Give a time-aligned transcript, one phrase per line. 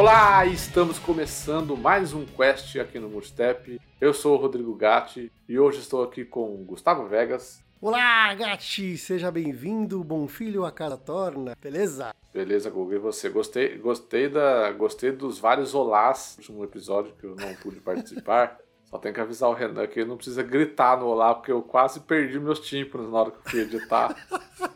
[0.00, 3.78] Olá, estamos começando mais um Quest aqui no Multitap.
[4.00, 7.62] Eu sou o Rodrigo Gatti e hoje estou aqui com Gustavo Vegas.
[7.82, 8.96] Olá, Gatti!
[8.96, 12.14] Seja bem-vindo, bom filho a casa torna, beleza?
[12.32, 13.28] Beleza, Google, e você?
[13.28, 18.56] Gostei, gostei, da, gostei dos vários olás no último episódio que eu não pude participar.
[18.88, 21.60] Só tem que avisar o Renan que ele não precisa gritar no olá, porque eu
[21.60, 24.16] quase perdi meus tímpanos na hora que eu fui editar.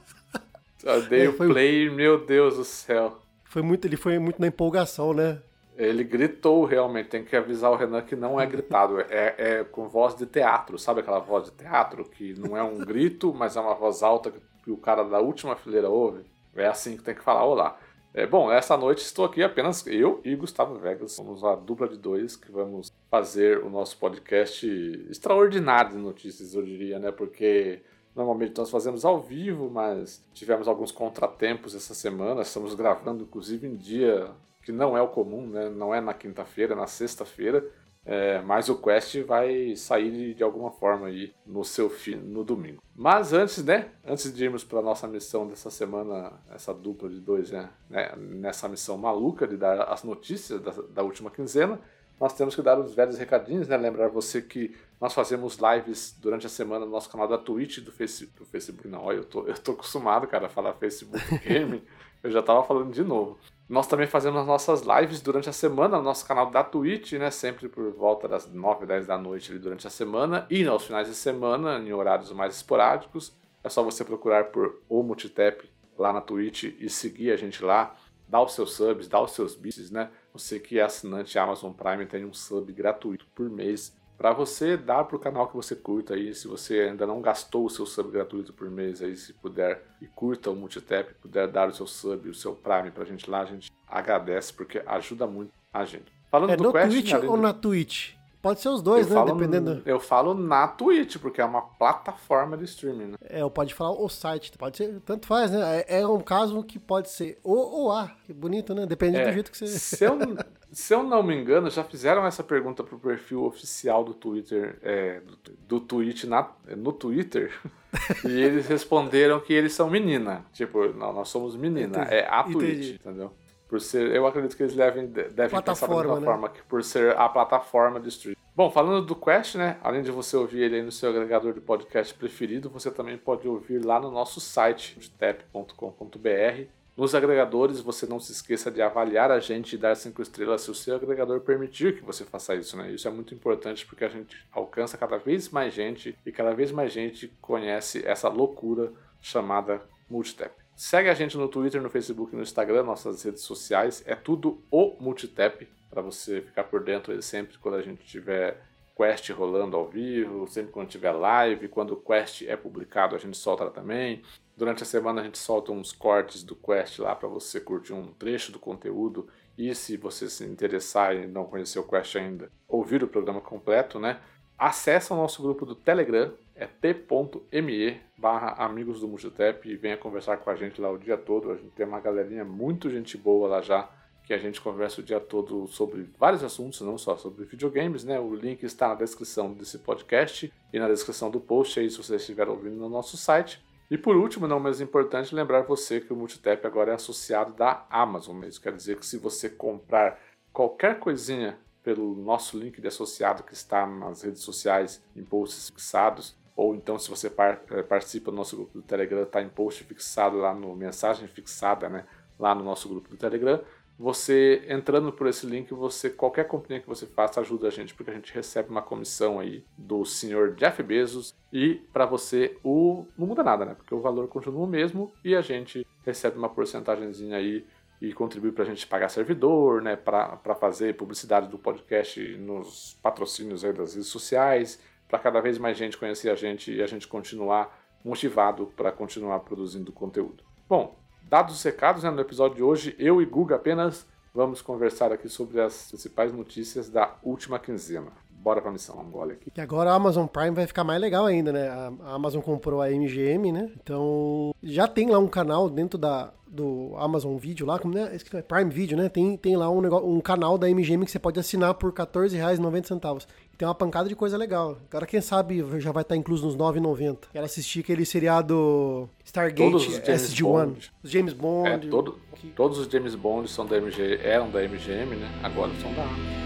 [0.84, 3.23] eu dei é, o play, meu Deus do céu.
[3.54, 5.40] Foi muito, ele foi muito na empolgação, né?
[5.78, 9.88] Ele gritou realmente, tem que avisar o Renan que não é gritado, é, é com
[9.88, 13.60] voz de teatro, sabe aquela voz de teatro que não é um grito, mas é
[13.60, 14.32] uma voz alta
[14.64, 16.24] que o cara da última fileira ouve?
[16.56, 17.78] É assim que tem que falar, olá.
[18.12, 21.96] É, bom, essa noite estou aqui apenas eu e Gustavo Vegas, somos a dupla de
[21.96, 24.66] dois que vamos fazer o nosso podcast
[25.08, 27.12] extraordinário de notícias, eu diria, né?
[27.12, 27.82] Porque
[28.14, 32.42] Normalmente nós fazemos ao vivo, mas tivemos alguns contratempos essa semana.
[32.42, 34.30] Estamos gravando, inclusive, em dia
[34.62, 35.68] que não é o comum, né?
[35.68, 37.64] Não é na quinta-feira, é na sexta-feira.
[38.06, 42.82] É, mas o Quest vai sair de, alguma forma aí no seu fim, no domingo.
[42.94, 43.88] Mas antes, né?
[44.06, 47.70] Antes de irmos para nossa missão dessa semana, essa dupla de dois, né?
[47.88, 51.80] né nessa missão maluca de dar as notícias da, da última quinzena,
[52.20, 53.76] nós temos que dar os velhos recadinhos, né?
[53.76, 57.92] Lembrar você que nós fazemos lives durante a semana no nosso canal da Twitch do,
[57.92, 58.88] face, do Facebook.
[58.88, 61.82] Não, olha, eu tô, eu tô acostumado, cara, a falar Facebook Gaming.
[62.22, 63.38] eu já tava falando de novo.
[63.68, 67.30] Nós também fazemos as nossas lives durante a semana no nosso canal da Twitch, né?
[67.30, 70.46] Sempre por volta das 9, 10 da noite ali durante a semana.
[70.50, 73.34] E aos finais de semana, em horários mais esporádicos.
[73.62, 77.96] É só você procurar por O Multitap lá na Twitch e seguir a gente lá.
[78.28, 80.10] Dá os seus subs, dá os seus bits, né?
[80.32, 85.04] Você que é assinante Amazon Prime tem um sub gratuito por mês para você dar
[85.04, 88.10] para o canal que você curta aí, se você ainda não gastou o seu sub
[88.10, 92.28] gratuito por mês aí, se puder e curta o Multitap, puder dar o seu sub,
[92.28, 96.12] o seu Prime pra gente lá, a gente agradece porque ajuda muito a gente.
[96.30, 98.14] Falando é do no Quest, Twitch ou na Twitch?
[98.44, 99.20] Pode ser os dois, eu né?
[99.20, 99.82] Falo, Dependendo.
[99.86, 103.16] Eu falo na Twitch, porque é uma plataforma de streaming, né?
[103.22, 105.82] É, ou pode falar o site, pode ser, tanto faz, né?
[105.88, 108.84] É, é um caso que pode ser o ou A, que bonito, né?
[108.84, 109.66] Depende é, do jeito que você.
[109.66, 110.18] Se eu,
[110.70, 115.20] se eu não me engano, já fizeram essa pergunta pro perfil oficial do Twitter, é,
[115.20, 116.46] do, do Twitch na,
[116.76, 117.50] no Twitter,
[118.28, 120.44] e eles responderam que eles são menina.
[120.52, 122.14] Tipo, não, nós somos menina, Entendi.
[122.14, 123.00] é a Twitch, Entendi.
[123.02, 123.32] entendeu?
[123.68, 126.26] Por ser, eu acredito que eles devem, devem pensar da mesma né?
[126.26, 128.36] forma que por ser a plataforma de streaming.
[128.54, 129.78] Bom, falando do Quest, né?
[129.82, 133.48] Além de você ouvir ele aí no seu agregador de podcast preferido, você também pode
[133.48, 136.68] ouvir lá no nosso site, tap.com.br.
[136.96, 140.70] Nos agregadores, você não se esqueça de avaliar a gente e dar cinco estrelas se
[140.70, 142.92] o seu agregador permitir que você faça isso, né?
[142.92, 146.70] Isso é muito importante porque a gente alcança cada vez mais gente e cada vez
[146.70, 150.63] mais gente conhece essa loucura chamada Multitap.
[150.76, 154.02] Segue a gente no Twitter, no Facebook no Instagram, nossas redes sociais.
[154.06, 158.60] É tudo o Multitap, para você ficar por dentro sempre quando a gente tiver
[158.96, 163.36] Quest rolando ao vivo, sempre quando tiver live, quando o Quest é publicado a gente
[163.36, 164.22] solta também.
[164.56, 168.12] Durante a semana a gente solta uns cortes do Quest lá para você curtir um
[168.12, 173.02] trecho do conteúdo e se você se interessar e não conhecer o Quest ainda, ouvir
[173.02, 174.20] o programa completo, né?
[174.56, 180.36] Acesse o nosso grupo do Telegram, é t.me barra amigos do Multitap e venha conversar
[180.38, 181.50] com a gente lá o dia todo.
[181.50, 183.90] A gente tem uma galerinha muito gente boa lá já,
[184.24, 188.18] que a gente conversa o dia todo sobre vários assuntos, não só sobre videogames, né?
[188.18, 192.16] O link está na descrição desse podcast e na descrição do post aí se você
[192.16, 193.62] estiver ouvindo no nosso site.
[193.90, 197.84] E por último, não menos importante, lembrar você que o Multitap agora é associado da
[197.90, 198.42] Amazon.
[198.44, 200.18] Isso quer dizer que se você comprar
[200.52, 206.34] qualquer coisinha pelo nosso link de associado que está nas redes sociais em posts fixados,
[206.56, 209.82] ou então se você par eh, participa do nosso grupo do Telegram, está em post
[209.84, 212.04] fixado lá no mensagem fixada, né,
[212.38, 213.60] lá no nosso grupo do Telegram.
[213.96, 218.10] Você entrando por esse link, você qualquer companhia que você faça ajuda a gente, porque
[218.10, 223.26] a gente recebe uma comissão aí do senhor Jeff Bezos e para você o não
[223.26, 223.74] muda nada, né?
[223.74, 227.64] Porque o valor continua o mesmo e a gente recebe uma porcentagemzinha aí
[228.00, 229.94] e contribui para a gente pagar servidor, né?
[229.94, 235.76] Para fazer publicidade do podcast nos patrocínios aí das redes sociais para cada vez mais
[235.76, 240.44] gente conhecer a gente e a gente continuar motivado para continuar produzindo conteúdo.
[240.68, 245.12] Bom, dados os recados, né, no episódio de hoje, eu e Guga apenas vamos conversar
[245.12, 248.12] aqui sobre as principais notícias da última quinzena.
[248.44, 249.50] Bora pra missão, um gole aqui.
[249.56, 251.66] E agora a Amazon Prime vai ficar mais legal ainda, né?
[252.04, 253.70] A Amazon comprou a MGM, né?
[253.82, 258.42] Então já tem lá um canal dentro da, do Amazon Video lá, como é, é
[258.42, 259.08] Prime Video, né?
[259.08, 263.26] Tem, tem lá um, negócio, um canal da MGM que você pode assinar por R$14,90.
[263.56, 264.76] Tem uma pancada de coisa legal.
[264.90, 267.28] Agora, quem sabe, já vai estar incluso nos 9,90.
[267.32, 270.90] Quero assistir aquele seriado Stargate SG-1.
[271.02, 271.68] Os James Bond.
[271.68, 272.48] É, todo, que...
[272.48, 275.30] Todos os James Bond são da MG, eram da MGM, né?
[275.42, 276.43] Agora são da Amazon.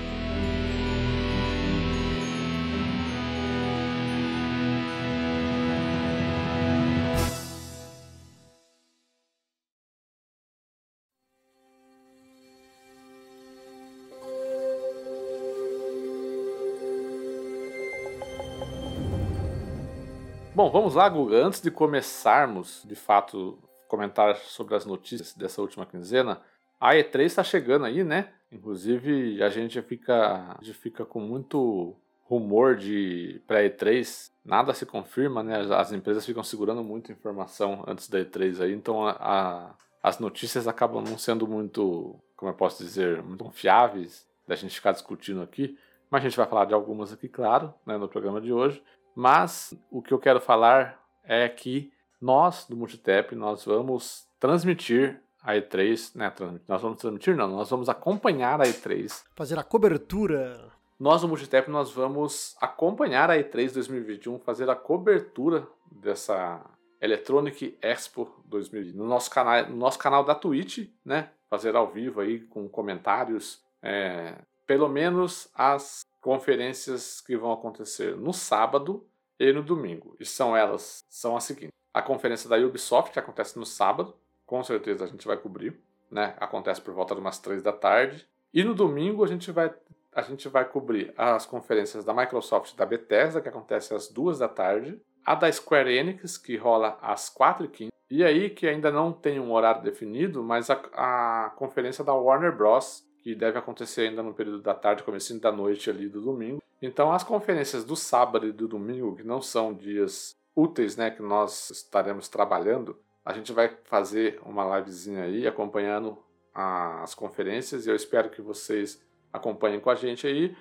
[20.68, 21.46] Bom, vamos lá, Guga.
[21.46, 26.42] Antes de começarmos, de fato, comentar sobre as notícias dessa última quinzena,
[26.78, 28.34] a E3 está chegando aí, né?
[28.52, 35.42] Inclusive, a gente fica, a gente fica com muito rumor de pré-E3, nada se confirma,
[35.42, 35.58] né?
[35.74, 40.68] As empresas ficam segurando muita informação antes da E3 aí, então a, a, as notícias
[40.68, 45.78] acabam não sendo muito, como eu posso dizer, muito confiáveis da gente ficar discutindo aqui.
[46.10, 48.82] Mas a gente vai falar de algumas aqui, claro, né, no programa de hoje.
[49.18, 55.54] Mas o que eu quero falar é que nós do Multitap nós vamos transmitir a
[55.54, 56.32] E3, né?
[56.68, 59.24] Nós vamos transmitir, não, nós vamos acompanhar a E3.
[59.34, 60.70] Fazer a cobertura.
[61.00, 66.64] Nós do Multitap nós vamos acompanhar a E3 2021, fazer a cobertura dessa
[67.00, 71.30] Electronic Expo 2020 no nosso canal, no nosso canal da Twitch, né?
[71.50, 78.32] Fazer ao vivo aí com comentários, é, pelo menos as conferências que vão acontecer no
[78.32, 79.06] sábado
[79.38, 80.16] e no domingo.
[80.18, 81.72] E são elas, são as seguintes.
[81.92, 85.78] A conferência da Ubisoft, que acontece no sábado, com certeza a gente vai cobrir,
[86.10, 86.34] né?
[86.38, 88.26] Acontece por volta de umas 3 da tarde.
[88.52, 89.72] E no domingo a gente vai
[90.14, 94.38] a gente vai cobrir as conferências da Microsoft e da Bethesda, que acontece às 2
[94.38, 99.12] da tarde, a da Square Enix, que rola às 4h15, e aí que ainda não
[99.12, 104.22] tem um horário definido, mas a, a conferência da Warner Bros., que deve acontecer ainda
[104.22, 106.62] no período da tarde, comecinho da noite ali do domingo.
[106.80, 111.20] Então, as conferências do sábado e do domingo, que não são dias úteis, né, que
[111.20, 116.16] nós estaremos trabalhando, a gente vai fazer uma livezinha aí acompanhando
[116.54, 118.98] as conferências e eu espero que vocês
[119.30, 120.56] acompanhem com a gente aí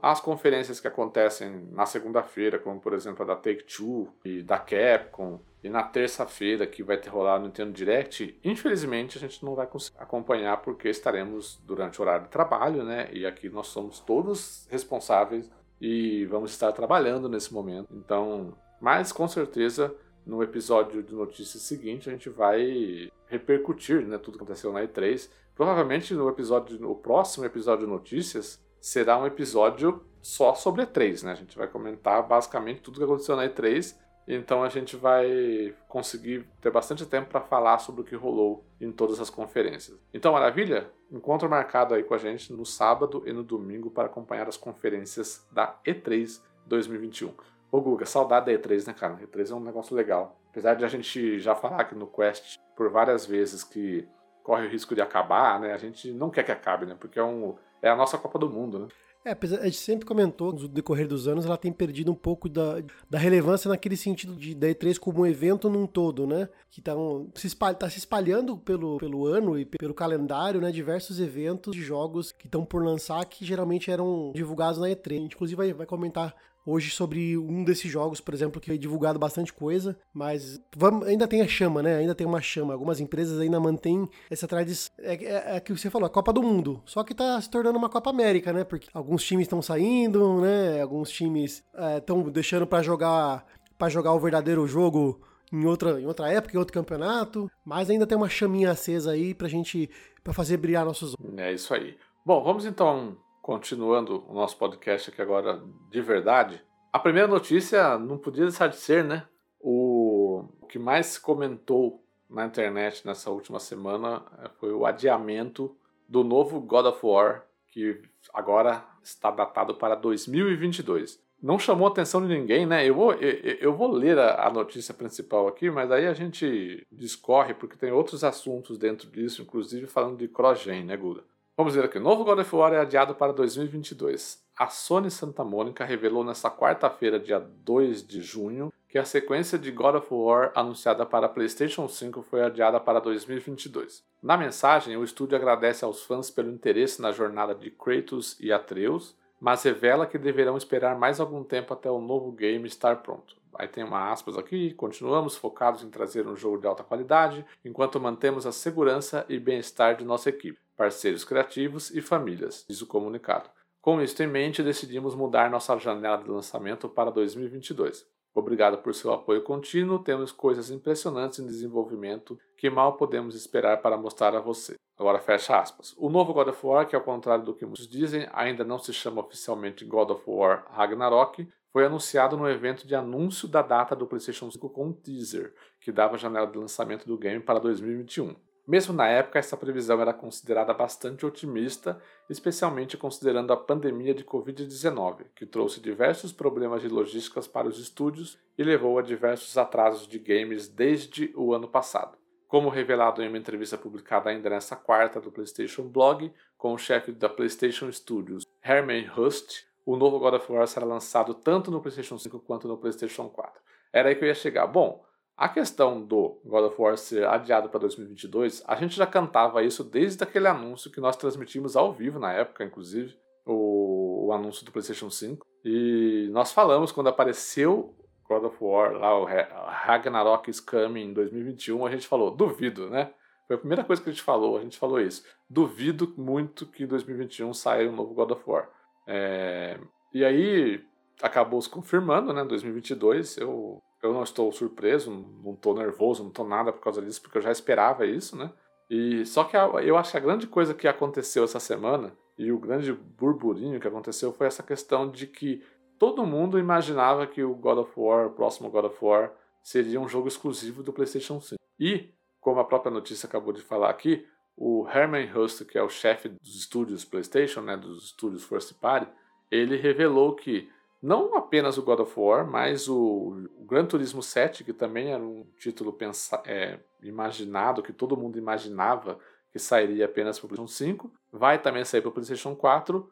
[0.00, 5.38] as conferências que acontecem na segunda-feira, como por exemplo a da Take-Two e da Capcom,
[5.64, 9.66] e na terça-feira que vai ter rolado no Nintendo Direct, infelizmente a gente não vai
[9.66, 13.08] conseguir acompanhar porque estaremos durante o horário de trabalho, né?
[13.10, 15.50] E aqui nós somos todos responsáveis
[15.80, 17.88] e vamos estar trabalhando nesse momento.
[17.92, 19.94] Então, mas com certeza
[20.26, 25.30] no episódio de notícias seguinte a gente vai repercutir, né, tudo que aconteceu na E3.
[25.54, 31.32] Provavelmente no episódio, no próximo episódio de notícias será um episódio só sobre E3, né?
[31.32, 36.46] A gente vai comentar basicamente tudo que aconteceu na E3 então a gente vai conseguir
[36.60, 39.98] ter bastante tempo para falar sobre o que rolou em todas as conferências.
[40.12, 40.90] Então, maravilha?
[41.10, 45.46] Encontro marcado aí com a gente no sábado e no domingo para acompanhar as conferências
[45.52, 47.32] da E3 2021.
[47.70, 49.16] Ô Guga, saudade da E3, né, cara?
[49.16, 50.40] E3 é um negócio legal.
[50.50, 54.08] Apesar de a gente já falar aqui no Quest por várias vezes que
[54.42, 55.72] corre o risco de acabar, né?
[55.72, 56.96] A gente não quer que acabe, né?
[56.98, 58.88] Porque é, um, é a nossa Copa do Mundo, né?
[59.26, 62.82] É, a gente sempre comentou, no decorrer dos anos, ela tem perdido um pouco da,
[63.08, 66.46] da relevância naquele sentido de da E3 como um evento num todo, né?
[66.70, 70.70] Que tá, um, se, espalha, tá se espalhando pelo, pelo ano e pelo calendário, né?
[70.70, 75.12] Diversos eventos de jogos que estão por lançar que geralmente eram divulgados na E3.
[75.12, 76.34] A gente, inclusive, vai, vai comentar
[76.66, 81.28] hoje sobre um desses jogos, por exemplo, que foi divulgado bastante coisa, mas vamos, ainda
[81.28, 81.96] tem a chama, né?
[81.96, 82.72] Ainda tem uma chama.
[82.72, 84.92] Algumas empresas ainda mantêm essa tradição.
[84.98, 86.82] É, é, é que você falou, a Copa do Mundo.
[86.84, 88.64] Só que tá se tornando uma Copa América, né?
[88.64, 90.80] Porque alguns times estão saindo, né?
[90.80, 91.64] Alguns times
[91.98, 93.44] estão é, deixando para jogar
[93.76, 95.20] para jogar o verdadeiro jogo
[95.52, 99.34] em outra, em outra época, em outro campeonato, mas ainda tem uma chaminha acesa aí
[99.34, 99.90] pra gente
[100.22, 101.96] para fazer brilhar nossos É isso aí.
[102.24, 108.16] Bom, vamos então continuando o nosso podcast aqui agora de verdade, a primeira notícia não
[108.16, 109.26] podia deixar de ser, né?
[109.60, 115.76] O, que mais se comentou na internet nessa última semana eh, foi o adiamento
[116.08, 118.00] do novo God of War, que
[118.32, 121.22] agora está datado para 2022.
[121.42, 122.88] Não chamou a atenção de ninguém, né?
[122.88, 126.86] Eu vou, eu, eu vou ler a, a, notícia principal aqui, mas aí a gente
[126.90, 131.24] discorre porque tem outros assuntos dentro disso, inclusive falando de cross-gen, né, Guda?
[131.56, 131.98] Vamos ver aqui.
[131.98, 134.42] O novo God of War é adiado para 2022.
[134.58, 139.70] A Sony Santa Mônica revelou nesta quarta-feira, dia 2 de junho, que a sequência de
[139.70, 144.02] God of War anunciada para PlayStation 5 foi adiada para 2022.
[144.20, 149.16] Na mensagem, o estúdio agradece aos fãs pelo interesse na jornada de Kratos e Atreus,
[149.40, 153.36] mas revela que deverão esperar mais algum tempo até o novo game estar pronto.
[153.56, 158.00] Aí tem uma aspas aqui, continuamos focados em trazer um jogo de alta qualidade, enquanto
[158.00, 163.48] mantemos a segurança e bem-estar de nossa equipe, parceiros criativos e famílias, diz o comunicado.
[163.80, 168.06] Com isso em mente, decidimos mudar nossa janela de lançamento para 2022.
[168.34, 170.02] Obrigado por seu apoio contínuo.
[170.02, 174.74] Temos coisas impressionantes em desenvolvimento que mal podemos esperar para mostrar a você.
[174.98, 175.94] Agora fecha aspas.
[175.96, 178.92] O novo God of War, que ao contrário do que muitos dizem, ainda não se
[178.92, 184.06] chama oficialmente God of War Ragnarok, foi anunciado no evento de anúncio da data do
[184.06, 188.34] PlayStation 5 com um teaser, que dava a janela de lançamento do game para 2021.
[188.66, 195.26] Mesmo na época, essa previsão era considerada bastante otimista, especialmente considerando a pandemia de Covid-19,
[195.34, 200.18] que trouxe diversos problemas de logísticas para os estúdios e levou a diversos atrasos de
[200.18, 202.16] games desde o ano passado.
[202.48, 207.12] Como revelado em uma entrevista publicada ainda nesta quarta do PlayStation Blog, com o chefe
[207.12, 212.18] da PlayStation Studios, Herman Hust, o novo God of War será lançado tanto no PlayStation
[212.18, 213.60] 5 quanto no PlayStation 4.
[213.92, 214.66] Era aí que eu ia chegar.
[214.66, 215.04] Bom,
[215.36, 219.82] a questão do God of War ser adiado para 2022, a gente já cantava isso
[219.82, 224.70] desde aquele anúncio que nós transmitimos ao vivo na época, inclusive, o, o anúncio do
[224.70, 225.44] PlayStation 5.
[225.64, 227.94] E nós falamos quando apareceu
[228.28, 233.12] God of War, lá o Ragnarok is Coming em 2021, a gente falou, duvido, né?
[233.46, 235.24] Foi a primeira coisa que a gente falou, a gente falou isso.
[235.50, 238.70] Duvido muito que em 2021 saia um novo God of War.
[239.06, 239.78] É...
[240.14, 240.82] E aí
[241.22, 242.44] acabou se confirmando, né?
[242.44, 245.10] 2022, eu eu não estou surpreso,
[245.42, 248.52] não estou nervoso, não estou nada por causa disso, porque eu já esperava isso, né?
[248.90, 252.52] E só que a, eu acho que a grande coisa que aconteceu essa semana e
[252.52, 255.62] o grande burburinho que aconteceu foi essa questão de que
[255.98, 259.32] todo mundo imaginava que o God of War, o próximo God of War,
[259.62, 261.60] seria um jogo exclusivo do PlayStation 5.
[261.78, 265.88] E, como a própria notícia acabou de falar aqui, o Herman Hust, que é o
[265.88, 269.10] chefe dos estúdios PlayStation, né, dos estúdios First Party,
[269.50, 270.68] ele revelou que
[271.04, 275.44] não apenas o God of War, mas o, Gran Turismo 7, que também era um
[275.58, 279.18] título pensa, é, imaginado, que todo mundo imaginava
[279.52, 283.06] que sairia apenas para o PlayStation 5, vai também sair para o PlayStation 4,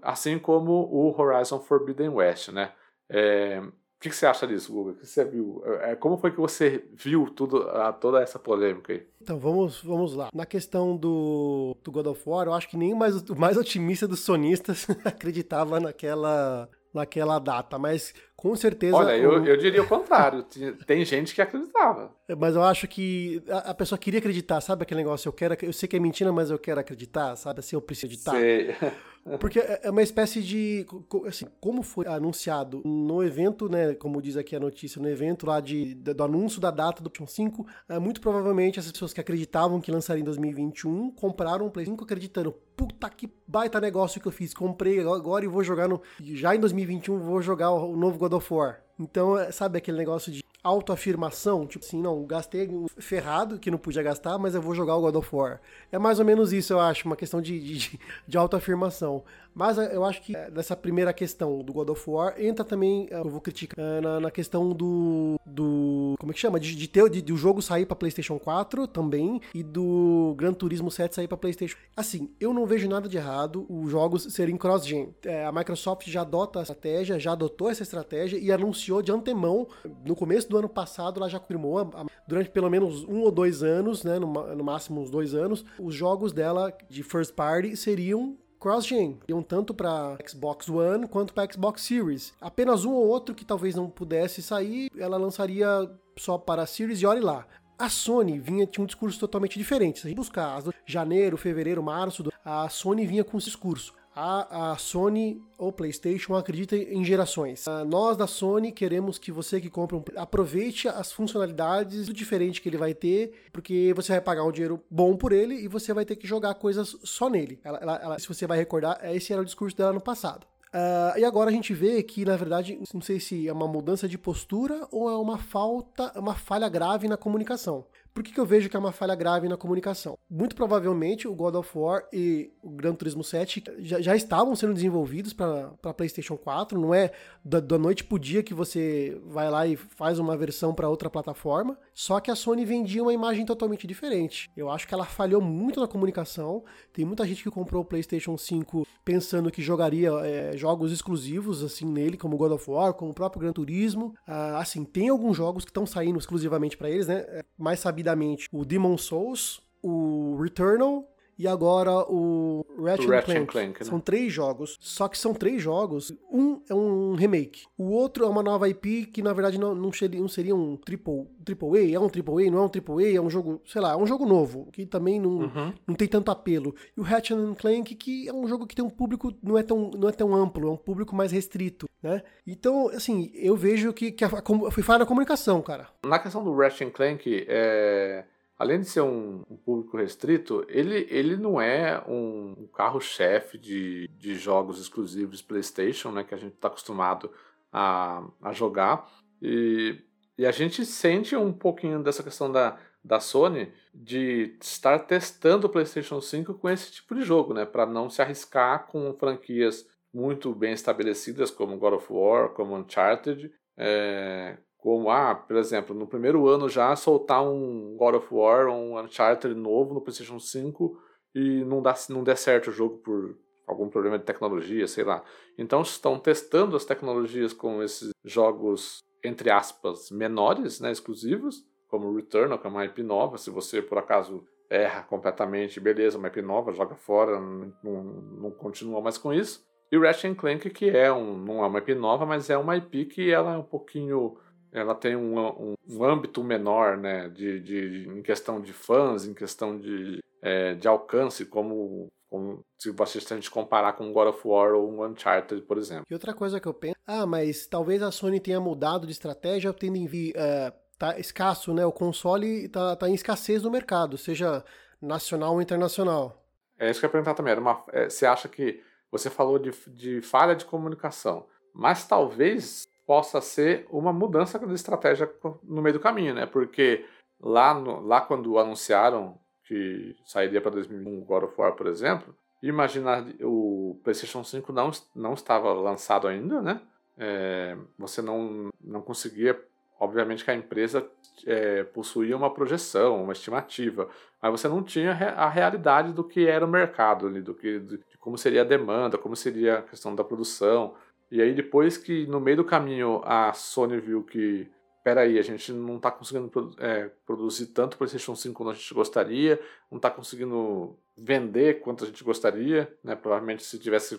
[0.00, 2.72] assim como o Horizon Forbidden West, né?
[3.10, 4.92] É, o que, você acha disso, Guga?
[4.92, 5.60] O que você viu?
[5.80, 7.66] É, como foi que você viu tudo,
[8.00, 9.04] toda essa polêmica aí?
[9.20, 10.28] Então, vamos, vamos lá.
[10.32, 14.06] Na questão do, do God of War, eu acho que nem mais, o mais otimista
[14.06, 18.96] dos sonistas acreditava naquela naquela data, mas com certeza.
[18.96, 20.44] Olha, eu, eu diria o contrário.
[20.86, 22.14] Tem gente que acreditava.
[22.38, 25.28] Mas eu acho que a, pessoa queria acreditar, sabe aquele negócio?
[25.28, 27.60] Eu quero, eu sei que é mentira, mas eu quero acreditar, sabe?
[27.60, 28.32] Assim, eu preciso acreditar.
[28.32, 28.74] Sei.
[29.40, 30.86] Porque é, é uma espécie de.
[31.26, 33.94] Assim, como foi anunciado no evento, né?
[33.94, 37.52] Como diz aqui a notícia, no evento lá de, do anúncio da data do PlayStation
[37.54, 41.86] 5, é, muito provavelmente as pessoas que acreditavam que lançaria em 2021 compraram um Play
[41.86, 42.52] 5 acreditando.
[42.76, 44.52] Puta que baita negócio que eu fiz.
[44.52, 46.02] Comprei agora e vou jogar no.
[46.20, 48.80] Já em 2021 vou jogar o novo God of War.
[48.98, 51.66] Então, é, sabe aquele negócio de autoafirmação?
[51.66, 55.16] Tipo assim, não, gastei ferrado que não podia gastar, mas eu vou jogar o God
[55.16, 55.60] of War.
[55.92, 59.22] É mais ou menos isso, eu acho, uma questão de, de, de autoafirmação.
[59.54, 63.06] Mas eh, eu acho que eh, nessa primeira questão do God of War entra também,
[63.10, 66.14] eh, eu vou criticar, na, na questão do, do.
[66.18, 66.58] Como é que chama?
[66.58, 70.52] De, de ter de, de o jogo sair para PlayStation 4 também e do Gran
[70.52, 71.76] Turismo 7 sair para PlayStation.
[71.96, 75.14] Assim, eu não vejo nada de errado os jogos serem cross-gen.
[75.24, 79.68] É, a Microsoft já adota a estratégia, já adotou essa estratégia e anunciou de antemão,
[80.04, 83.62] no começo do ano passado, ela já confirmou, a, durante pelo menos um ou dois
[83.62, 88.36] anos, né, no, no máximo uns dois anos, os jogos dela de first party seriam
[88.64, 89.18] cross-gen.
[89.28, 92.32] Iam tanto para Xbox One quanto para Xbox Series.
[92.40, 95.68] Apenas um ou outro que talvez não pudesse sair, ela lançaria
[96.16, 97.46] só para a Series e olhe lá.
[97.78, 99.98] A Sony vinha tinha um discurso totalmente diferente.
[99.98, 104.78] Se a gente buscar janeiro, fevereiro, março, a Sony vinha com esse discurso a, a
[104.78, 107.66] Sony ou PlayStation acredita em gerações.
[107.66, 112.68] Uh, nós da Sony queremos que você que compra um, aproveite as funcionalidades diferente que
[112.68, 116.04] ele vai ter, porque você vai pagar um dinheiro bom por ele e você vai
[116.04, 117.58] ter que jogar coisas só nele.
[117.64, 120.46] Ela, ela, ela, se você vai recordar, esse era o discurso dela no passado.
[120.74, 124.08] Uh, e agora a gente vê que, na verdade, não sei se é uma mudança
[124.08, 127.86] de postura ou é uma falta, uma falha grave na comunicação.
[128.14, 130.16] Por que, que eu vejo que é uma falha grave na comunicação?
[130.30, 134.72] Muito provavelmente o God of War e o Gran Turismo 7 já, já estavam sendo
[134.72, 137.10] desenvolvidos para PlayStation 4, não é
[137.44, 141.10] da, da noite pro dia que você vai lá e faz uma versão para outra
[141.10, 144.48] plataforma, só que a Sony vendia uma imagem totalmente diferente.
[144.56, 146.62] Eu acho que ela falhou muito na comunicação.
[146.92, 151.84] Tem muita gente que comprou o PlayStation 5 pensando que jogaria é, jogos exclusivos assim
[151.84, 154.14] nele, como God of War, como o próprio Gran Turismo.
[154.24, 157.24] Ah, assim, tem alguns jogos que estão saindo exclusivamente para eles, né?
[157.28, 161.08] É, mais sabido rapidamente o Demon Souls, o Returnal
[161.38, 163.52] e agora o Ratchet, Ratchet Clank.
[163.52, 163.86] Clank, né?
[163.90, 166.12] São três jogos, só que são três jogos.
[166.30, 169.92] Um é um remake, o outro é uma nova IP que na verdade não, não,
[169.92, 173.04] seria, não seria um triple, triple A, é um triple A, não é um triple
[173.04, 175.72] A, é um jogo, sei lá, é um jogo novo, que também não, Uhum.
[175.86, 176.74] não tem tanto apelo.
[176.96, 179.90] E o Ratchet Clank, que é um jogo que tem um público, não é tão,
[179.96, 182.22] não é tão amplo, é um público mais restrito, né?
[182.46, 185.88] Então, assim, eu vejo que, que a, a, foi falha na comunicação, cara.
[186.04, 188.24] Na questão do Ratchet Clank, é,
[188.58, 194.08] além de ser um, um, público restrito, ele, ele não é um, um carro-chefe de,
[194.16, 197.30] de jogos exclusivos PlayStation, né, que a gente está acostumado
[197.72, 199.10] a, a jogar.
[199.42, 200.00] E,
[200.38, 205.70] e a gente sente um pouquinho dessa questão da, da Sony de estar testando o
[205.70, 210.54] PlayStation 5 com esse tipo de jogo, né, para não se arriscar com franquias muito
[210.54, 216.46] bem estabelecidas como God of War, como Uncharted, é, como, ah, por exemplo, no primeiro
[216.46, 221.00] ano já soltar um God of War ou um Uncharted novo no PlayStation 5
[221.34, 223.34] e não, dá, não der certo o jogo por
[223.66, 225.24] algum problema de tecnologia, sei lá.
[225.56, 232.58] Então estão testando as tecnologias com esses jogos, entre aspas, menores, né, exclusivos, como Returnal,
[232.58, 233.38] que é uma IP nova.
[233.38, 238.50] Se você, por acaso, erra completamente, beleza, uma IP nova, joga fora, não, não, não
[238.50, 239.64] continua mais com isso.
[239.90, 243.06] E Ratchet Clank, que é um, não é uma IP nova, mas é uma IP
[243.06, 244.36] que ela é um pouquinho
[244.74, 249.32] ela tem um, um, um âmbito menor, né, de, de, em questão de fãs, em
[249.32, 254.40] questão de, é, de alcance, como, como se você a gente comparar com God of
[254.44, 256.04] War ou um Uncharted, por exemplo.
[256.10, 259.72] E outra coisa que eu penso, ah, mas talvez a Sony tenha mudado de estratégia,
[259.72, 264.18] tendo em vista, uh, tá escasso, né, o console tá, tá em escassez no mercado,
[264.18, 264.64] seja
[265.00, 266.44] nacional ou internacional.
[266.76, 269.56] É isso que eu ia perguntar também, era uma, é, você acha que, você falou
[269.56, 275.30] de, de falha de comunicação, mas talvez possa ser uma mudança de estratégia
[275.62, 276.46] no meio do caminho, né?
[276.46, 277.04] Porque
[277.40, 283.26] lá, no, lá quando anunciaram que sairia para 2001 God of War, por exemplo, imagina
[283.42, 286.80] o PlayStation 5 não, não estava lançado ainda, né?
[287.16, 289.60] É, você não, não conseguia,
[290.00, 291.06] obviamente que a empresa
[291.46, 294.08] é, possuía uma projeção, uma estimativa,
[294.42, 298.00] mas você não tinha a realidade do que era o mercado ali, do que de
[298.18, 300.94] como seria a demanda, como seria a questão da produção.
[301.30, 304.68] E aí depois que no meio do caminho a Sony viu que
[305.04, 309.60] peraí, a gente não está conseguindo é, produzir tanto PlayStation 5 quanto a gente gostaria,
[309.90, 313.14] não está conseguindo vender quanto a gente gostaria, né?
[313.14, 314.18] Provavelmente se tivesse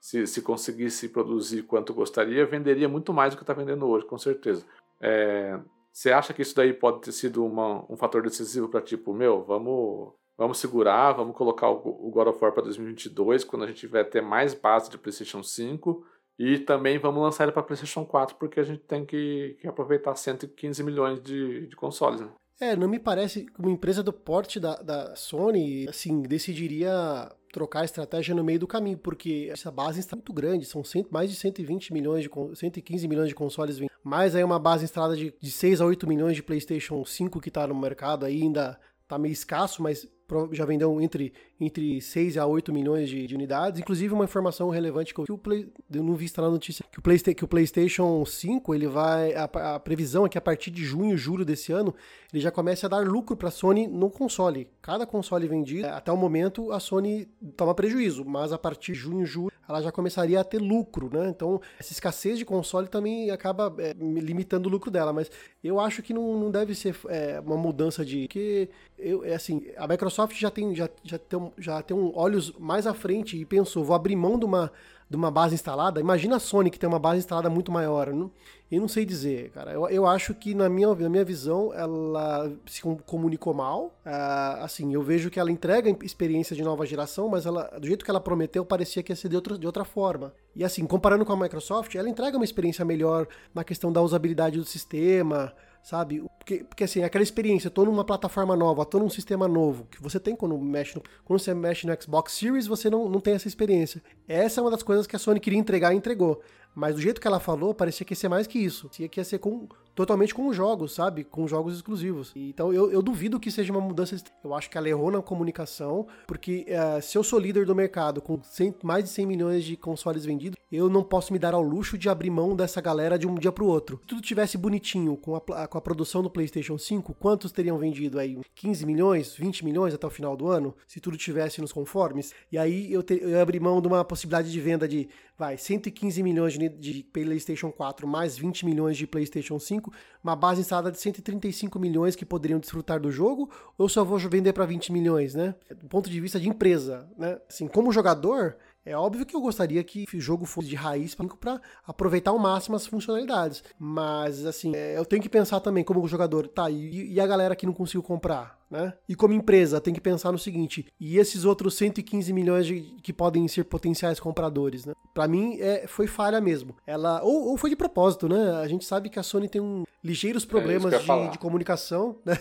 [0.00, 4.16] se, se conseguisse produzir quanto gostaria, venderia muito mais do que está vendendo hoje, com
[4.16, 4.64] certeza.
[4.98, 5.60] É,
[5.92, 9.44] você acha que isso daí pode ter sido uma, um fator decisivo para tipo, meu,
[9.44, 13.80] vamos vamos segurar, vamos colocar o, o God of War para 2022, quando a gente
[13.80, 16.04] tiver ter mais base de PlayStation 5
[16.38, 20.14] e também vamos lançar ele para PlayStation 4, porque a gente tem que, que aproveitar
[20.14, 22.20] 115 milhões de, de consoles.
[22.20, 22.28] Né?
[22.60, 27.80] É, não me parece que uma empresa do porte da, da Sony, assim, decidiria trocar
[27.80, 31.28] a estratégia no meio do caminho, porque essa base está muito grande, são cento, mais
[31.28, 33.78] de 120 milhões de 115 milhões de consoles.
[34.02, 37.48] Mais aí uma base instalada de, de 6 a 8 milhões de PlayStation 5 que
[37.48, 40.08] está no mercado aí ainda tá meio escasso, mas
[40.52, 43.80] já vendeu entre, entre 6 a 8 milhões de, de unidades.
[43.80, 46.84] Inclusive, uma informação relevante que eu, que o Play, eu não vi estar na notícia,
[46.90, 49.34] que o, que o PlayStation 5, ele vai.
[49.34, 51.94] A, a, previsão é que a partir de junho, julho desse ano,
[52.32, 54.68] ele já comece a dar lucro para a Sony no console.
[54.80, 59.26] Cada console vendido, até o momento, a Sony toma prejuízo, mas a partir de junho,
[59.26, 61.28] julho, ela já começaria a ter lucro, né?
[61.28, 65.30] Então, essa escassez de console também acaba é, limitando o lucro dela, mas
[65.62, 68.26] eu acho que não, não deve ser é, uma mudança de.
[68.28, 72.52] que eu, é assim, a Microsoft já tem, já, já tem, já tem um olhos
[72.58, 74.70] mais à frente e pensou, vou abrir mão de uma,
[75.08, 76.00] de uma base instalada.
[76.00, 78.12] Imagina a Sony que tem uma base instalada muito maior.
[78.12, 78.30] Não,
[78.70, 79.72] eu não sei dizer, cara.
[79.72, 83.94] Eu, eu acho que, na minha, na minha visão, ela se comunicou mal.
[84.06, 88.04] Uh, assim, eu vejo que ela entrega experiência de nova geração, mas ela, do jeito
[88.04, 90.32] que ela prometeu, parecia que ia ser de, outro, de outra forma.
[90.56, 94.58] E assim, comparando com a Microsoft, ela entrega uma experiência melhor na questão da usabilidade
[94.58, 96.24] do sistema sabe?
[96.38, 100.20] Porque, porque assim, aquela experiência, tô numa plataforma nova, tô num sistema novo, que você
[100.20, 103.48] tem quando mexe no, quando você mexe no Xbox Series, você não, não tem essa
[103.48, 104.02] experiência.
[104.28, 106.40] Essa é uma das coisas que a Sony queria entregar e entregou.
[106.74, 108.86] Mas do jeito que ela falou, parecia que ia ser mais que isso.
[108.86, 111.24] Parecia que ia ser com, totalmente com jogos, sabe?
[111.24, 112.32] Com jogos exclusivos.
[112.34, 114.16] Então eu, eu duvido que seja uma mudança.
[114.42, 118.20] Eu acho que ela errou na comunicação, porque uh, se eu sou líder do mercado
[118.20, 121.62] com 100, mais de 100 milhões de consoles vendidos, eu não posso me dar ao
[121.62, 123.98] luxo de abrir mão dessa galera de um dia pro outro.
[124.00, 128.18] Se tudo tivesse bonitinho com a, com a produção do PlayStation 5, quantos teriam vendido
[128.18, 128.38] aí?
[128.54, 129.34] 15 milhões?
[129.36, 130.74] 20 milhões até o final do ano?
[130.86, 132.32] Se tudo tivesse nos conformes?
[132.50, 136.22] E aí eu, eu ia abrir mão de uma possibilidade de venda de, vai, 115
[136.22, 139.92] milhões de, de PlayStation 4 mais 20 milhões de PlayStation 5 135,
[140.22, 144.52] uma base instalada de 135 milhões que poderiam desfrutar do jogo, ou só vou vender
[144.52, 145.54] para 20 milhões, né?
[145.70, 147.38] Do ponto de vista de empresa, né?
[147.48, 151.60] Assim, como jogador, é óbvio que eu gostaria que o jogo fosse de raiz para
[151.86, 153.62] aproveitar ao máximo as funcionalidades.
[153.78, 157.56] Mas, assim, é, eu tenho que pensar também como jogador, tá, e, e a galera
[157.56, 158.61] que não conseguiu comprar?
[158.72, 158.90] Né?
[159.06, 163.12] E como empresa, tem que pensar no seguinte: e esses outros 115 milhões de, que
[163.12, 164.94] podem ser potenciais compradores, né?
[165.12, 166.74] Para mim, é, foi falha mesmo.
[166.86, 168.52] Ela ou, ou, foi de propósito, né?
[168.62, 172.18] A gente sabe que a Sony tem um ligeiros é problemas é de, de, comunicação,
[172.24, 172.32] né?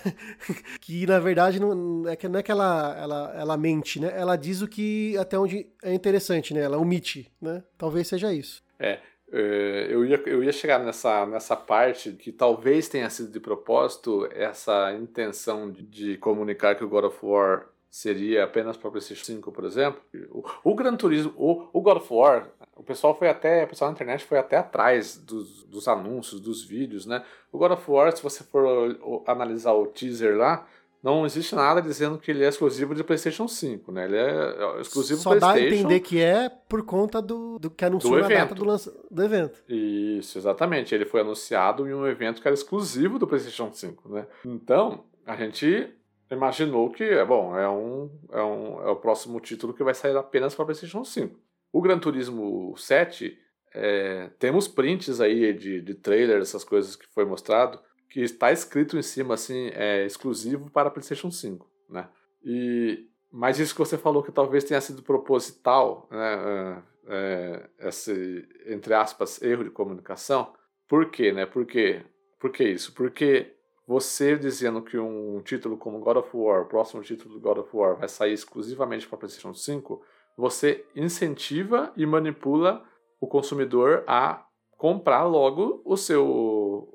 [0.79, 4.13] que na verdade não é que não é que ela, ela, ela mente, né?
[4.15, 6.61] Ela diz o que até onde é interessante, né?
[6.61, 7.61] Ela omite, né?
[7.77, 8.63] Talvez seja isso.
[8.79, 8.99] É, é,
[9.31, 14.93] eu ia, eu ia chegar nessa, nessa parte que talvez tenha sido de propósito essa
[14.93, 19.65] intenção de, de comunicar que o God of War seria apenas para PlayStation 5, por
[19.65, 20.01] exemplo.
[20.31, 23.91] O, o Gran Turismo, o, o, God of War, o pessoal foi até, o pessoal
[23.91, 27.23] na internet foi até atrás dos, dos anúncios, dos vídeos, né?
[27.51, 30.65] O God of War, se você for analisar o teaser lá,
[31.03, 34.05] não existe nada dizendo que ele é exclusivo de PlayStation 5, né?
[34.05, 35.39] Ele é, é exclusivo Só PlayStation.
[35.39, 38.53] Só dá a entender que é por conta do, do que anunciou do na data
[38.53, 39.63] do, lança, do evento.
[39.67, 40.93] Isso, exatamente.
[40.93, 44.27] Ele foi anunciado em um evento que era exclusivo do PlayStation 5, né?
[44.45, 45.91] Então, a gente
[46.29, 50.15] imaginou que, é bom, é um, é um é o próximo título que vai sair
[50.15, 51.35] apenas para PlayStation 5.
[51.73, 53.37] O Gran Turismo 7,
[53.73, 57.79] é, temos prints aí de, de trailer, essas coisas que foi mostrado
[58.11, 62.09] que está escrito em cima assim, é exclusivo para PlayStation 5, né?
[62.43, 66.83] E mas isso que você falou que talvez tenha sido proposital, né?
[67.07, 70.53] É, é esse entre aspas erro de comunicação.
[70.89, 71.45] Por quê, né?
[71.45, 72.03] Por quê?
[72.37, 72.93] Por que isso?
[72.93, 73.55] Porque
[73.87, 77.69] você dizendo que um título como God of War, o próximo título do God of
[77.73, 80.01] War, vai sair exclusivamente para PlayStation 5,
[80.37, 82.83] você incentiva e manipula
[83.21, 84.45] o consumidor a
[84.81, 86.25] comprar logo o seu,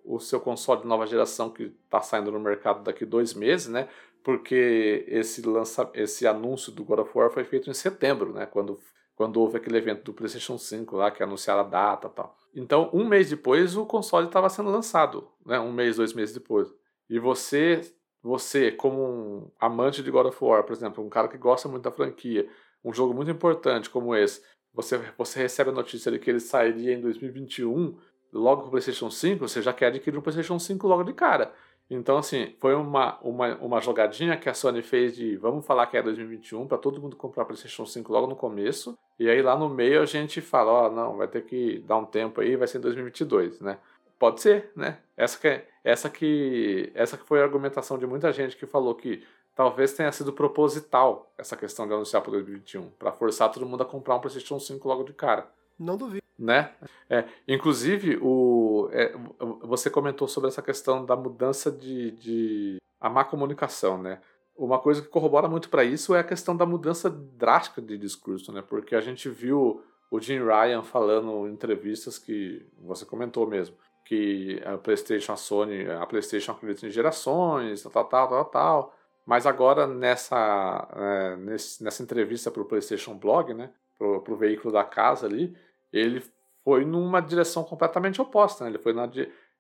[0.04, 3.88] o seu console de nova geração que está saindo no mercado daqui dois meses, né?
[4.22, 8.46] Porque esse, lança, esse anúncio do God of War foi feito em setembro, né?
[8.46, 8.78] Quando,
[9.14, 12.36] quando houve aquele evento do PlayStation 5 lá, que anunciaram a data tal.
[12.54, 15.60] Então, um mês depois, o console estava sendo lançado, né?
[15.60, 16.68] Um mês, dois meses depois.
[17.08, 17.80] E você,
[18.22, 21.84] você como um amante de God of War, por exemplo, um cara que gosta muito
[21.84, 22.48] da franquia,
[22.84, 24.42] um jogo muito importante como esse,
[24.76, 27.96] você, você recebe a notícia de que ele sairia em 2021,
[28.32, 31.52] logo com o PlayStation 5, você já quer adquirir um PlayStation 5 logo de cara.
[31.88, 35.96] Então, assim, foi uma, uma, uma jogadinha que a Sony fez de vamos falar que
[35.96, 38.98] é 2021 para todo mundo comprar PlayStation 5 logo no começo.
[39.18, 41.96] E aí lá no meio a gente fala: ó, oh, não, vai ter que dar
[41.96, 43.78] um tempo aí, vai ser em 2022, né?
[44.18, 44.98] Pode ser, né?
[45.16, 48.94] Essa que, é, essa que, essa que foi a argumentação de muita gente que falou
[48.94, 49.22] que
[49.54, 53.86] talvez tenha sido proposital essa questão de anunciar para 2021, para forçar todo mundo a
[53.86, 55.48] comprar um PlayStation 5 logo de cara.
[55.78, 56.25] Não duvido.
[56.38, 56.70] Né?
[57.08, 59.14] É, inclusive, o, é,
[59.62, 64.20] você comentou sobre essa questão da mudança de, de a má comunicação, né?
[64.56, 68.52] Uma coisa que corrobora muito para isso é a questão da mudança drástica de discurso,
[68.52, 68.62] né?
[68.66, 74.60] Porque a gente viu o Jim Ryan falando em entrevistas que você comentou mesmo, que
[74.64, 78.94] a PlayStation, a Sony, a PlayStation acredita em gerações, tal, tal, tal, tal.
[79.26, 84.72] Mas agora, nessa, é, nesse, nessa entrevista para o PlayStation Blog, né, para o veículo
[84.72, 85.56] da casa ali,
[85.92, 86.22] ele
[86.64, 88.64] foi numa direção completamente oposta.
[88.64, 88.70] Né?
[88.70, 89.10] Ele, foi na,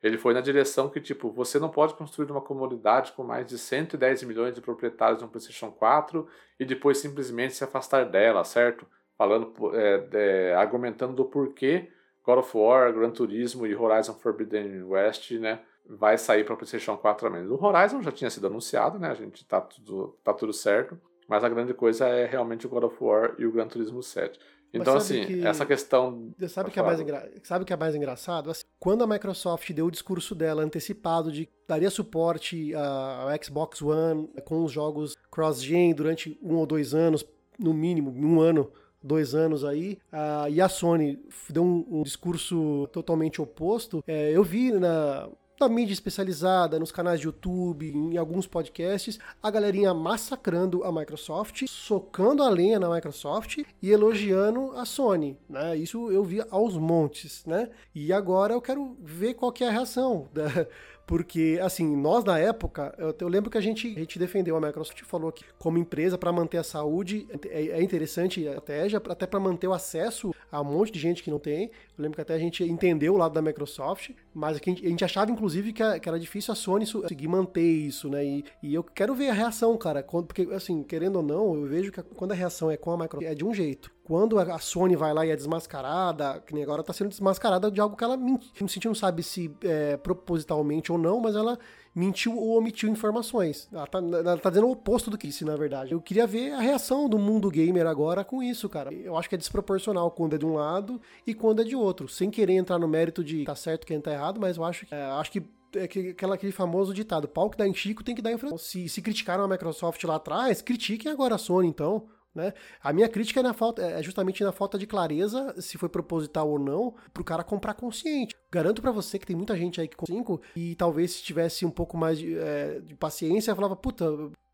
[0.02, 3.58] ele foi na direção que, tipo, você não pode construir uma comunidade com mais de
[3.58, 6.26] 110 milhões de proprietários de um PlayStation 4
[6.58, 8.86] e depois simplesmente se afastar dela, certo?
[9.16, 11.90] Falando, é, é, argumentando do porquê
[12.24, 15.60] God of War, Gran Turismo e Horizon Forbidden West, né?
[15.88, 17.46] vai sair para PlayStation 4 também.
[17.46, 19.10] O Horizon já tinha sido anunciado, né?
[19.10, 21.00] A gente tá tudo, tá tudo certo.
[21.28, 24.38] Mas a grande coisa é realmente o God of War e o Gran Turismo 7.
[24.76, 25.46] Então, assim, que...
[25.46, 26.30] essa questão.
[26.48, 27.30] Sabe o que, é mais engra...
[27.42, 28.50] sabe que é mais engraçado?
[28.50, 34.28] Assim, quando a Microsoft deu o discurso dela antecipado de daria suporte ao Xbox One
[34.44, 37.24] com os jogos cross-gen durante um ou dois anos,
[37.58, 38.70] no mínimo, um ano
[39.02, 44.02] dois anos aí, uh, e a Sony deu um, um discurso totalmente oposto.
[44.06, 49.50] É, eu vi na, na mídia especializada, nos canais de YouTube, em alguns podcasts, a
[49.50, 55.76] galerinha massacrando a Microsoft, socando a lenha na Microsoft e elogiando a Sony, né?
[55.76, 57.70] Isso eu vi aos montes, né?
[57.94, 60.66] E agora eu quero ver qual que é a reação da
[61.06, 64.60] porque, assim, nós na época, eu, eu, lembro que a gente, a gente defendeu a
[64.60, 69.38] Microsoft falou que, como empresa, para manter a saúde, é, é interessante até, até para
[69.38, 71.66] manter o acesso a um monte de gente que não tem.
[71.96, 74.88] Eu lembro que até a gente entendeu o lado da Microsoft, mas a gente, a
[74.88, 78.24] gente achava, inclusive, que, a, que, era difícil a Sony conseguir manter isso, né?
[78.24, 81.92] E, e, eu quero ver a reação, cara, porque, assim, querendo ou não, eu vejo
[81.92, 83.95] que quando a reação é com a Microsoft, é de um jeito.
[84.06, 87.80] Quando a Sony vai lá e é desmascarada, que nem agora tá sendo desmascarada de
[87.80, 88.52] algo que ela mentiu.
[88.54, 91.58] A gente não sabe se é, propositalmente ou não, mas ela
[91.92, 93.68] mentiu ou omitiu informações.
[93.72, 95.90] Ela tá, ela tá dizendo o oposto do que isso, na verdade.
[95.90, 98.94] Eu queria ver a reação do mundo gamer agora com isso, cara.
[98.94, 102.06] Eu acho que é desproporcional quando é de um lado e quando é de outro.
[102.06, 104.94] Sem querer entrar no mérito de tá certo quem tá errado, mas eu acho que,
[104.94, 105.42] é, acho que
[105.74, 108.62] é aquela, aquele famoso ditado: pau que dá em Chico tem que dar em frente.
[108.62, 112.06] Se, se criticaram a Microsoft lá atrás, critiquem agora a Sony, então.
[112.36, 112.52] Né?
[112.82, 116.50] A minha crítica é, na falta, é justamente na falta de clareza, se foi proposital
[116.50, 118.36] ou não, pro cara comprar consciente.
[118.52, 121.64] Garanto para você que tem muita gente aí que com 5 e talvez se tivesse
[121.64, 124.04] um pouco mais de, é, de paciência, falava, puta,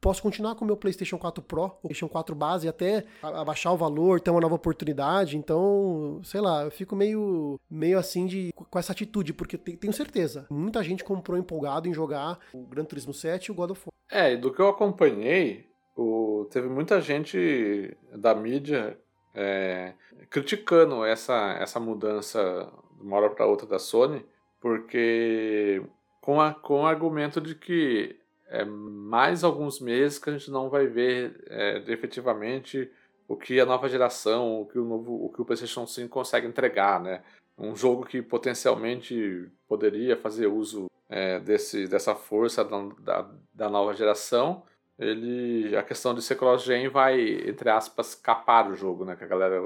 [0.00, 4.20] posso continuar com o meu PlayStation 4 Pro, PlayStation 4 base, até abaixar o valor,
[4.20, 5.36] ter uma nova oportunidade.
[5.36, 10.46] Então, sei lá, eu fico meio, meio assim de com essa atitude, porque tenho certeza,
[10.48, 13.92] muita gente comprou empolgado em jogar o Gran Turismo 7 e o God of War.
[14.08, 18.98] É, do que eu acompanhei, o, teve muita gente da mídia
[19.34, 19.94] é,
[20.30, 24.24] criticando essa, essa mudança de uma hora para outra da Sony,
[24.60, 25.82] porque
[26.20, 28.16] com, a, com o argumento de que
[28.48, 32.90] é mais alguns meses que a gente não vai ver é, efetivamente
[33.26, 36.46] o que a nova geração, o que o novo, o que o PlayStation 5 consegue
[36.46, 37.22] entregar, né?
[37.56, 43.94] Um jogo que potencialmente poderia fazer uso é, desse, dessa força da, da, da nova
[43.94, 44.64] geração,
[45.02, 49.16] ele a questão de ser cross-gen vai entre aspas capar o jogo, né?
[49.16, 49.60] Que a galera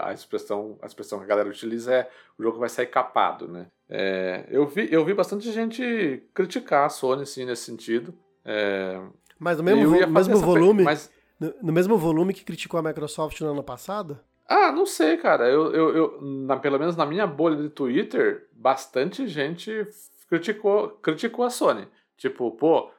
[0.00, 3.66] a expressão a expressão que a galera utiliza é o jogo vai sair capado, né?
[3.88, 8.14] É, eu vi eu vi bastante gente criticar a Sony sim nesse sentido.
[8.44, 9.00] É,
[9.38, 11.10] mas no mesmo, mesmo volume, mas...
[11.38, 14.18] no, no, mesmo volume que criticou a Microsoft no ano passado?
[14.48, 15.48] Ah, não sei, cara.
[15.48, 19.86] Eu, eu, eu na, pelo menos na minha bolha de Twitter, bastante gente
[20.28, 21.86] criticou criticou a Sony.
[22.16, 22.90] Tipo, pô,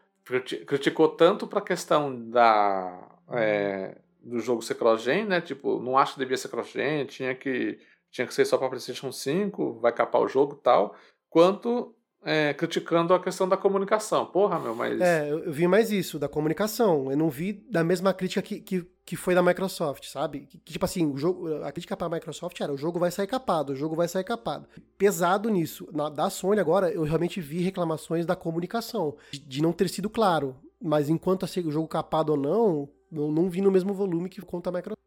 [0.65, 5.42] criticou tanto para a questão da é, do jogo ser cross-gen, né?
[5.42, 7.80] Tipo, não acho que devia ser cross-gen, tinha que
[8.12, 10.96] tinha que ser só para PlayStation 5, vai capar o jogo e tal,
[11.30, 14.26] quanto é, criticando a questão da comunicação.
[14.26, 15.00] Porra, meu, mas.
[15.00, 17.10] É, eu vi mais isso, da comunicação.
[17.12, 20.42] Eu não vi da mesma crítica que, que, que foi da Microsoft, sabe?
[20.42, 23.28] Que, que tipo assim, o jogo, a crítica pra Microsoft era: o jogo vai sair
[23.28, 24.68] capado, o jogo vai sair capado.
[24.98, 25.88] Pesado nisso.
[25.94, 30.10] Na, da Sony agora, eu realmente vi reclamações da comunicação, de, de não ter sido
[30.10, 30.56] claro.
[30.82, 34.42] Mas enquanto assim, o jogo capado ou não, não, não vi no mesmo volume que
[34.42, 35.00] conta a Microsoft.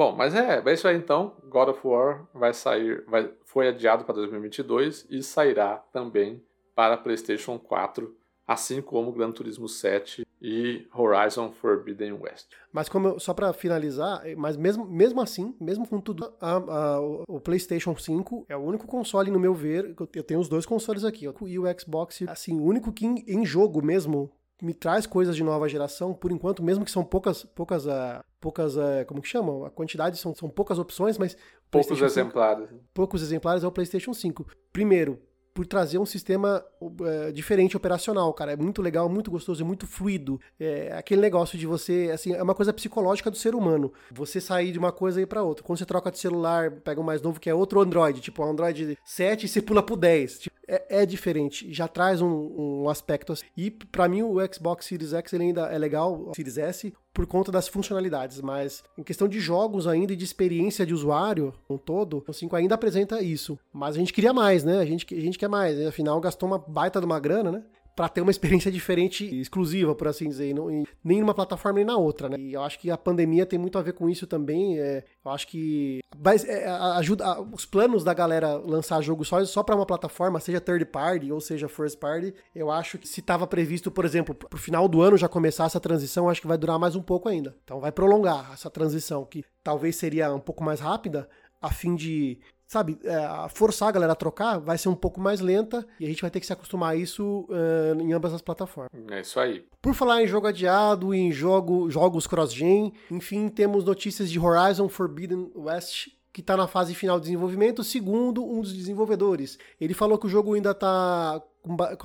[0.00, 1.34] Bom, mas é, é isso aí então.
[1.44, 6.42] God of War vai sair, vai, foi adiado para 2022 e sairá também
[6.74, 8.16] para PlayStation 4,
[8.48, 12.46] assim como Gran Turismo 7 e Horizon Forbidden West.
[12.72, 17.38] Mas como só para finalizar, mas mesmo, mesmo assim, mesmo com tudo, a, a, o
[17.38, 21.26] PlayStation 5 é o único console no meu ver, eu tenho os dois consoles aqui,
[21.26, 24.32] e o Xbox, assim, o único que em, em jogo mesmo
[24.64, 28.76] me traz coisas de nova geração, por enquanto, mesmo que são poucas, poucas, uh, poucas,
[28.76, 29.64] uh, como que chamam?
[29.64, 31.36] A quantidade são, são poucas opções, mas
[31.70, 32.68] poucos exemplares.
[32.68, 34.46] 5, poucos exemplares é o PlayStation 5.
[34.72, 35.20] Primeiro,
[35.52, 36.64] por trazer um sistema
[37.02, 38.52] é, diferente operacional, cara.
[38.52, 40.40] É muito legal, muito gostoso, é muito fluido.
[40.58, 43.92] É aquele negócio de você, assim, é uma coisa psicológica do ser humano.
[44.12, 45.64] Você sair de uma coisa e ir pra outra.
[45.64, 48.50] Quando você troca de celular, pega um mais novo que é outro Android, tipo um
[48.50, 50.38] Android 7 e você pula pro 10.
[50.38, 53.44] Tipo, é, é, diferente, já traz um, um aspecto assim.
[53.56, 57.50] E para mim o Xbox Series X ele ainda é legal, Series S, por conta
[57.50, 62.24] das funcionalidades, mas em questão de jogos ainda e de experiência de usuário um todo,
[62.26, 63.58] o 5 ainda apresenta isso.
[63.72, 64.78] Mas a gente queria mais, né?
[64.78, 65.76] A gente, a gente quer mais.
[65.76, 65.88] Né?
[65.88, 67.62] Afinal, gastou uma baita de uma grana, né?
[68.00, 70.68] Para ter uma experiência diferente, exclusiva, por assim dizer, não,
[71.04, 72.36] nem numa plataforma nem na outra, né?
[72.38, 74.78] E eu acho que a pandemia tem muito a ver com isso também.
[74.78, 79.62] É, eu acho que vai, é, ajuda os planos da galera lançar jogo só, só
[79.62, 82.32] para uma plataforma, seja third party ou seja first party.
[82.54, 85.78] Eu acho que se estava previsto, por exemplo, pro final do ano já começar essa
[85.78, 87.54] transição, acho que vai durar mais um pouco ainda.
[87.64, 91.28] Então vai prolongar essa transição que talvez seria um pouco mais rápida,
[91.60, 92.38] a fim de
[92.70, 96.08] sabe, é, forçar a galera a trocar vai ser um pouco mais lenta e a
[96.08, 98.92] gente vai ter que se acostumar a isso uh, em ambas as plataformas.
[99.10, 99.64] É isso aí.
[99.82, 105.50] Por falar em jogo adiado, em jogo, jogos cross-gen, enfim, temos notícias de Horizon Forbidden
[105.56, 109.58] West que está na fase final de desenvolvimento, segundo um dos desenvolvedores.
[109.80, 111.42] Ele falou que o jogo ainda está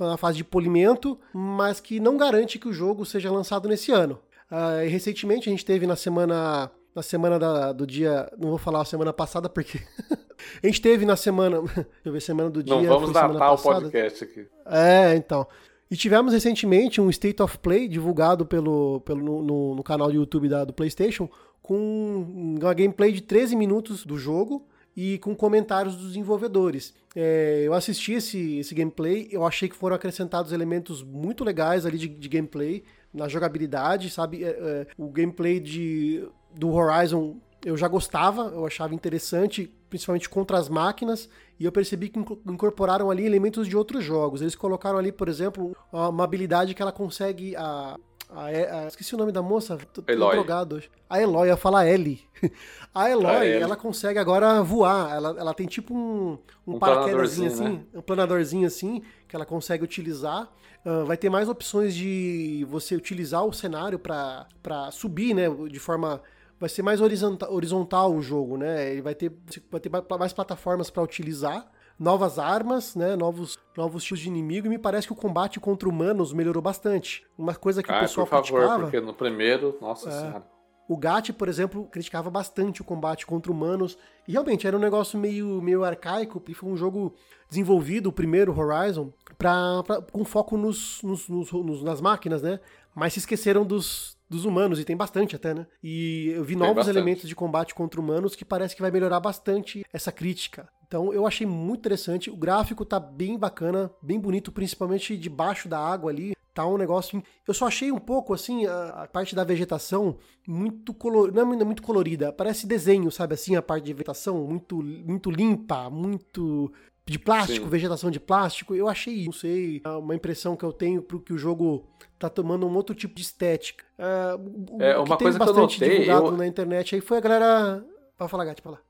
[0.00, 4.18] na fase de polimento, mas que não garante que o jogo seja lançado nesse ano.
[4.50, 8.32] Uh, recentemente a gente teve na semana na semana da, do dia.
[8.38, 9.78] Não vou falar a semana passada, porque.
[10.62, 11.60] a gente teve na semana.
[11.68, 12.74] Deixa eu ver, semana do dia.
[12.74, 14.46] Não vamos datar o podcast aqui.
[14.64, 15.46] É, então.
[15.90, 20.48] E tivemos recentemente um State of Play divulgado pelo, pelo, no, no canal do YouTube
[20.48, 21.28] da, do PlayStation
[21.62, 26.92] com uma gameplay de 13 minutos do jogo e com comentários dos desenvolvedores.
[27.14, 31.98] É, eu assisti esse, esse gameplay, eu achei que foram acrescentados elementos muito legais ali
[31.98, 32.82] de, de gameplay,
[33.14, 34.42] na jogabilidade, sabe?
[34.44, 40.56] É, é, o gameplay de do Horizon eu já gostava, eu achava interessante, principalmente contra
[40.56, 44.40] as máquinas, e eu percebi que incorporaram ali elementos de outros jogos.
[44.40, 47.56] Eles colocaram ali, por exemplo, uma habilidade que ela consegue.
[47.56, 47.96] A,
[48.30, 50.88] a, a, esqueci o nome da moça, tô, tô drogado hoje.
[51.10, 52.20] A Eloy, ia falar Ellie.
[52.94, 55.14] A Eloy, ela consegue agora voar.
[55.16, 57.80] Ela, ela tem tipo um, um, um paraquedas assim, né?
[57.94, 60.48] um planadorzinho assim, que ela consegue utilizar.
[60.84, 64.46] Uh, vai ter mais opções de você utilizar o cenário para
[64.92, 65.48] subir, né?
[65.68, 66.22] De forma
[66.58, 68.90] vai ser mais horizontal, horizontal o jogo, né?
[68.90, 69.32] Ele vai ter,
[69.70, 73.16] vai ter mais plataformas para utilizar, novas armas, né?
[73.16, 74.66] Novos, novos tipos de inimigo.
[74.66, 77.24] E me parece que o combate contra humanos melhorou bastante.
[77.36, 80.56] Uma coisa que ah, o pessoal por favor, criticava, porque no primeiro, nossa é, senhora.
[80.88, 83.98] O Gat, por exemplo, criticava bastante o combate contra humanos.
[84.26, 86.42] E realmente era um negócio meio, meio arcaico.
[86.48, 87.14] E foi um jogo
[87.48, 92.60] desenvolvido, o primeiro Horizon, pra, pra com foco nos, nos, nos, nas máquinas, né?
[92.94, 95.66] Mas se esqueceram dos, dos humanos, e tem bastante até, né?
[95.82, 96.96] E eu vi tem novos bastante.
[96.96, 100.68] elementos de combate contra humanos que parece que vai melhorar bastante essa crítica.
[100.86, 102.30] Então eu achei muito interessante.
[102.30, 106.34] O gráfico tá bem bacana, bem bonito, principalmente debaixo da água ali.
[106.54, 107.22] Tá um negócio.
[107.46, 111.64] Eu só achei um pouco assim a, a parte da vegetação muito color, não é
[111.64, 116.72] muito colorida, parece desenho, sabe assim, a parte de vegetação muito muito limpa, muito
[117.08, 117.70] de plástico, Sim.
[117.70, 118.74] vegetação de plástico.
[118.74, 121.86] Eu achei, não sei, uma impressão que eu tenho pro que o jogo
[122.18, 123.84] tá tomando um outro tipo de estética.
[123.96, 126.36] Uh, é, uma coisa que eu notei, divulgado eu...
[126.36, 127.86] na internet aí foi a galera.
[128.18, 128.82] Pode falar, Gatti, falar.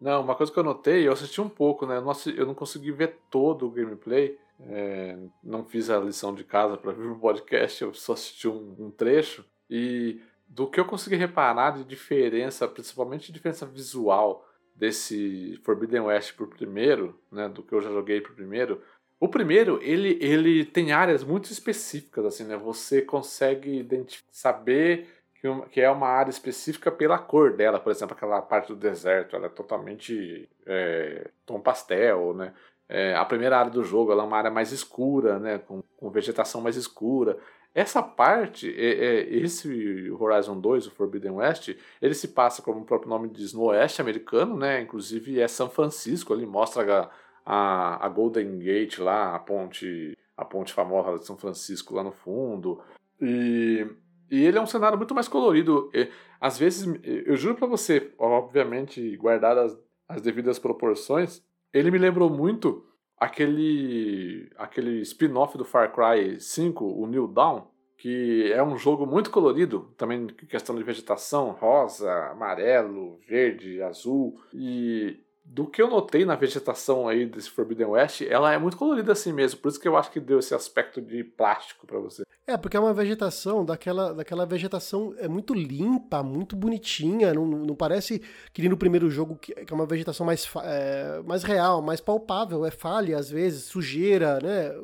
[0.00, 1.96] Não, uma coisa que eu notei, eu assisti um pouco, né?
[2.36, 4.38] Eu não, consegui ver todo o gameplay.
[4.60, 8.76] É, não fiz a lição de casa para ver o podcast, eu só assisti um,
[8.78, 9.44] um, trecho.
[9.68, 14.46] E do que eu consegui reparar de diferença, principalmente diferença visual
[14.76, 17.48] desse Forbidden West pro primeiro, né?
[17.48, 18.80] Do que eu já joguei pro primeiro,
[19.18, 22.56] o primeiro, ele, ele tem áreas muito específicas, assim, né?
[22.56, 23.86] Você consegue
[24.30, 25.08] saber
[25.40, 27.80] que, uma, que é uma área específica pela cor dela.
[27.80, 32.52] Por exemplo, aquela parte do deserto, ela é totalmente é, tom pastel, né?
[32.88, 35.58] É, a primeira área do jogo ela é uma área mais escura, né?
[35.58, 37.38] Com, com vegetação mais escura.
[37.76, 42.84] Essa parte, é, é, esse Horizon 2, o Forbidden West, ele se passa, como o
[42.86, 44.80] próprio nome diz, no oeste americano, né?
[44.80, 47.10] Inclusive é São Francisco, ali mostra a,
[47.44, 52.12] a, a Golden Gate lá, a ponte, a ponte famosa de São Francisco lá no
[52.12, 52.80] fundo.
[53.20, 53.86] E,
[54.30, 55.90] e ele é um cenário muito mais colorido.
[55.92, 56.08] E,
[56.40, 62.30] às vezes, eu juro para você, obviamente, guardadas as, as devidas proporções, ele me lembrou
[62.30, 62.86] muito
[63.18, 67.62] aquele aquele spin-off do Far Cry 5, o New Dawn,
[67.96, 75.18] que é um jogo muito colorido, também questão de vegetação, rosa, amarelo, verde, azul, e
[75.48, 79.32] do que eu notei na vegetação aí desse Forbidden West, ela é muito colorida assim
[79.32, 79.60] mesmo.
[79.60, 82.24] Por isso que eu acho que deu esse aspecto de plástico para você.
[82.46, 87.32] É, porque é uma vegetação, daquela, daquela vegetação é muito limpa, muito bonitinha.
[87.32, 88.20] Não, não parece
[88.52, 92.66] que nem no primeiro jogo, que é uma vegetação mais, é, mais real, mais palpável.
[92.66, 94.74] É falha às vezes, sujeira, né?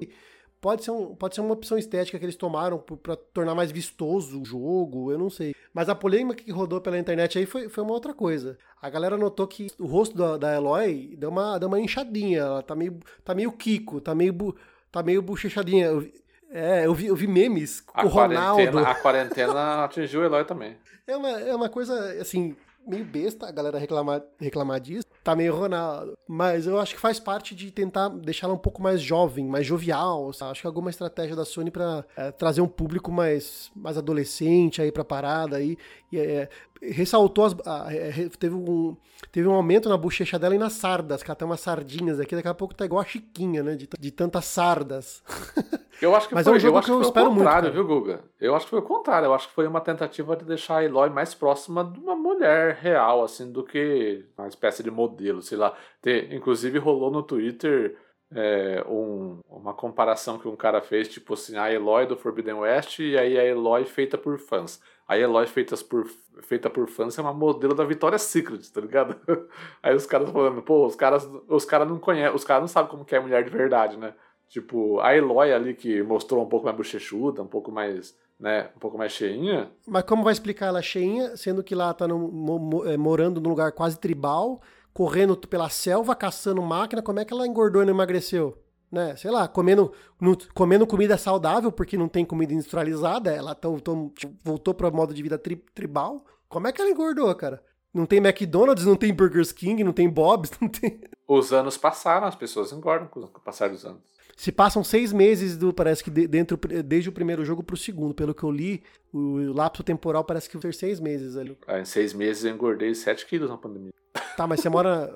[0.62, 4.40] Pode ser, um, pode ser uma opção estética que eles tomaram para tornar mais vistoso
[4.40, 5.57] o jogo, eu não sei.
[5.75, 8.57] Mas a polêmica que rodou pela internet aí foi, foi uma outra coisa.
[8.81, 12.62] A galera notou que o rosto da, da Eloy deu uma, deu uma inchadinha, ela
[12.62, 14.55] tá meio, tá meio Kiko, tá meio,
[14.92, 15.87] tá meio bochechadinha.
[15.87, 16.09] Eu,
[16.53, 18.79] é, eu vi, eu vi memes com a o Ronaldo.
[18.79, 20.77] A quarentena atingiu o Eloy também.
[21.09, 22.55] É uma, é uma coisa, assim,
[22.86, 25.06] meio besta a galera reclamar, reclamar disso.
[25.22, 26.16] Tá meio Ronaldo.
[26.28, 30.32] Mas eu acho que faz parte de tentar deixá-la um pouco mais jovem, mais jovial.
[30.32, 30.52] Sabe?
[30.52, 34.90] Acho que alguma estratégia da Sony para é, trazer um público mais, mais adolescente aí
[34.90, 35.76] pra parada aí.
[36.10, 36.48] E, é,
[36.82, 37.56] ressaltou as.
[37.66, 38.96] A, é, teve, um,
[39.30, 42.34] teve um aumento na bochecha dela e nas sardas, que ela tem umas sardinhas aqui,
[42.34, 43.74] daqui a pouco tá igual a Chiquinha, né?
[43.74, 45.22] De, de tantas sardas.
[46.02, 47.72] Eu acho que Mas foi, é um jogo eu que, eu, que espero o contrário,
[47.72, 48.24] muito, viu, Guga?
[48.40, 49.26] Eu acho que foi o contrário.
[49.26, 52.74] Eu acho que foi uma tentativa de deixar a Eloy mais próxima de uma mulher
[52.74, 55.72] real, assim, do que uma espécie de modelo, sei lá.
[56.00, 57.96] Ter, inclusive rolou no Twitter
[58.34, 62.98] é, um, uma comparação que um cara fez, tipo assim, a Eloy do Forbidden West
[62.98, 64.80] e aí a Eloy feita por fãs.
[65.12, 66.07] A Eloy feita por,
[66.40, 69.14] feita por fãs é uma modelo da Victoria's Secret, tá ligado?
[69.83, 72.90] Aí os caras falando, pô, os caras, os caras não conhecem, os caras não sabem
[72.90, 74.14] como que é mulher de verdade, né?
[74.48, 78.79] Tipo, a Eloy ali que mostrou um pouco mais bochechuda, um pouco mais, né, um
[78.79, 79.70] pouco mais cheinha.
[79.87, 83.72] Mas como vai explicar ela cheinha, sendo que lá tá no, é, morando num lugar
[83.72, 84.62] quase tribal,
[84.94, 88.62] correndo pela selva, caçando máquina, como é que ela engordou e não emagreceu?
[88.92, 89.16] Né?
[89.16, 89.90] Sei lá, comendo,
[90.20, 94.90] no, comendo comida saudável porque não tem comida industrializada, ela tão, tão, tipo, voltou para
[94.90, 96.22] modo de vida tri, tribal.
[96.46, 97.62] Como é que ela engordou, cara?
[97.94, 101.00] Não tem McDonald's, não tem Burger King, não tem Bob's, não tem.
[101.26, 104.02] Os anos passaram, as pessoas engordam com o passar dos anos.
[104.36, 105.72] Se passam seis meses do.
[105.72, 108.14] Parece que de, dentro, desde o primeiro jogo pro segundo.
[108.14, 108.82] Pelo que eu li,
[109.12, 111.56] o, o lapso temporal parece que vai ter seis meses ali.
[111.66, 113.92] Ah, em seis meses eu engordei 7 quilos na pandemia.
[114.37, 115.10] Tá, mas você mora.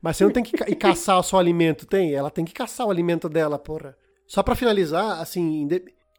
[0.00, 2.14] Mas você não tem que ir caçar o seu alimento, tem?
[2.14, 3.96] Ela tem que caçar o alimento dela, porra.
[4.26, 5.66] Só para finalizar, assim,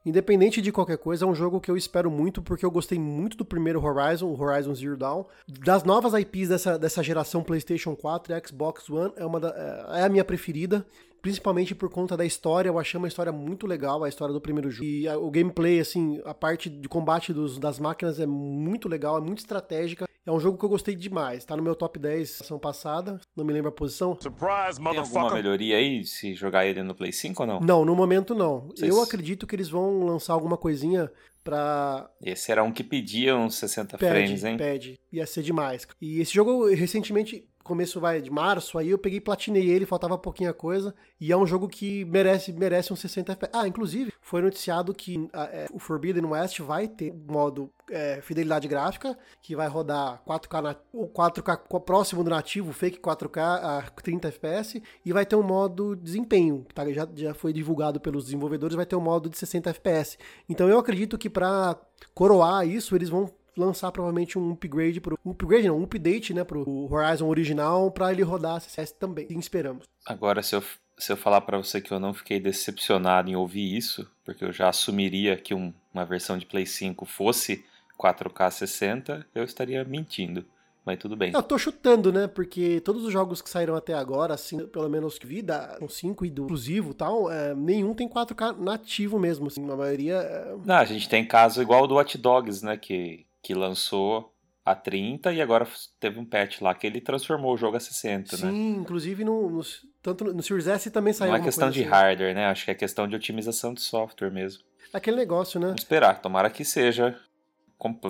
[0.06, 3.36] Independente de qualquer coisa, é um jogo que eu espero muito, porque eu gostei muito
[3.36, 5.26] do primeiro Horizon, Horizon Zero Dawn.
[5.48, 9.50] Das novas IPs dessa, dessa geração PlayStation 4 e Xbox One, é, uma da,
[9.94, 10.86] é a minha preferida
[11.22, 12.70] principalmente por conta da história.
[12.70, 14.86] Eu achei uma história muito legal, a história do primeiro jogo.
[14.86, 19.18] E a, o gameplay, assim, a parte de combate dos, das máquinas é muito legal,
[19.18, 20.09] é muito estratégica.
[20.26, 21.46] É um jogo que eu gostei demais.
[21.46, 24.18] Tá no meu top 10 ação passada, não me lembro a posição.
[24.22, 27.60] Surprise, Tem alguma melhoria aí se jogar ele no Play 5 ou não?
[27.60, 28.68] Não, no momento não.
[28.68, 28.90] Vocês...
[28.90, 31.12] Eu acredito que eles vão lançar alguma coisinha
[31.44, 32.10] pra.
[32.22, 34.58] Esse era um que pedia uns 60 pede, frames, hein?
[34.58, 35.88] Pede, ia ser demais.
[36.00, 40.52] E esse jogo, recentemente, começo vai de março, aí eu peguei platinei ele, faltava pouquinha
[40.52, 43.52] coisa, e é um jogo que merece merece uns 60 FPS.
[43.56, 48.68] Ah, inclusive, foi noticiado que a, é, o Forbidden West vai ter modo é, fidelidade
[48.68, 54.82] gráfica, que vai rodar 4K, na, 4K próximo do nativo, fake 4K a 30 FPS,
[55.06, 58.86] e vai ter um modo desempenho, que tá, já, já foi divulgado pelos desenvolvedores, vai
[58.86, 60.18] ter um modo de 60 FPS.
[60.50, 61.80] Então eu acredito que para
[62.16, 63.30] coroar isso, eles vão
[63.60, 68.12] lançar provavelmente um upgrade pro um upgrade não, um update, né, pro Horizon original para
[68.12, 69.28] ele rodar CSS também.
[69.28, 69.86] Sim, esperamos.
[70.06, 70.64] Agora se eu
[70.98, 74.52] se eu falar para você que eu não fiquei decepcionado em ouvir isso, porque eu
[74.52, 77.64] já assumiria que um, uma versão de Play 5 fosse
[77.98, 80.46] 4K 60, eu estaria mentindo.
[80.86, 81.32] Mas tudo bem.
[81.34, 82.28] Eu tô chutando, né?
[82.28, 86.26] Porque todos os jogos que saíram até agora, assim, pelo menos que vi, da 5
[86.26, 89.48] e do exclusivo e tal, é, nenhum tem 4K nativo mesmo.
[89.48, 90.16] Assim, a maioria.
[90.16, 90.56] É...
[90.66, 92.76] Não, a gente tem caso igual do Watch Dogs, né?
[92.76, 94.34] Que que lançou
[94.66, 95.68] a 30 e agora
[96.00, 98.52] teve um patch lá que ele transformou o jogo a 60, Sim, né?
[98.52, 99.62] Sim, inclusive no, no,
[100.02, 101.90] tanto no Series S também saiu Não é questão de assim.
[101.90, 102.46] hardware, né?
[102.48, 104.64] Acho que é questão de otimização de software mesmo.
[104.94, 105.68] Aquele negócio, né?
[105.68, 107.20] Vamos esperar, tomara que seja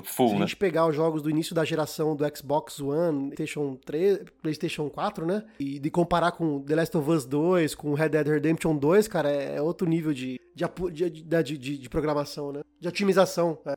[0.03, 0.39] full, Se né?
[0.39, 4.89] a gente pegar os jogos do início da geração do Xbox One, PlayStation 3, PlayStation
[4.89, 5.43] 4, né?
[5.59, 9.29] E de comparar com The Last of Us 2, com Red Dead Redemption 2, cara,
[9.29, 12.61] é outro nível de, de, de, de, de programação, né?
[12.79, 13.59] De otimização.
[13.65, 13.73] É.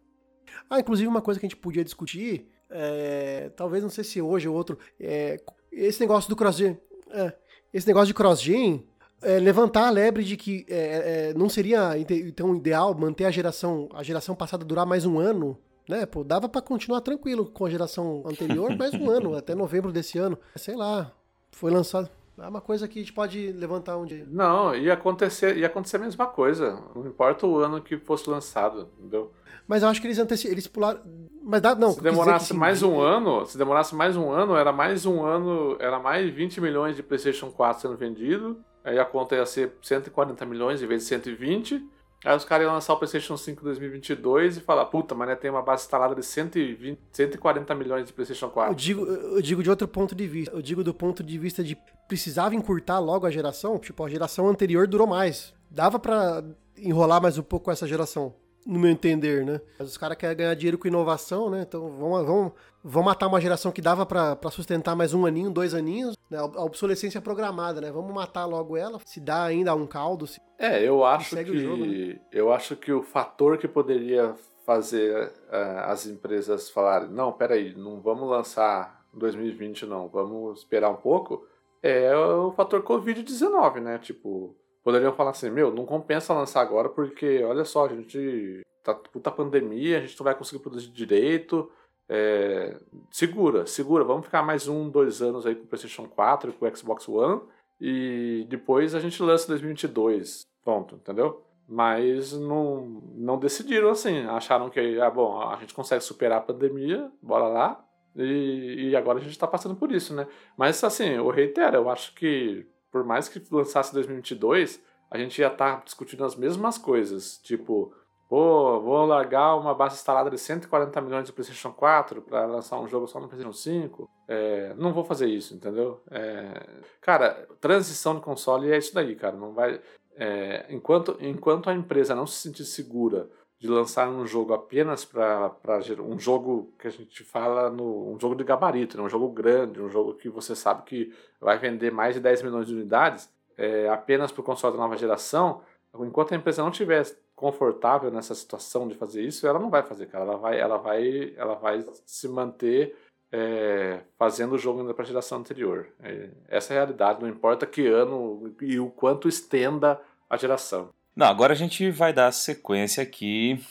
[0.69, 4.49] Ah, inclusive uma coisa que a gente podia discutir, é, talvez não sei se hoje
[4.49, 5.41] ou outro, é,
[5.71, 6.79] esse negócio do cross-gen,
[7.11, 7.33] é,
[7.73, 8.87] esse negócio de cross-gen,
[9.23, 13.89] é, levantar a lebre de que é, é, não seria então ideal manter a geração,
[13.95, 15.57] a geração passada durar mais um ano,
[15.89, 16.07] né?
[16.07, 20.19] Pô, dava para continuar tranquilo com a geração anterior mais um ano, até novembro desse
[20.19, 20.39] ano.
[20.57, 21.13] Sei lá,
[21.53, 22.11] foi lançado.
[22.39, 24.27] É uma coisa que a gente pode levantar um dia.
[24.29, 26.83] Não, ia acontecer, ia acontecer a mesma coisa.
[26.95, 29.31] Não importa o ano que fosse lançado, entendeu?
[29.67, 31.01] Mas eu acho que eles anteci eles pularam.
[31.43, 31.93] Mas dá, não.
[31.93, 35.99] Se demorasse mais um ano, se demorasse mais um ano, era mais um ano, era
[35.99, 38.61] mais 20 milhões de PlayStation 4 sendo vendido.
[38.85, 41.85] Aí a conta ia ser 140 milhões em vez de 120.
[42.25, 45.51] Aí os caras iam lançar o PlayStation 5 2022 e falar, puta, mas né, tem
[45.51, 48.71] uma base instalada de 120, 140 milhões de PlayStation 4.
[48.71, 50.55] Eu digo, eu digo de outro ponto de vista.
[50.55, 53.79] Eu digo do ponto de vista de precisava encurtar logo a geração.
[53.79, 55.53] Tipo, a geração anterior durou mais.
[55.69, 56.45] Dava para
[56.77, 58.35] enrolar mais um pouco essa geração
[58.67, 59.61] no meu entender, né?
[59.79, 61.63] Mas os caras querem ganhar dinheiro com inovação, né?
[61.67, 62.53] Então vão, vão,
[62.83, 66.39] vão matar uma geração que dava para sustentar mais um aninho, dois aninhos, né?
[66.39, 67.91] A obsolescência programada, né?
[67.91, 70.27] Vamos matar logo ela, se dá ainda um caldo.
[70.27, 70.41] Se...
[70.59, 72.19] É, eu acho que jogo, né?
[72.31, 74.35] eu acho que o fator que poderia
[74.65, 80.97] fazer uh, as empresas falarem, não, peraí, não vamos lançar 2020 não, vamos esperar um
[80.97, 81.47] pouco,
[81.83, 83.99] é o fator Covid-19, né?
[83.99, 88.95] Tipo, poderiam falar assim, meu, não compensa lançar agora porque, olha só, a gente tá
[88.95, 91.71] puta pandemia, a gente não vai conseguir produzir direito,
[92.09, 92.77] é,
[93.11, 96.67] segura, segura, vamos ficar mais um, dois anos aí com o PlayStation 4 e com
[96.67, 97.41] o Xbox One
[97.81, 101.45] e depois a gente lança 2022, pronto, entendeu?
[101.69, 107.11] Mas não, não decidiram assim, acharam que, ah, bom, a gente consegue superar a pandemia,
[107.23, 110.27] bora lá, e, e agora a gente tá passando por isso, né?
[110.57, 114.81] Mas assim, eu reitero, eu acho que por mais que lançasse 2022,
[115.11, 117.39] a gente ia estar tá discutindo as mesmas coisas.
[117.39, 117.93] Tipo,
[118.29, 122.87] pô, vou largar uma base instalada de 140 milhões de PlayStation 4 para lançar um
[122.87, 124.09] jogo só no PlayStation 5.
[124.29, 126.03] É, não vou fazer isso, entendeu?
[126.11, 129.37] É, cara, transição de console é isso daí, cara.
[129.37, 129.81] Não vai.
[130.15, 133.31] É, enquanto, enquanto a empresa não se sentir segura
[133.63, 135.55] de lançar um jogo apenas para
[136.01, 139.05] um jogo que a gente fala no um jogo de gabarito, né?
[139.05, 142.67] um jogo grande, um jogo que você sabe que vai vender mais de 10 milhões
[142.67, 145.61] de unidades, é, apenas para o console da nova geração,
[146.01, 147.07] enquanto a empresa não estiver
[147.37, 150.25] confortável nessa situação de fazer isso, ela não vai fazer, cara.
[150.25, 152.97] Ela vai, ela vai, ela vai se manter
[153.31, 155.87] é, fazendo o jogo ainda para a geração anterior.
[156.03, 160.89] É, essa é a realidade, não importa que ano e o quanto estenda a geração.
[161.15, 163.63] Não, agora a gente vai dar sequência aqui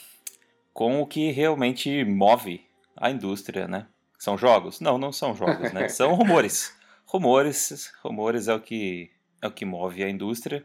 [0.72, 2.64] com o que realmente move
[2.96, 3.86] a indústria, né?
[4.18, 4.80] São jogos?
[4.80, 5.88] Não, não são jogos, né?
[5.90, 6.72] São rumores.
[7.04, 9.10] Rumores, rumores é o que
[9.42, 10.64] é o que move a indústria.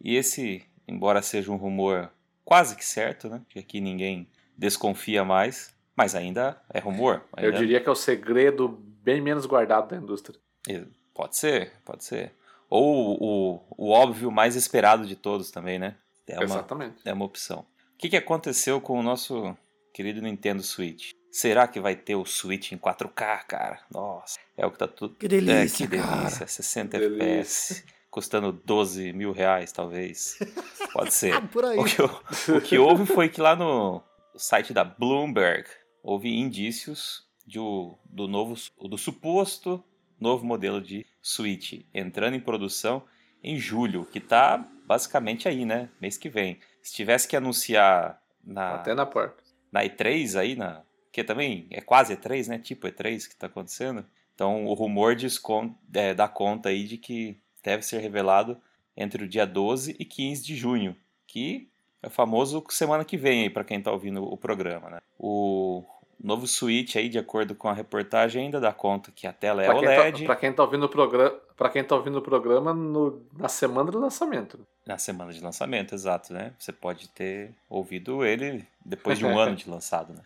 [0.00, 2.10] E esse, embora seja um rumor
[2.44, 3.40] quase que certo, né?
[3.48, 7.22] Que aqui ninguém desconfia mais, mas ainda é rumor.
[7.36, 7.48] Ainda...
[7.48, 8.68] Eu diria que é o segredo
[9.02, 10.38] bem menos guardado da indústria.
[11.14, 12.34] Pode ser, pode ser.
[12.70, 15.96] Ou o, o óbvio mais esperado de todos também, né?
[16.28, 17.02] É uma, Exatamente.
[17.04, 17.66] É uma opção.
[17.94, 19.56] O que, que aconteceu com o nosso
[19.92, 21.10] querido Nintendo Switch?
[21.32, 23.80] Será que vai ter o Switch em 4K, cara?
[23.92, 25.16] Nossa, é o que tá tudo.
[25.16, 26.38] Que delícia, é, que delícia.
[26.38, 26.46] Cara.
[26.46, 27.84] 60 FPS.
[28.10, 30.38] Custando 12 mil reais, talvez.
[30.92, 31.40] Pode ser.
[31.50, 31.78] Por aí.
[31.78, 32.02] O que,
[32.52, 34.02] o que houve foi que lá no
[34.36, 35.68] site da Bloomberg
[36.02, 39.84] houve indícios de, do novo, do suposto
[40.20, 43.02] novo modelo de Switch entrando em produção
[43.42, 45.88] em julho, que tá basicamente aí, né?
[46.00, 46.58] Mês que vem.
[46.82, 49.42] Se tivesse que anunciar na até na porta.
[49.72, 52.58] Na E3 aí na que também é quase E3, né?
[52.58, 54.04] Tipo E3 que tá acontecendo.
[54.34, 55.40] Então o rumor diz
[55.94, 58.60] é, dá conta aí de que deve ser revelado
[58.96, 60.96] entre o dia 12 e 15 de junho,
[61.26, 61.68] que
[62.02, 64.98] é o famoso semana que vem aí para quem está ouvindo o programa, né?
[65.18, 65.84] O
[66.22, 69.66] novo Switch aí, de acordo com a reportagem, ainda dá conta que a tela é
[69.66, 70.20] pra OLED.
[70.20, 73.48] Tá, para quem está ouvindo o programa, para quem tá ouvindo o programa no, na
[73.48, 74.60] semana do lançamento.
[74.86, 76.52] Na semana de lançamento, exato, né?
[76.58, 80.20] Você pode ter ouvido ele depois de um ano de lançado, né?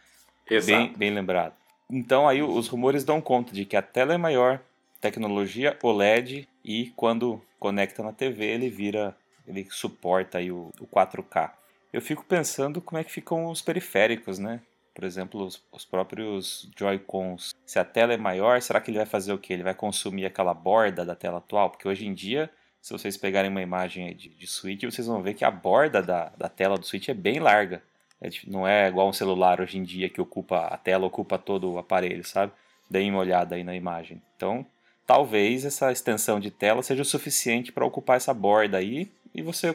[0.51, 0.79] Exato.
[0.79, 1.55] Bem, bem lembrado.
[1.91, 4.61] Então aí os rumores dão conta de que a tela é maior,
[5.01, 9.17] tecnologia OLED e quando conecta na TV ele vira,
[9.47, 11.51] ele suporta aí o, o 4K.
[11.93, 14.61] Eu fico pensando como é que ficam os periféricos, né?
[14.95, 17.55] Por exemplo, os, os próprios Joy-Cons.
[17.67, 19.53] Se a tela é maior, será que ele vai fazer o que?
[19.53, 21.71] Ele vai consumir aquela borda da tela atual?
[21.71, 22.49] Porque hoje em dia,
[22.81, 26.31] se vocês pegarem uma imagem de, de Switch, vocês vão ver que a borda da,
[26.39, 27.83] da tela do Switch é bem larga.
[28.21, 31.73] É, não é igual um celular hoje em dia que ocupa a tela ocupa todo
[31.73, 32.53] o aparelho, sabe?
[32.89, 34.23] Deem uma olhada aí na imagem.
[34.37, 34.65] Então,
[35.07, 39.75] talvez essa extensão de tela seja o suficiente para ocupar essa borda aí e você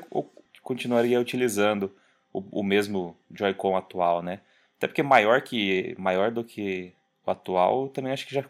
[0.63, 1.91] continuaria utilizando
[2.31, 4.39] o, o mesmo Joy-Con atual, né?
[4.79, 6.93] Até porque maior que maior do que
[7.27, 8.41] o atual, também acho que já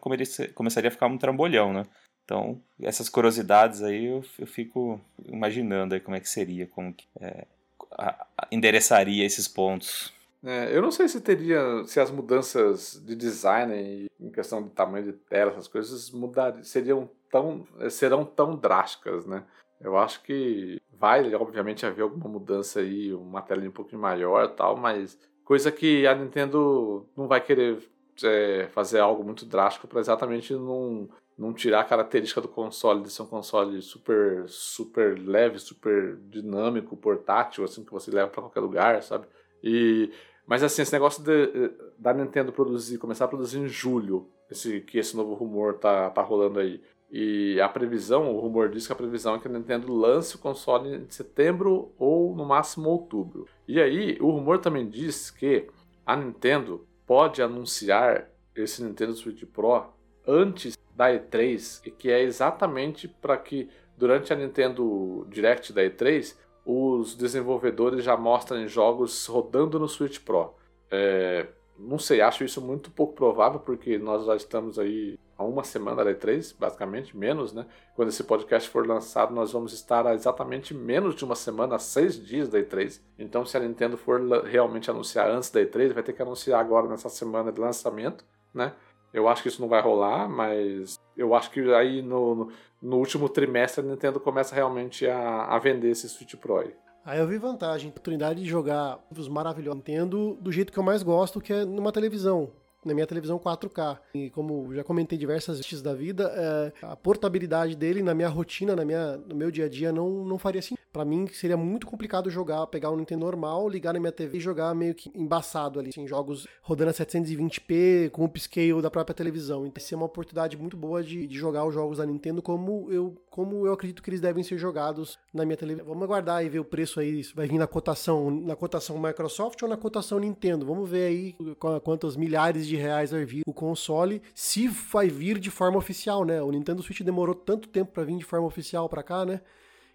[0.54, 1.84] começaria a ficar um trambolhão, né?
[2.24, 7.08] Então, essas curiosidades aí eu, eu fico imaginando aí como é que seria, como que
[7.20, 7.48] é,
[7.92, 10.14] a, a, endereçaria esses pontos.
[10.44, 15.06] É, eu não sei se teria, se as mudanças de design em questão de tamanho
[15.06, 19.44] de tela, essas coisas mudar, seriam tão, serão tão drásticas, né?
[19.82, 24.78] Eu acho que vai, obviamente, haver alguma mudança aí, uma telinha um pouquinho maior tal,
[24.78, 25.18] mas
[25.50, 27.80] coisa que a Nintendo não vai querer
[28.24, 33.10] é, fazer algo muito drástico para exatamente não, não tirar a característica do console de
[33.10, 38.60] ser um console super super leve, super dinâmico, portátil, assim que você leva para qualquer
[38.60, 39.26] lugar, sabe?
[39.64, 40.12] E
[40.46, 45.00] mas assim, esse negócio de, da Nintendo produzir, começar a produzir em julho, esse, que
[45.00, 46.80] esse novo rumor tá, tá rolando aí.
[47.12, 50.40] E a previsão, o rumor diz que a previsão é que a Nintendo lance o
[50.40, 53.48] console em setembro ou no máximo outubro.
[53.68, 55.68] E aí, o rumor também diz que
[56.06, 59.88] a Nintendo pode anunciar esse Nintendo Switch Pro
[60.28, 66.36] antes da E3, e que é exatamente para que durante a Nintendo Direct da E3
[66.66, 70.54] os desenvolvedores já mostrem jogos rodando no Switch Pro.
[70.92, 71.48] É,
[71.78, 76.04] não sei, acho isso muito pouco provável, porque nós já estamos aí há uma semana
[76.04, 77.66] da E3, basicamente, menos, né?
[77.96, 82.22] Quando esse podcast for lançado, nós vamos estar há exatamente menos de uma semana, seis
[82.24, 83.00] dias da E3.
[83.18, 86.90] Então, se a Nintendo for realmente anunciar antes da E3, vai ter que anunciar agora
[86.90, 88.74] nessa semana de lançamento, né?
[89.14, 92.98] Eu acho que isso não vai rolar, mas eu acho que aí no, no, no
[92.98, 96.76] último trimestre a Nintendo começa realmente a, a vender esse Switch Pro aí.
[97.06, 101.02] Aí eu vi vantagem, oportunidade de jogar os maravilhosos Nintendo do jeito que eu mais
[101.02, 102.52] gosto, que é numa televisão
[102.86, 103.98] na minha televisão 4K.
[104.14, 108.76] E como já comentei diversas vezes da vida, é, a portabilidade dele na minha rotina,
[108.76, 110.76] na minha, no meu dia a dia, não, não faria assim.
[110.92, 114.42] Para mim seria muito complicado jogar, pegar um Nintendo normal, ligar na minha TV e
[114.42, 119.14] jogar meio que embaçado ali, assim, jogos rodando a 720p com o upscale da própria
[119.14, 119.66] televisão.
[119.66, 123.16] Então, seria uma oportunidade muito boa de, de jogar os jogos da Nintendo como eu,
[123.30, 125.88] como eu acredito que eles devem ser jogados na minha televisão.
[125.88, 129.62] Vamos aguardar e ver o preço aí, isso vai vir na cotação, na cotação Microsoft
[129.62, 130.66] ou na cotação Nintendo.
[130.66, 131.36] Vamos ver aí
[131.84, 136.42] quantos milhares de reais vai vir o console, se vai vir de forma oficial, né?
[136.42, 139.42] O Nintendo Switch demorou tanto tempo para vir de forma oficial para cá, né?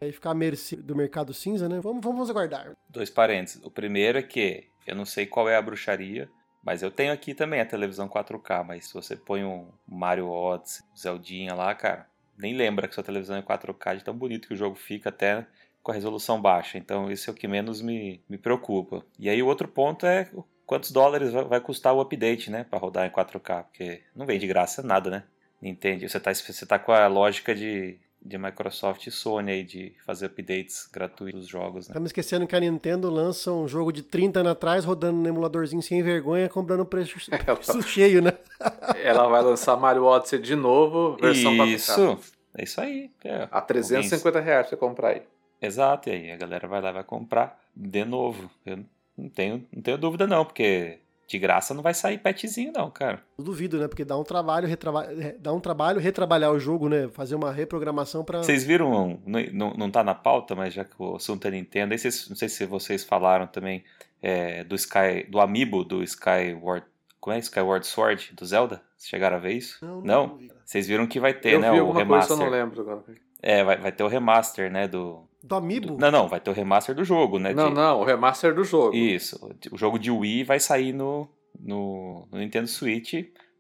[0.05, 1.81] Aí ficar à mercê do mercado cinza, né?
[1.81, 2.73] Vamos, vamos aguardar.
[2.89, 3.63] Dois parênteses.
[3.65, 6.31] O primeiro é que eu não sei qual é a bruxaria,
[6.63, 10.85] mas eu tenho aqui também a televisão 4K, mas se você põe um Mario Odyssey,
[10.97, 14.57] Zeldinha lá, cara, nem lembra que sua televisão é 4K de tão bonito que o
[14.57, 15.47] jogo fica até
[15.83, 16.79] com a resolução baixa.
[16.79, 19.05] Então, isso é o que menos me, me preocupa.
[19.19, 20.31] E aí, o outro ponto é
[20.67, 22.65] quantos dólares vai custar o update, né?
[22.65, 23.65] Para rodar em 4K.
[23.65, 25.25] Porque não vem de graça nada, né?
[25.63, 26.09] Entende?
[26.09, 30.27] Você tá, você tá com a lógica de, de Microsoft e Sony aí de fazer
[30.27, 31.93] updates gratuitos dos jogos, né?
[31.93, 35.83] Estamos esquecendo que a Nintendo lança um jogo de 30 anos atrás, rodando no emuladorzinho
[35.83, 38.33] sem vergonha, comprando preço, preço cheio, né?
[39.05, 42.19] Ela vai lançar Mario Odyssey de novo, versão Isso,
[42.57, 43.11] é isso aí.
[43.23, 43.47] É.
[43.51, 45.23] A 350 reais pra você comprar aí.
[45.61, 48.51] Exato, e aí a galera vai lá e vai comprar de novo.
[48.65, 48.79] Eu
[49.17, 53.23] não tenho, não tenho dúvida não, porque de graça não vai sair petzinho não, cara.
[53.39, 53.89] Eu duvido, né?
[53.89, 55.09] Porque dá um trabalho, retraba...
[55.39, 57.09] dá um trabalho retrabalhar o jogo, né?
[57.09, 58.43] Fazer uma reprogramação para.
[58.43, 61.99] Vocês viram, não, não, tá na pauta, mas já que o assunto é Nintendo, aí
[61.99, 63.85] vocês, não sei se vocês falaram também
[64.23, 66.87] é, do Sky, do Amiibo do Skyward,
[67.21, 67.39] como é?
[67.39, 68.83] Skyward Sword do Zelda?
[68.97, 69.79] Vocês chegaram a ver isso?
[69.85, 70.27] Não, não?
[70.27, 72.37] não Vocês viram que vai ter, eu né, vi o remaster.
[72.37, 73.05] Coisa, eu não lembro agora.
[73.41, 75.99] É, vai, vai ter o remaster, né, do do Amiibo?
[75.99, 77.53] Não, não, vai ter o remaster do jogo, né?
[77.53, 78.97] Não, de, não, o remaster do jogo.
[78.97, 79.39] Isso.
[79.71, 81.29] O jogo de Wii vai sair no,
[81.61, 83.13] no, no Nintendo Switch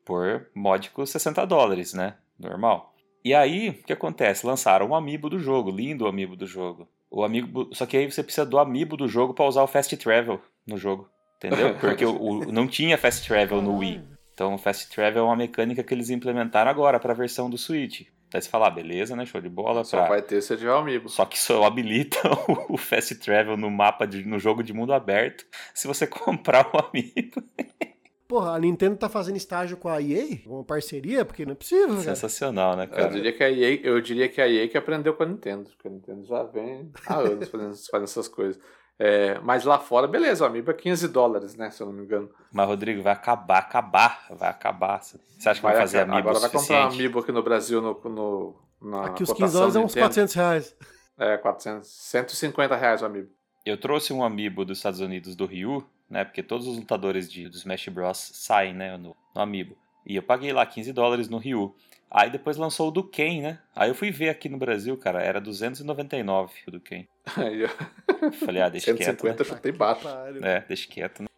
[0.05, 2.15] por módicos 60 dólares, né?
[2.39, 2.95] Normal.
[3.23, 4.47] E aí, o que acontece?
[4.47, 6.89] Lançaram um amiibo do jogo, lindo amiibo do jogo.
[7.11, 9.95] O amiibo, só que aí você precisa do amiibo do jogo para usar o Fast
[9.99, 11.75] Travel no jogo, entendeu?
[11.79, 14.03] Porque o, o, não tinha Fast Travel no Wii.
[14.33, 17.57] Então, o Fast Travel é uma mecânica que eles implementaram agora para a versão do
[17.57, 18.09] Switch.
[18.35, 19.25] Daí você fala, ah, beleza, né?
[19.25, 19.85] Show de bola.
[19.85, 20.09] Só pra...
[20.09, 21.09] vai ter se tiver o amiibo.
[21.09, 22.19] Só que só habilita
[22.69, 26.79] o Fast Travel no mapa, de, no jogo de mundo aberto, se você comprar o
[26.79, 27.41] amiibo.
[28.27, 30.41] Porra, a Nintendo tá fazendo estágio com a EA?
[30.47, 31.25] Uma parceria?
[31.25, 32.03] Porque não é possível, cara.
[32.03, 33.03] Sensacional, né, cara?
[33.03, 35.71] Eu diria que a EA, eu diria que a EA que aprendeu com a Nintendo,
[35.71, 38.61] porque a Nintendo já vem há anos fazendo, fazendo essas coisas.
[38.99, 41.71] É, mas lá fora, beleza, o amiibo é 15 dólares, né?
[41.71, 42.31] Se eu não me engano.
[42.53, 45.03] Mas, Rodrigo, vai acabar, acabar, vai acabar.
[45.03, 45.19] Você
[45.49, 48.01] acha que vai, vai fazer amiibo Agora vai comprar um amiibo aqui no Brasil no,
[48.05, 50.77] no, na Aqui os 15 dólares é uns 400 reais.
[51.19, 53.31] É, 400, 150 reais o amiibo.
[53.67, 56.25] Eu trouxe um amiibo dos Estados Unidos do Ryu, né?
[56.25, 58.31] Porque todos os lutadores de, do Smash Bros.
[58.35, 58.97] saem, né?
[58.97, 59.77] No, no amiibo.
[60.07, 61.75] E eu paguei lá 15 dólares no Ryu.
[62.11, 63.59] Aí depois lançou o do Ken, né?
[63.75, 67.07] Aí eu fui ver aqui no Brasil, cara, era 299 o do Ken.
[67.37, 67.69] Aí eu...
[68.33, 69.25] Falei, ah, deixa 150 quieto.
[69.25, 69.41] Né?
[69.41, 70.09] eu chutei baixo.
[70.43, 71.29] É, deixa quieto, né?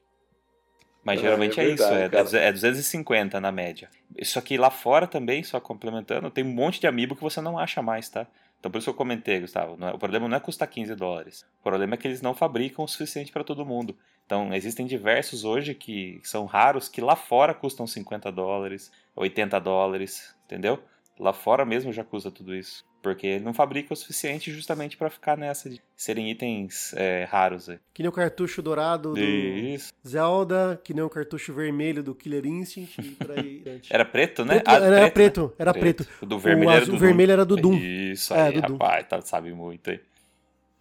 [1.06, 3.88] Mas geralmente é, é, verdade, isso, é, é 250 na média.
[4.18, 7.56] Isso aqui lá fora também, só complementando, tem um monte de amiibo que você não
[7.56, 8.26] acha mais, tá?
[8.58, 11.46] Então por isso que eu comentei, Gustavo, é, o problema não é custar 15 dólares.
[11.60, 13.96] O problema é que eles não fabricam o suficiente para todo mundo.
[14.24, 20.34] Então existem diversos hoje que são raros que lá fora custam 50 dólares, 80 dólares,
[20.44, 20.82] entendeu?
[21.18, 22.84] Lá fora mesmo já custa tudo isso.
[23.02, 27.68] Porque ele não fabrica o suficiente justamente para ficar nessa de serem itens é, raros.
[27.68, 27.78] Aí.
[27.94, 29.92] Que nem o cartucho dourado do Isso.
[30.06, 33.82] Zelda, que nem o cartucho vermelho do Killer Instinct e aí.
[33.88, 34.54] Era preto, né?
[34.54, 35.52] Preto, ah, era, preto, né?
[35.58, 36.04] era preto.
[36.04, 36.24] preto.
[36.24, 37.76] O do vermelho o era do o vermelho era do Doom.
[37.76, 39.08] Isso aí, é, do rapaz, Doom.
[39.08, 40.00] Tá, sabe muito aí.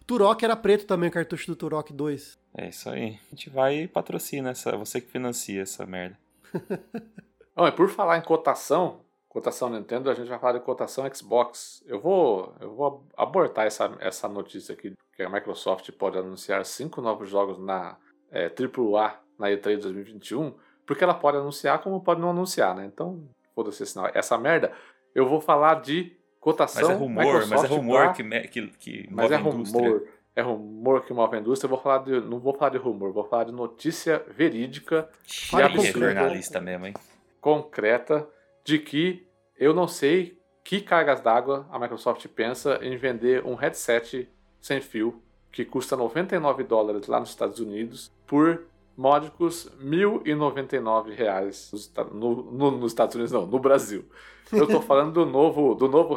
[0.06, 2.38] Turok era preto também, o cartucho do Turok 2.
[2.56, 3.18] É isso aí.
[3.26, 6.18] A gente vai e patrocina essa, você que financia essa merda.
[7.54, 9.00] Bom, e por falar em cotação,
[9.36, 11.84] cotação Nintendo, a gente vai falar de cotação Xbox.
[11.86, 17.02] Eu vou, eu vou abortar essa, essa notícia aqui, que a Microsoft pode anunciar cinco
[17.02, 17.98] novos jogos na
[18.32, 20.54] é, AAA na E3 2021,
[20.86, 22.86] porque ela pode anunciar como pode não anunciar, né?
[22.86, 23.82] Então, foda-se
[24.14, 24.72] essa merda.
[25.14, 29.08] Eu vou falar de cotação Mas é rumor, Microsoft mas é rumor que, que, que
[29.10, 29.82] mas move é a indústria.
[29.82, 30.08] rumor.
[30.34, 31.66] É rumor que move a indústria.
[31.66, 35.68] Eu vou falar de, não vou falar de rumor, vou falar de notícia verídica, Cheio
[35.68, 36.94] de jornalista mesmo, hein?
[37.38, 38.26] concreta,
[38.64, 39.25] de que
[39.58, 44.28] eu não sei que cargas d'água a Microsoft pensa em vender um headset
[44.60, 48.64] sem fio que custa 99 dólares lá nos Estados Unidos por
[48.96, 51.70] módicos 1.099 reais
[52.12, 54.04] no, no- nos Estados Unidos, não, no Brasil.
[54.52, 56.16] Eu tô falando do novo, do novo,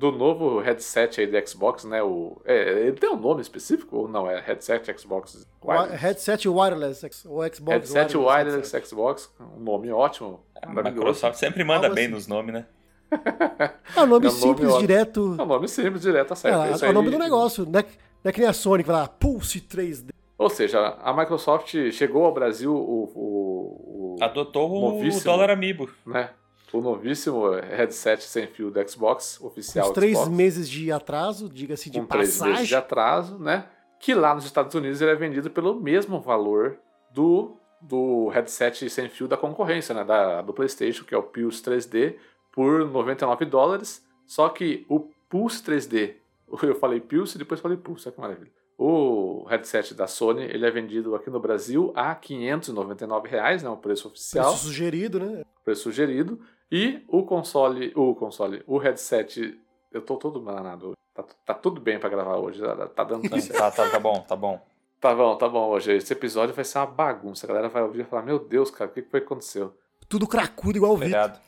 [0.00, 2.02] do novo headset aí do Xbox, né?
[2.02, 4.28] O, é, ele tem um nome específico ou não?
[4.30, 8.88] É headset Xbox Wi- Headset wireless, o Xbox Headset wireless headset.
[8.88, 11.06] Xbox, um nome ótimo, A maravilhoso.
[11.08, 12.14] Microsoft sempre manda Algo bem assim.
[12.14, 12.66] nos nomes, né?
[13.96, 14.80] É um nome É um nome simples, ótimo.
[14.86, 15.36] direto.
[15.38, 16.62] É um nome simples, direto, tá É, certo.
[16.62, 17.66] é, Isso o nome aí- do negócio.
[17.66, 17.82] Não é,
[18.24, 20.10] não é que nem a Sony que vai lá, Pulse 3D.
[20.38, 25.90] Ou seja, a Microsoft chegou ao Brasil o, o, o, Adotou o dólar amiibo.
[26.06, 26.30] né,
[26.72, 31.90] o novíssimo headset sem fio do Xbox, oficial Uns três Xbox, meses de atraso, diga-se
[31.90, 32.78] de com três meses de passagem.
[32.78, 33.66] atraso, né?
[33.98, 36.78] Que lá nos Estados Unidos ele é vendido pelo mesmo valor
[37.12, 40.04] do, do headset sem fio da concorrência, né?
[40.04, 42.16] Da, do PlayStation, que é o Pulse 3D,
[42.52, 44.04] por 99 dólares.
[44.26, 46.14] Só que o Pulse 3D,
[46.62, 48.50] eu falei Pulse e depois falei Pulse, olha que maravilha.
[48.78, 53.68] O headset da Sony ele é vendido aqui no Brasil a 599 reais, né?
[53.68, 55.44] O preço oficial Preço sugerido, né?
[55.62, 56.40] preço sugerido.
[56.70, 59.58] E o console, o console, o headset,
[59.92, 60.92] eu tô todo bananado.
[61.14, 62.60] Tá, tá tudo bem pra gravar hoje.
[62.62, 63.58] Tá, tá dando tudo certo.
[63.58, 64.60] Tá, tá, tá bom, tá bom.
[65.00, 65.92] Tá bom, tá bom hoje.
[65.92, 67.46] Esse episódio vai ser uma bagunça.
[67.46, 69.72] A galera vai ouvir e falar: Meu Deus, cara, o que, que foi que aconteceu?
[70.06, 71.06] Tudo cracudo igual o Vitor.
[71.18, 71.40] Obrigado.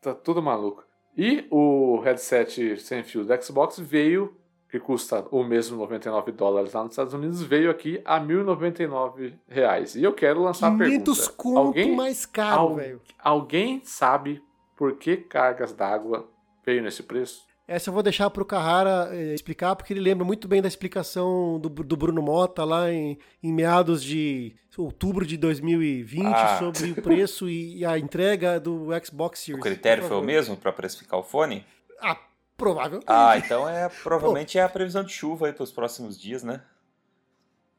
[0.00, 0.82] Tá tudo maluco.
[1.14, 4.34] E o headset sem fio do Xbox veio,
[4.70, 9.94] que custa o mesmo 99 dólares lá nos Estados Unidos, veio aqui a 1.099 reais.
[9.96, 11.36] E eu quero lançar a 500 pergunta.
[11.36, 13.02] conto Alguém, mais caro, al- velho.
[13.18, 14.42] alguém sabe
[14.76, 16.28] por que cargas d'água
[16.64, 17.44] veio nesse preço?
[17.66, 21.58] Essa eu vou deixar pro Carrara eh, explicar, porque ele lembra muito bem da explicação
[21.58, 26.58] do, do Bruno Mota lá em, em meados de outubro de 2020 Ah.
[26.58, 29.62] sobre o preço e, e a entrega do Xbox O Series.
[29.62, 31.64] critério Por foi o mesmo pra precificar o fone?
[32.02, 32.18] Ah,
[32.54, 33.06] provavelmente.
[33.08, 36.60] Ah, então é provavelmente é a previsão de chuva aí pros próximos dias, né?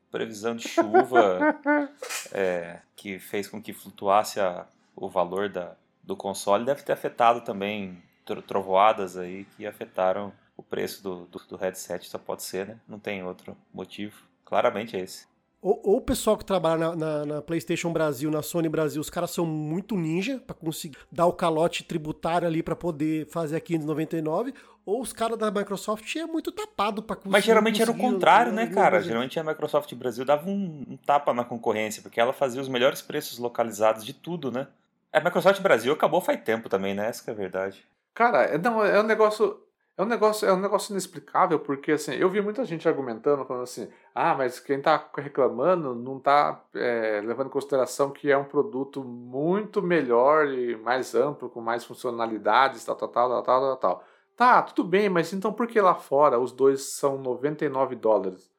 [0.09, 1.59] Previsão de chuva
[2.31, 4.65] é, que fez com que flutuasse a-
[4.95, 5.75] o valor da,
[6.05, 11.39] do console deve ter afetado também tro- trovoadas aí que afetaram o preço do, do,
[11.49, 12.79] do headset, só pode ser, né?
[12.87, 14.15] Não tem outro motivo.
[14.45, 15.25] Claramente é esse.
[15.61, 19.09] Ou, ou o pessoal que trabalha na, na- na PlayStation Brasil, na Sony Brasil, os
[19.09, 23.59] caras são muito ninja pra conseguir dar o calote tributário ali pra poder fazer a
[23.59, 24.53] 599,
[24.85, 27.31] ou os caras da Microsoft é muito tapado pra conseguir.
[27.31, 29.01] Mas geralmente era o conseguir contrário, né, cara?
[29.01, 33.01] Geralmente a Microsoft Brasil dava um, um tapa na concorrência, porque ela fazia os melhores
[33.01, 34.67] preços localizados de tudo, né?
[35.15, 37.07] A Microsoft Brasil acabou faz tempo também, né?
[37.07, 37.87] Essa que é a verdade.
[38.13, 39.61] Cara, é- não, é um negócio.
[39.97, 43.63] É um negócio, é um negócio inexplicável, porque assim, eu vi muita gente argumentando, falando
[43.63, 48.43] assim, ah, mas quem tá reclamando não tá é, levando em consideração que é um
[48.43, 54.03] produto muito melhor e mais amplo, com mais funcionalidades, tal, tal, tal, tal, tal, tal.
[54.35, 58.51] Tá, tudo bem, mas então por que lá fora os dois são 99 dólares?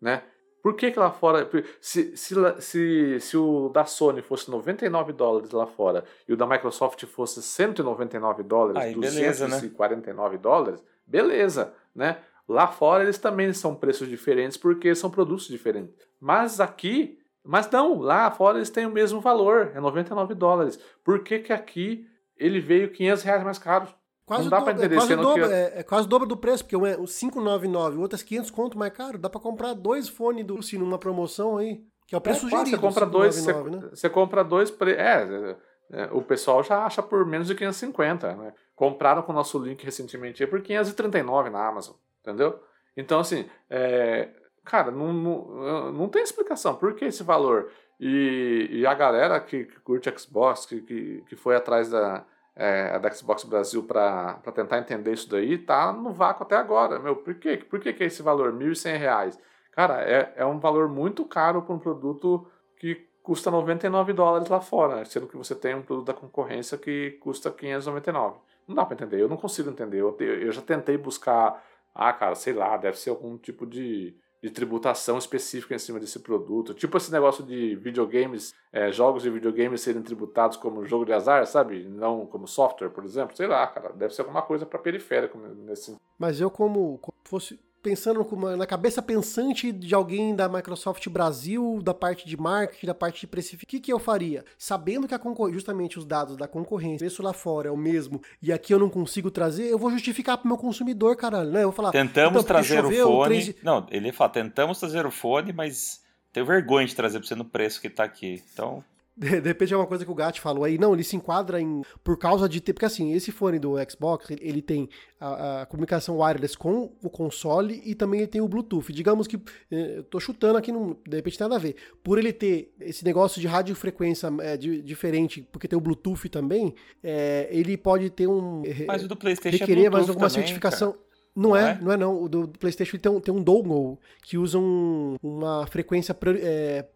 [0.00, 0.22] Né?
[0.62, 1.48] Por que, que lá fora.
[1.80, 6.46] Se, se, se, se o da Sony fosse 99 dólares lá fora e o da
[6.46, 9.56] Microsoft fosse 199 dólares, Aí, beleza, né?
[9.56, 12.18] 249 dólares, beleza, né?
[12.48, 15.94] Lá fora eles também são preços diferentes porque são produtos diferentes.
[16.20, 17.18] Mas aqui.
[17.44, 20.78] Mas não, lá fora eles têm o mesmo valor, é 99 dólares.
[21.02, 22.06] Por que, que aqui
[22.36, 23.88] ele veio 500 reais mais caro?
[24.32, 26.28] Quase Não dá pra dobro, entender, é quase, dobro, que- é, é quase o dobro
[26.28, 29.18] do preço, porque um é o 599, o outro é 500 conto mais caro.
[29.18, 32.50] Dá pra comprar dois fones do Lucy numa promoção aí, que é o preço É,
[32.50, 32.70] sugerido.
[32.70, 33.90] Você compra dois, você, 599, né?
[33.94, 34.70] você compra dois.
[34.70, 34.92] Pre...
[34.92, 35.56] É, é,
[36.04, 38.34] é, o pessoal já acha por menos de 550.
[38.34, 38.54] Né?
[38.74, 42.58] Compraram com o nosso link recentemente por 539 na Amazon, entendeu?
[42.96, 44.30] Então, assim, é,
[44.64, 46.74] cara, não, não, não tem explicação.
[46.74, 47.70] Por que esse valor?
[48.00, 52.24] E, e a galera que, que curte Xbox, que, que, que foi atrás da,
[52.54, 56.98] é, da Xbox Brasil para tentar entender isso daí, tá no vácuo até agora.
[56.98, 57.56] Meu, por quê?
[57.56, 58.52] Por que, que é esse valor?
[58.52, 59.38] 1.100 reais?
[59.72, 62.46] Cara, é, é um valor muito caro para um produto
[62.78, 65.04] que custa 99 dólares lá fora, né?
[65.04, 68.38] sendo que você tem um produto da concorrência que custa 599.
[68.66, 69.98] Não dá para entender, eu não consigo entender.
[70.00, 74.50] Eu, eu já tentei buscar, ah, cara, sei lá, deve ser algum tipo de, de
[74.50, 76.74] tributação específica em cima desse produto.
[76.74, 81.46] Tipo esse negócio de videogames, é, jogos de videogames serem tributados como jogo de azar,
[81.46, 81.84] sabe?
[81.84, 83.36] Não como software, por exemplo.
[83.36, 87.60] Sei lá, cara, deve ser alguma coisa para periférico nesse Mas eu, como, como fosse
[87.82, 88.24] pensando
[88.56, 93.26] na cabeça pensante de alguém da Microsoft Brasil, da parte de marketing, da parte de
[93.26, 94.44] precificação, o que, que eu faria?
[94.56, 95.14] Sabendo que
[95.52, 98.78] justamente os dados da concorrência, o preço lá fora é o mesmo, e aqui eu
[98.78, 101.60] não consigo trazer, eu vou justificar pro meu consumidor, caralho, né?
[101.60, 103.24] Eu vou falar, Tentamos então, trazer o choveu, fone.
[103.42, 106.00] três- Não, ele ia falar, tentamos trazer o fone, mas
[106.32, 108.42] tenho vergonha de trazer pra você no preço que tá aqui.
[108.52, 108.82] Então,
[109.14, 110.78] De, de repente é uma coisa que o Gat falou aí.
[110.78, 111.82] Não, ele se enquadra em.
[112.02, 112.72] Por causa de ter.
[112.72, 114.88] Porque assim, esse fone do Xbox, ele, ele tem
[115.20, 118.90] a, a comunicação wireless com o console e também ele tem o Bluetooth.
[118.92, 119.36] Digamos que.
[119.70, 121.76] eh, Eu tô chutando aqui, não, de repente tem nada a ver.
[122.02, 126.74] Por ele ter esse negócio de radiofrequência é, di- diferente, porque tem o Bluetooth também,
[127.04, 128.62] é, ele pode ter um.
[128.64, 130.92] eh, mas o do PlayStation requerer é mais alguma também, certificação.
[130.92, 131.02] cara.
[131.36, 131.78] Não, Não é, é?
[131.82, 132.22] não é não.
[132.22, 136.16] O do PlayStation tem um, tem um dongle que usa um- uma frequência.
[136.42, 136.86] é,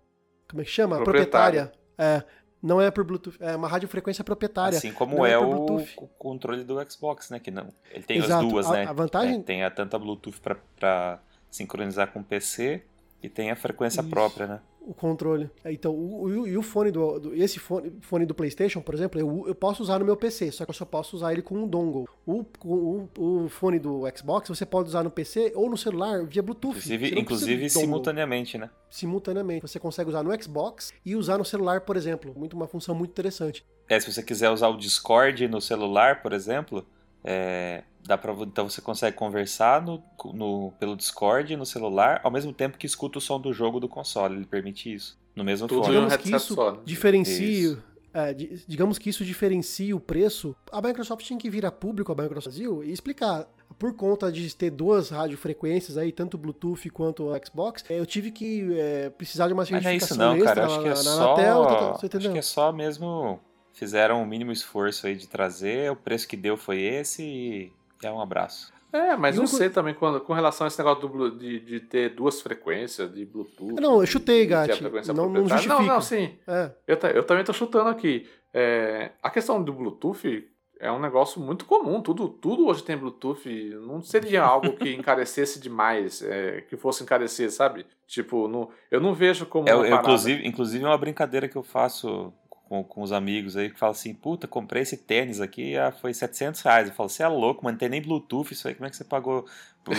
[0.49, 0.97] como é que chama?
[0.97, 1.65] Proprietária.
[1.67, 1.86] Proprietária.
[1.99, 2.23] É,
[2.63, 4.77] não é por Bluetooth, é uma radiofrequência proprietária.
[4.79, 7.39] Assim como é é, o, o controle do Xbox, né?
[7.39, 7.69] Que não.
[7.91, 8.45] Ele tem Exato.
[8.47, 8.85] as duas, A- né?
[8.87, 11.21] a vantagem- É, tem a, tanto a Bluetooth pra, pra
[11.51, 12.83] sincronizar com o PC
[13.23, 14.11] e tem a frequência Isso.
[14.11, 14.61] própria, né?
[14.89, 15.51] O controle.
[15.65, 18.95] É, Então, o, o- e o fone do, do- esse fone, fone do PlayStation, por
[18.95, 21.43] exemplo, eu, eu posso usar no meu PC, só que eu só posso usar ele
[21.43, 22.07] com um dongle.
[22.25, 26.41] O, o, o fone do Xbox você pode usar no PC ou no celular via
[26.41, 26.77] Bluetooth.
[26.79, 28.71] Inclusive, inclusive simultaneamente, né?
[28.89, 29.63] simultaneamente.
[29.63, 32.33] Você consegue usar no Xbox e usar no celular, por exemplo.
[32.37, 33.67] Muito uma função muito interessante.
[33.89, 36.87] É, se você quiser usar o Discord no celular, por exemplo,
[37.25, 40.03] é, dá pra, então você consegue conversar no,
[40.33, 43.89] no- pelo Discord no celular, ao mesmo tempo que escuta o som do jogo do
[43.89, 44.37] console.
[44.37, 45.19] Ele permite isso.
[45.35, 45.97] No mesmo Tudo fone.
[45.97, 46.79] em um Digamos que isso só, né?
[46.85, 47.79] diferencia.
[48.15, 52.15] É, digamos que isso diferencie o preço, a Microsoft tinha que vir a público, a
[52.15, 53.47] Microsoft Brasil, e explicar
[53.79, 58.31] por conta de ter duas radiofrequências aí, tanto Bluetooth quanto o Xbox, é, eu tive
[58.31, 60.65] que é, precisar de uma certificação Mas não é isso não, cara.
[60.67, 61.35] Acho que é na, só...
[61.35, 63.39] Anatel, tá, tá, acho que é só mesmo
[63.75, 68.11] fizeram o mínimo esforço aí de trazer, o preço que deu foi esse e é
[68.11, 68.73] um abraço.
[68.93, 72.11] É, mas não sei também com, com relação a esse negócio do, de, de ter
[72.11, 73.75] duas frequências de Bluetooth.
[73.81, 74.83] Não, eu chutei, Gatti.
[75.13, 75.75] Não, não justifica.
[75.75, 76.39] Não, não, sim.
[76.47, 76.71] É.
[76.87, 78.27] Eu, eu também tô chutando aqui.
[78.55, 82.01] É, a questão do Bluetooth é um negócio muito comum.
[82.01, 83.47] Tudo, tudo hoje tem Bluetooth.
[83.87, 87.85] Não seria algo que encarecesse demais, é, que fosse encarecer, sabe?
[88.07, 89.69] Tipo, no, eu não vejo como.
[89.69, 92.33] É, inclusive, inclusive, é uma brincadeira que eu faço
[92.69, 96.13] com, com os amigos aí que falam assim: puta, comprei esse tênis aqui, ah, foi
[96.13, 96.89] 700 reais.
[96.89, 98.97] Eu falo: você é louco, mano, não tem nem Bluetooth isso aí, como é que
[98.97, 99.47] você pagou?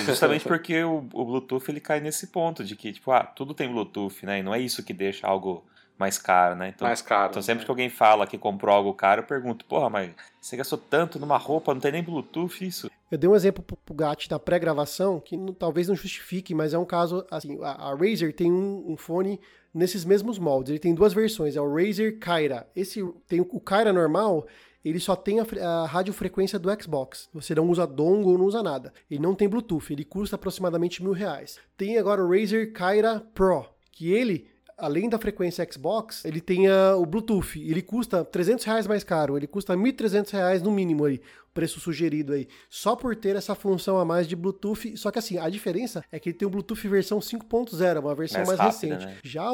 [0.05, 3.71] Justamente porque o, o Bluetooth ele cai nesse ponto de que, tipo, ah, tudo tem
[3.71, 4.39] Bluetooth, né?
[4.39, 5.65] E não é isso que deixa algo
[5.97, 6.73] mais caro, né?
[6.75, 7.31] Então, mais caro.
[7.31, 7.65] Então sempre né?
[7.65, 11.37] que alguém fala que comprou algo caro, eu pergunto, porra, mas você gastou tanto numa
[11.37, 12.89] roupa, não tem nem Bluetooth isso?
[13.09, 16.73] Eu dei um exemplo pro, pro Gat da pré-gravação, que não, talvez não justifique, mas
[16.73, 19.39] é um caso, assim, a, a Razer tem um, um, fone
[19.73, 22.67] nesses mesmos moldes, ele tem duas versões, é o Razer Kyra.
[22.75, 24.45] Esse, tem o, o Kyra normal,
[24.83, 27.29] ele só tem a, a radiofrequência do Xbox.
[27.33, 28.93] Você não usa dongle, não usa nada.
[29.09, 31.59] Ele não tem Bluetooth, ele custa aproximadamente mil reais.
[31.75, 34.47] Tem agora o Razer Kyra Pro, que ele
[34.77, 37.59] além da frequência Xbox, ele tem o Bluetooth.
[37.59, 39.35] Ele custa 300 reais mais caro.
[39.35, 41.15] Ele custa 1.300 reais no mínimo aí,
[41.49, 42.47] o preço sugerido aí.
[42.69, 44.95] Só por ter essa função a mais de Bluetooth.
[44.95, 48.45] Só que assim, a diferença é que ele tem o Bluetooth versão 5.0, uma versão
[48.45, 49.05] mais, mais rápida, recente.
[49.05, 49.17] Né?
[49.23, 49.49] Já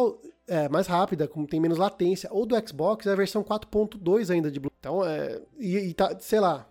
[0.47, 2.29] é mais rápida, como tem menos latência.
[2.31, 4.73] Ou do Xbox é a versão 4.2 ainda de Bluetooth.
[4.79, 6.67] Então, é, e, e tá, sei lá,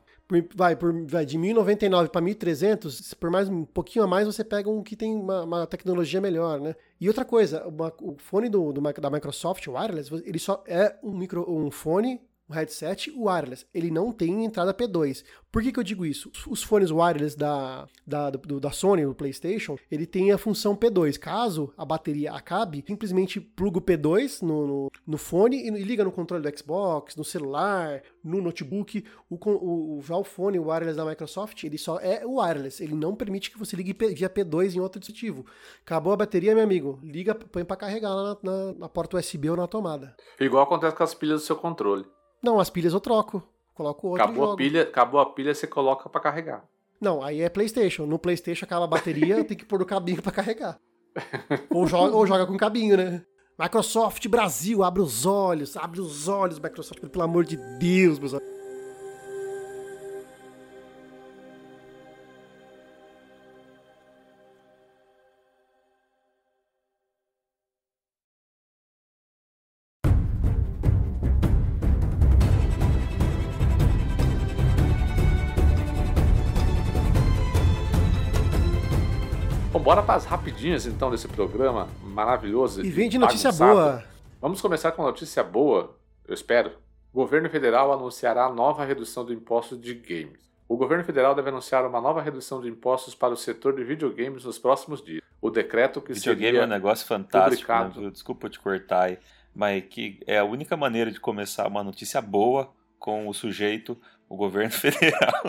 [0.54, 4.70] vai, por, vai de 1099 para 1300, por mais um pouquinho a mais você pega
[4.70, 6.74] um que tem uma, uma tecnologia melhor, né?
[7.00, 11.12] E outra coisa, uma, o fone do, do, da Microsoft wireless, ele só é um
[11.12, 12.20] micro um fone
[12.52, 13.64] headset wireless.
[13.72, 15.24] Ele não tem entrada P2.
[15.50, 16.30] Por que, que eu digo isso?
[16.48, 21.18] Os fones wireless da, da, do, da Sony, do PlayStation, ele tem a função P2.
[21.18, 26.12] Caso a bateria acabe, simplesmente pluga o P2 no, no, no fone e liga no
[26.12, 29.04] controle do Xbox, no celular, no notebook.
[29.28, 32.82] O, o, já o fone wireless da Microsoft, ele só é wireless.
[32.82, 35.44] Ele não permite que você ligue via P2 em outro dispositivo.
[35.84, 36.98] Acabou a bateria, meu amigo.
[37.02, 40.16] Liga, põe para carregar lá na, na, na porta USB ou na tomada.
[40.40, 42.04] Igual acontece com as pilhas do seu controle.
[42.42, 43.42] Não, as pilhas eu troco.
[43.74, 46.64] Coloco outro acabou a pilha Acabou a pilha, você coloca para carregar.
[47.00, 48.04] Não, aí é PlayStation.
[48.06, 50.78] No PlayStation acaba a bateria, tem que pôr o cabinho para carregar.
[51.70, 53.24] ou, joga, ou joga com cabinho, né?
[53.58, 58.51] Microsoft Brasil, abre os olhos, abre os olhos, Microsoft, pelo amor de Deus, meus amigos.
[79.92, 82.82] Bora para as rapidinhas então desse programa maravilhoso.
[82.82, 83.74] E vem de notícia bagunçado.
[83.74, 84.04] boa.
[84.40, 85.94] Vamos começar com uma notícia boa,
[86.26, 86.72] eu espero.
[87.12, 90.50] O governo federal anunciará nova redução do imposto de games.
[90.66, 94.46] O governo federal deve anunciar uma nova redução de impostos para o setor de videogames
[94.46, 95.20] nos próximos dias.
[95.42, 98.10] O decreto que Videogame seria é um negócio fantástico, né?
[98.10, 99.18] desculpa te cortar aí,
[99.54, 103.98] mas que é a única maneira de começar uma notícia boa com o sujeito
[104.32, 105.42] o governo federal.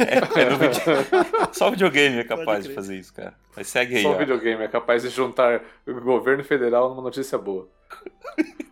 [0.00, 0.74] é, é video...
[1.54, 3.34] Só o videogame é capaz de fazer isso, cara.
[3.54, 4.02] Mas segue aí.
[4.02, 7.68] Só o videogame é capaz de juntar o governo federal numa notícia boa.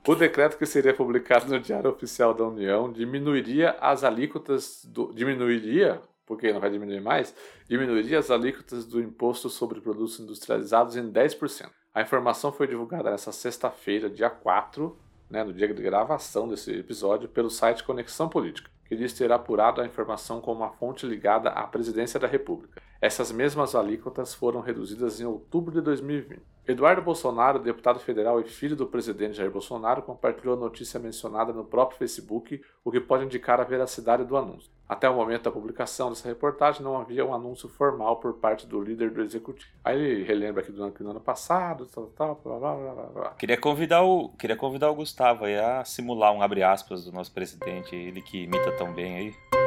[0.07, 5.13] O decreto que seria publicado no Diário Oficial da União diminuiria as alíquotas do.
[5.15, 7.33] Diminuiria, porque não vai diminuir mais,
[7.69, 11.71] diminuiria as alíquotas do imposto sobre produtos industrializados em 10%.
[11.95, 14.99] A informação foi divulgada nesta sexta-feira, dia 4,
[15.31, 19.81] né, no dia de gravação desse episódio, pelo site Conexão Política que diz ter apurado
[19.81, 22.83] a informação como uma fonte ligada à Presidência da República.
[23.01, 26.54] Essas mesmas alíquotas foram reduzidas em outubro de 2020.
[26.67, 31.63] Eduardo Bolsonaro, deputado federal e filho do presidente Jair Bolsonaro, compartilhou a notícia mencionada no
[31.63, 34.73] próprio Facebook, o que pode indicar a veracidade do anúncio.
[34.89, 38.81] Até o momento da publicação dessa reportagem, não havia um anúncio formal por parte do
[38.81, 39.71] líder do executivo.
[39.85, 43.31] Aí ele relembra aqui do ano, no ano passado, tal, tal, blá, blá, blá, blá.
[43.33, 47.95] Queria convidar o, queria convidar o Gustavo a simular um abre aspas do nosso presidente,
[47.95, 49.64] ele que imita tão bem aí.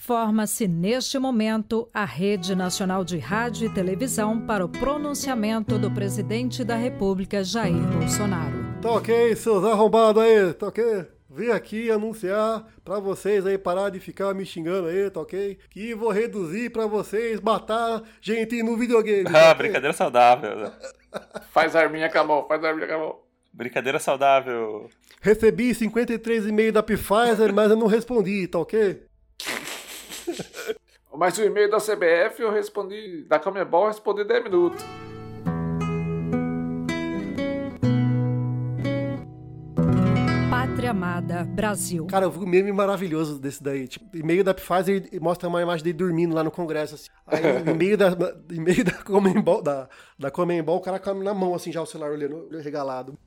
[0.00, 6.64] Forma-se neste momento a Rede Nacional de Rádio e Televisão para o pronunciamento do presidente
[6.64, 8.80] da República, Jair Bolsonaro.
[8.80, 11.06] Tá ok, seus arrombados aí, tá ok?
[11.28, 15.58] Vim aqui anunciar para vocês aí parar de ficar me xingando aí, tá ok?
[15.68, 19.24] Que vou reduzir para vocês matar gente no videogame.
[19.24, 19.64] Tá ah, okay?
[19.64, 20.72] brincadeira saudável.
[21.52, 23.18] faz arminha com a mão, faz arminha com a mão.
[23.52, 24.88] Brincadeira saudável.
[25.20, 29.02] Recebi 53 e-mail da Pfizer, mas eu não respondi, tá ok?
[31.16, 34.84] Mas o e-mail da CBF eu respondi, da Comebol eu respondi 10 minutos.
[40.48, 42.06] Pátria Amada, Brasil.
[42.06, 43.88] Cara, eu vi um meme maravilhoso desse daí.
[43.88, 46.94] Tipo, e-mail da Pfizer mostra uma imagem dele dormindo lá no Congresso.
[46.94, 47.08] Assim.
[47.26, 48.16] Aí, e-mail da,
[48.50, 49.88] e-mail da Comembol, da,
[50.18, 53.18] da Comembol, o cara come na mão, assim, já o celular olhando, regalado.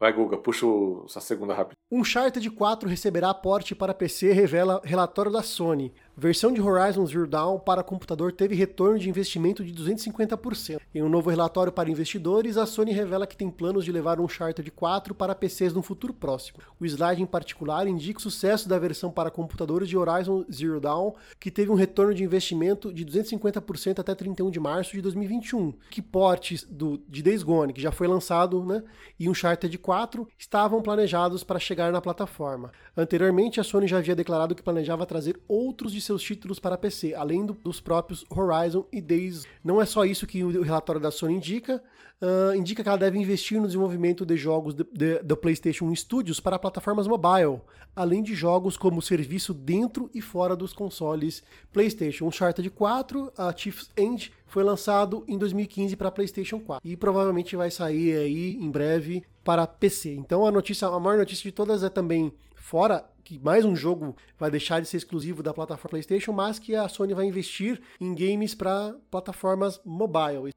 [0.00, 0.66] Vai, Guga, puxa
[1.06, 1.76] essa segunda rápida.
[1.90, 5.92] Uncharted 4 receberá aporte para PC, revela relatório da Sony.
[6.20, 10.80] Versão de Horizon Zero Dawn para computador teve retorno de investimento de 250%.
[10.92, 14.68] Em um novo relatório para investidores, a Sony revela que tem planos de levar Uncharted
[14.72, 16.58] 4 para PCs no futuro próximo.
[16.80, 21.12] O slide em particular indica o sucesso da versão para computadores de Horizon Zero Dawn,
[21.38, 25.72] que teve um retorno de investimento de 250% até 31 de março de 2021.
[25.88, 28.82] Que portes do, de Days Gone, que já foi lançado, né,
[29.20, 32.72] e Uncharted 4 estavam planejados para chegar na plataforma.
[32.96, 37.14] Anteriormente, a Sony já havia declarado que planejava trazer outros de seus títulos para PC,
[37.14, 39.46] além do, dos próprios Horizon e Days.
[39.62, 41.82] Não é só isso que o relatório da Sony indica,
[42.20, 47.06] uh, indica que ela deve investir no desenvolvimento de jogos do PlayStation Studios para plataformas
[47.06, 47.60] mobile,
[47.94, 51.42] além de jogos como serviço dentro e fora dos consoles
[51.72, 52.26] PlayStation.
[52.26, 57.70] Uncharted 4, a Chief's End, foi lançado em 2015 para PlayStation 4 e provavelmente vai
[57.70, 60.14] sair aí em breve para PC.
[60.14, 64.16] Então a notícia, a maior notícia de todas é também fora que mais um jogo
[64.38, 68.14] vai deixar de ser exclusivo da plataforma PlayStation, mas que a Sony vai investir em
[68.14, 70.50] games para plataformas mobile.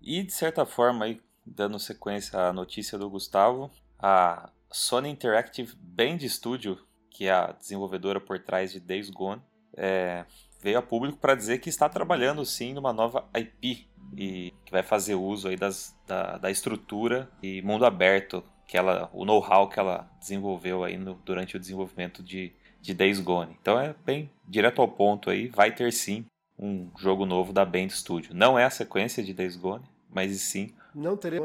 [0.00, 6.20] E de certa forma, aí, dando sequência à notícia do Gustavo, a Sony Interactive Band
[6.26, 6.78] Studio,
[7.10, 9.42] que é a desenvolvedora por trás de Days Gone,
[9.76, 10.24] é,
[10.62, 14.82] veio a público para dizer que está trabalhando sim numa nova IP e que vai
[14.82, 19.78] fazer uso aí das, da, da estrutura e mundo aberto que ela, o know-how que
[19.78, 23.56] ela desenvolveu aí no, durante o desenvolvimento de, de Days Gone.
[23.60, 26.24] Então é bem direto ao ponto aí, vai ter sim
[26.58, 28.34] um jogo novo da Band Studio.
[28.34, 30.72] Não é a sequência de Days Gone, mas sim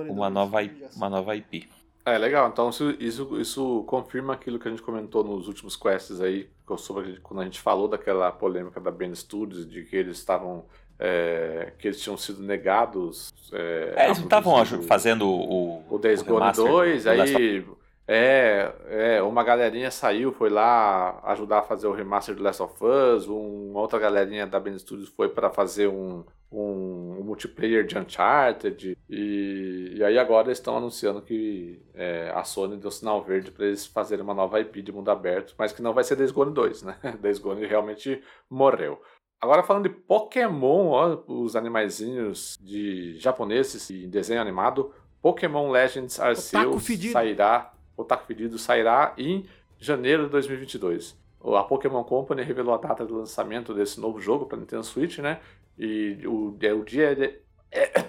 [0.10, 0.60] uma nova,
[0.96, 1.68] uma nova IP.
[2.06, 6.22] É legal, então isso, isso, isso confirma aquilo que a gente comentou nos últimos quests
[6.22, 10.66] aí, sobre quando a gente falou daquela polêmica da Band Studios, de que eles estavam
[11.00, 13.34] é, que eles tinham sido negados.
[13.54, 15.84] É, é eles não estavam fazendo o.
[15.90, 17.66] O Days Gone 2, aí.
[18.12, 22.74] É, é, uma galerinha saiu, foi lá ajudar a fazer o remaster do Last of
[22.84, 27.86] Us, um, uma outra galerinha da Ben Studios foi para fazer um, um, um, multiplayer
[27.86, 33.24] de Uncharted, e, e aí agora eles estão anunciando que é, a Sony deu sinal
[33.24, 36.16] verde para eles fazerem uma nova IP de mundo aberto, mas que não vai ser
[36.16, 36.98] Days Gone 2, né?
[37.22, 39.00] Days Gone realmente morreu.
[39.42, 46.84] Agora falando de Pokémon, ó, os animaizinhos de japoneses e desenho animado, Pokémon Legends Arceus
[47.12, 49.46] sairá, o Taco Fedido sairá em
[49.78, 51.18] janeiro de 2022.
[51.42, 55.40] A Pokémon Company revelou a data de lançamento desse novo jogo para Nintendo Switch, né?
[55.78, 57.34] E o, é, o dia de,
[57.72, 58.06] é,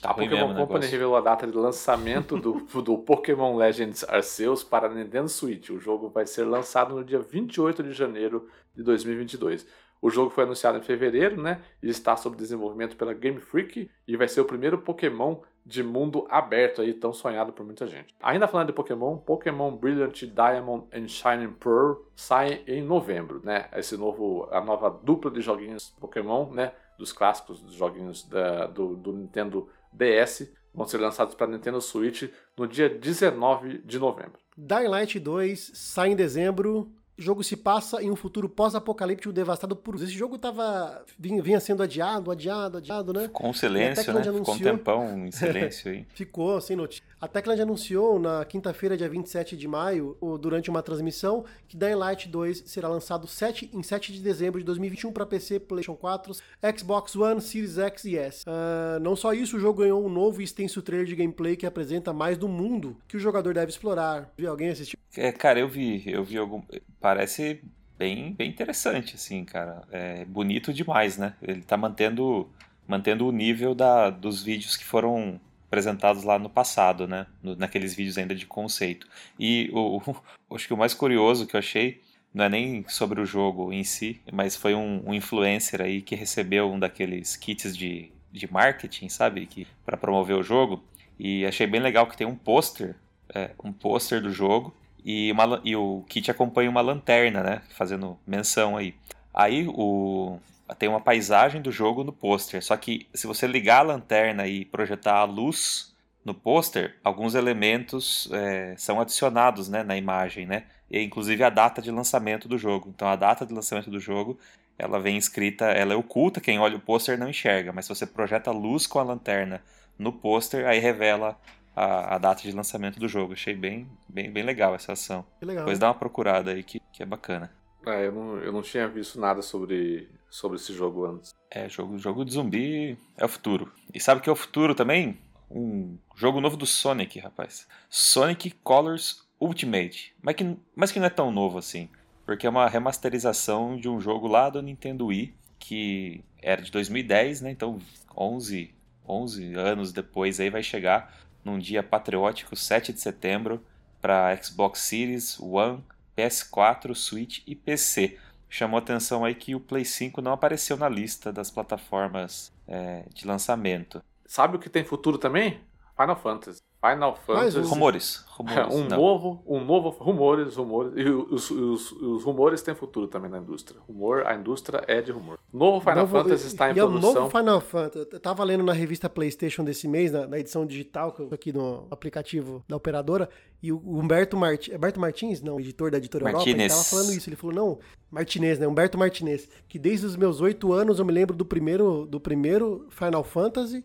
[0.00, 4.88] Tá a Pokémon Company revelou a data de lançamento do, do Pokémon Legends Arceus para
[4.88, 5.68] Nintendo Switch.
[5.68, 9.66] O jogo vai ser lançado no dia 28 de janeiro de 2022.
[10.00, 11.62] O jogo foi anunciado em fevereiro, né?
[11.82, 16.26] E está sob desenvolvimento pela Game Freak e vai ser o primeiro Pokémon de mundo
[16.30, 18.14] aberto aí, tão sonhado por muita gente.
[18.22, 23.68] Ainda falando de Pokémon, Pokémon Brilliant Diamond and Shining Pearl sai em novembro, né?
[23.74, 26.72] Esse novo, a nova dupla de joguinhos Pokémon, né?
[26.96, 32.30] Dos clássicos dos joguinhos da, do, do Nintendo DS vão ser lançados para Nintendo Switch
[32.56, 34.38] no dia 19 de novembro.
[34.56, 39.74] Dying Light 2 sai em dezembro o jogo se passa em um futuro pós-apocalíptico devastado
[39.74, 39.94] por.
[39.96, 41.04] Esse jogo tava.
[41.18, 43.22] Vinha, vinha sendo adiado, adiado, adiado, né?
[43.22, 44.20] Ficou um silêncio, né?
[44.20, 44.38] Anunciou...
[44.38, 46.06] Ficou um tempão em silêncio aí.
[46.10, 47.02] Ficou, sem notícia.
[47.18, 52.28] A Techland anunciou na quinta-feira, dia 27 de maio, durante uma transmissão, que Dying Light
[52.28, 56.34] 2 será lançado 7, em 7 de dezembro de 2021 para PC, PlayStation 4,
[56.76, 58.44] Xbox One, Series X e S.
[58.46, 61.64] Uh, não só isso, o jogo ganhou um novo e extenso trailer de gameplay que
[61.64, 64.30] apresenta mais do mundo que o jogador deve explorar.
[64.36, 64.98] Viu alguém assistir?
[65.16, 66.60] É, cara, eu vi, eu vi algum
[67.06, 67.62] parece
[67.96, 69.84] bem, bem interessante, assim, cara.
[69.92, 71.34] É bonito demais, né?
[71.40, 72.50] Ele tá mantendo,
[72.84, 77.28] mantendo o nível da, dos vídeos que foram apresentados lá no passado, né?
[77.40, 79.06] No, naqueles vídeos ainda de conceito.
[79.38, 80.16] E o, o,
[80.56, 82.02] acho que o mais curioso que eu achei
[82.34, 86.16] não é nem sobre o jogo em si, mas foi um, um influencer aí que
[86.16, 89.46] recebeu um daqueles kits de, de marketing, sabe?
[89.46, 90.82] Que para promover o jogo.
[91.16, 92.96] E achei bem legal que tem um pôster,
[93.32, 94.74] é, um pôster do jogo
[95.06, 97.62] e, uma, e o kit acompanha uma lanterna, né?
[97.70, 98.92] Fazendo menção aí.
[99.32, 100.40] Aí o,
[100.80, 102.60] tem uma paisagem do jogo no pôster.
[102.60, 105.94] Só que se você ligar a lanterna e projetar a luz
[106.24, 110.64] no pôster, alguns elementos é, são adicionados né, na imagem, né?
[110.90, 112.92] E, inclusive a data de lançamento do jogo.
[112.92, 114.36] Então a data de lançamento do jogo
[114.76, 118.06] ela vem escrita, ela é oculta, quem olha o pôster não enxerga, mas se você
[118.06, 119.62] projeta luz com a lanterna
[119.98, 121.38] no pôster, aí revela
[121.76, 123.34] a, a, data de lançamento do jogo.
[123.34, 125.26] Achei bem, bem, bem legal essa ação.
[125.42, 125.82] Legal, Depois né?
[125.82, 127.52] dá uma procurada aí que, que é bacana.
[127.86, 131.34] É, eu não, eu não tinha visto nada sobre, sobre esse jogo antes.
[131.50, 133.70] É, jogo, jogo de zumbi é o futuro.
[133.94, 135.18] E sabe o que é o futuro também?
[135.48, 137.68] Um jogo novo do Sonic, rapaz.
[137.88, 140.14] Sonic Colors Ultimate.
[140.20, 141.88] Mas que, mas que não é tão novo assim.
[142.24, 147.42] Porque é uma remasterização de um jogo lá do Nintendo Wii, que era de 2010,
[147.42, 147.50] né?
[147.52, 147.78] Então
[148.16, 148.74] 11,
[149.06, 151.14] 11 anos depois aí vai chegar
[151.46, 153.64] num dia patriótico, 7 de setembro,
[154.02, 155.82] para Xbox Series, One,
[156.18, 158.18] PS4, Switch e PC.
[158.48, 163.26] Chamou atenção aí que o Play 5 não apareceu na lista das plataformas é, de
[163.26, 164.02] lançamento.
[164.26, 165.60] Sabe o que tem futuro também?
[165.96, 166.65] Final Fantasy.
[166.80, 167.58] Final Fantasy.
[167.58, 167.62] um.
[167.62, 168.24] Rumores.
[168.28, 168.96] rumores um não.
[168.98, 170.92] novo, um novo, rumores, rumores.
[170.96, 173.80] E os, os, os rumores têm futuro também na indústria.
[173.88, 175.38] Rumor, a indústria é de rumor.
[175.52, 177.14] Novo Final Novo- Fantasy está em e é o produção.
[177.22, 178.08] novo Final Fantasy.
[178.12, 181.52] Eu tava lendo na revista PlayStation desse mês, na, na edição digital, que eu aqui
[181.52, 183.28] no aplicativo da operadora,
[183.62, 187.28] e o Humberto Martins, Humberto Martins, não, editor da editora Europa, ele tava falando isso.
[187.28, 187.78] Ele falou, não,
[188.10, 188.66] Martinez, né?
[188.68, 192.86] Humberto Martinez, que desde os meus oito anos eu me lembro do primeiro, do primeiro
[192.90, 193.84] Final Fantasy.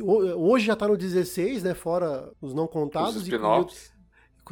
[0.00, 1.74] ho- hoje já tá no 16, né?
[1.74, 3.16] Fora os não contados.
[3.16, 3.92] Os eu- spin-offs.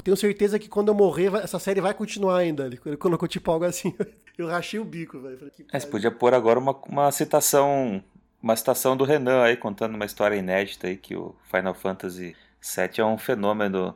[0.04, 2.66] tenho certeza que quando eu morrer, essa série vai continuar ainda.
[2.66, 3.94] Ele colocou tipo algo assim.
[4.38, 5.50] Eu rachei o bico, velho.
[5.72, 8.00] É, você podia pôr agora uma, uma citação
[8.40, 13.00] uma citação do Renan aí contando uma história inédita aí que o Final Fantasy VII
[13.00, 13.92] é um fenômeno é,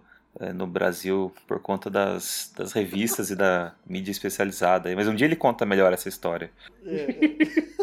[0.54, 4.94] no Brasil por conta das, das revistas e da mídia especializada.
[4.94, 6.50] Mas um dia ele conta melhor essa história.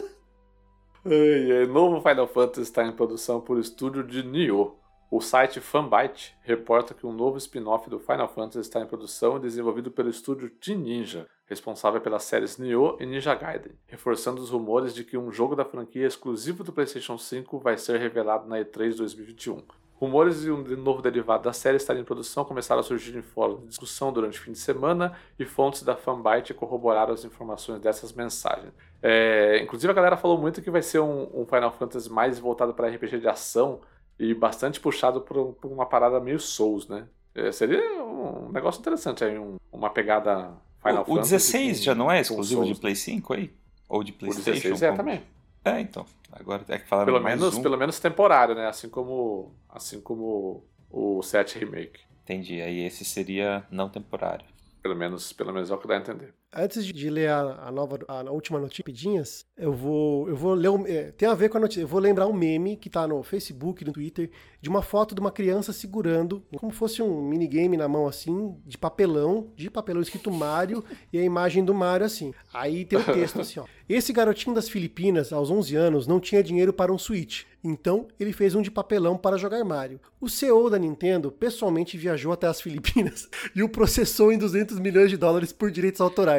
[1.06, 4.76] Ai, novo Final Fantasy está em produção por estúdio de Nioh.
[5.12, 9.40] O site Fanbyte reporta que um novo spin-off do Final Fantasy está em produção e
[9.40, 14.94] desenvolvido pelo estúdio Team Ninja, responsável pelas séries Nioh e Ninja Gaiden, reforçando os rumores
[14.94, 18.96] de que um jogo da franquia exclusivo do PlayStation 5 vai ser revelado na E3
[18.98, 19.64] 2021.
[20.00, 23.60] Rumores de um novo derivado da série estar em produção começaram a surgir em fóruns
[23.62, 28.14] de discussão durante o fim de semana e fontes da Fanbyte corroboraram as informações dessas
[28.14, 28.72] mensagens.
[29.04, 32.74] É, inclusive a galera falou muito que vai ser um, um Final Fantasy mais voltado
[32.74, 33.82] para RPG de ação
[34.18, 37.06] e bastante puxado por, por uma parada meio Souls, né?
[37.36, 41.32] É, seria um negócio interessante aí, um- uma pegada Final o, o Fantasy.
[41.32, 43.52] 16 com- já não é exclusivo de Play 5 aí?
[43.90, 44.52] Ou de O PlayStation?
[44.52, 45.24] 16 é como- também.
[45.64, 46.06] É, então.
[46.32, 47.62] Agora é que falaram Pelo mais menos, um.
[47.62, 48.68] pelo menos temporário, né?
[48.68, 52.02] Assim como, assim como o 7 Remake.
[52.24, 52.62] Entendi.
[52.62, 54.46] Aí esse seria não temporário.
[54.82, 56.34] Pelo menos, pelo menos é o que dá a entender.
[56.52, 60.70] Antes de, ler a, a nova, a, última notícia, pedinhas, eu vou, eu vou ler.
[60.70, 61.82] Um, é, tem a ver com a notícia.
[61.82, 65.22] Eu vou lembrar um meme que tá no Facebook, no Twitter, de uma foto de
[65.22, 70.32] uma criança segurando, como fosse um minigame na mão assim, de papelão, de papelão escrito
[70.32, 70.84] Mario
[71.14, 72.34] e a imagem do Mario assim.
[72.52, 73.66] Aí tem o texto assim, ó.
[73.88, 77.44] Esse garotinho das Filipinas, aos 11 anos, não tinha dinheiro para um Switch.
[77.64, 80.00] Então, ele fez um de papelão para jogar Mario.
[80.22, 85.10] O CEO da Nintendo pessoalmente viajou até as Filipinas e o processou em 200 milhões
[85.10, 86.39] de dólares por direitos autorais.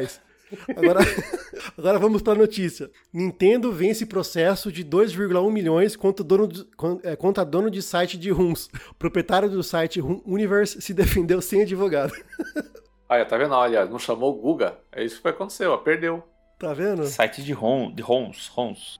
[0.77, 1.01] Agora,
[1.79, 2.91] agora vamos para a notícia.
[3.13, 6.67] Nintendo vence processo de 2,1 milhões contra, dono de,
[7.03, 8.69] é, contra dono de site de RUMs.
[8.91, 12.13] O proprietário do site Rum Universe se defendeu sem advogado.
[13.09, 13.55] Olha, tá vendo?
[13.55, 14.79] Olha, não chamou o Guga.
[14.93, 15.77] É isso que foi acontecer, ó.
[15.77, 16.23] Perdeu.
[16.59, 17.07] Tá vendo?
[17.07, 18.99] Site de ROM, de ROMs, ROMs.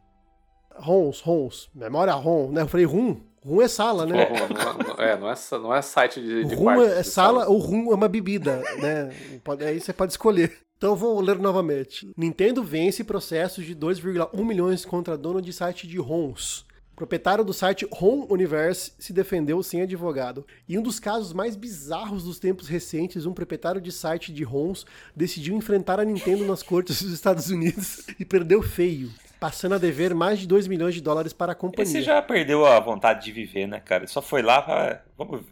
[0.75, 1.69] ROMs, ROMs.
[1.75, 2.63] Memória ROM, né?
[2.63, 3.21] Eu falei RUM.
[3.45, 4.29] RUM é sala, né?
[4.29, 7.49] Não, é, não é, não é site de, de rum é de sala, salas.
[7.49, 9.11] o rum é uma bebida, né?
[9.43, 10.57] Pode- Aí você pode escolher.
[10.81, 12.11] Então vou ler novamente.
[12.17, 16.65] Nintendo vence processo de 2,1 milhões contra dono de site de ROMs.
[16.97, 20.47] Proprietário do site ROM Universe se defendeu sem advogado.
[20.67, 24.87] E um dos casos mais bizarros dos tempos recentes, um proprietário de site de ROMs
[25.15, 30.15] decidiu enfrentar a Nintendo nas cortes dos Estados Unidos e perdeu feio, passando a dever
[30.15, 31.83] mais de 2 milhões de dólares para a companhia.
[31.93, 34.07] Esse já perdeu a vontade de viver, né, cara?
[34.07, 35.03] Só foi lá pra.
[35.19, 35.43] Vamos.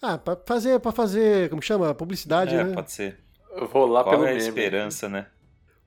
[0.00, 1.92] Ah, pra fazer, pra fazer, como chama?
[1.92, 2.72] Publicidade, É, né?
[2.72, 3.18] pode ser.
[3.54, 4.48] Eu vou lá Qual pelo é a meme.
[4.48, 5.26] esperança, né?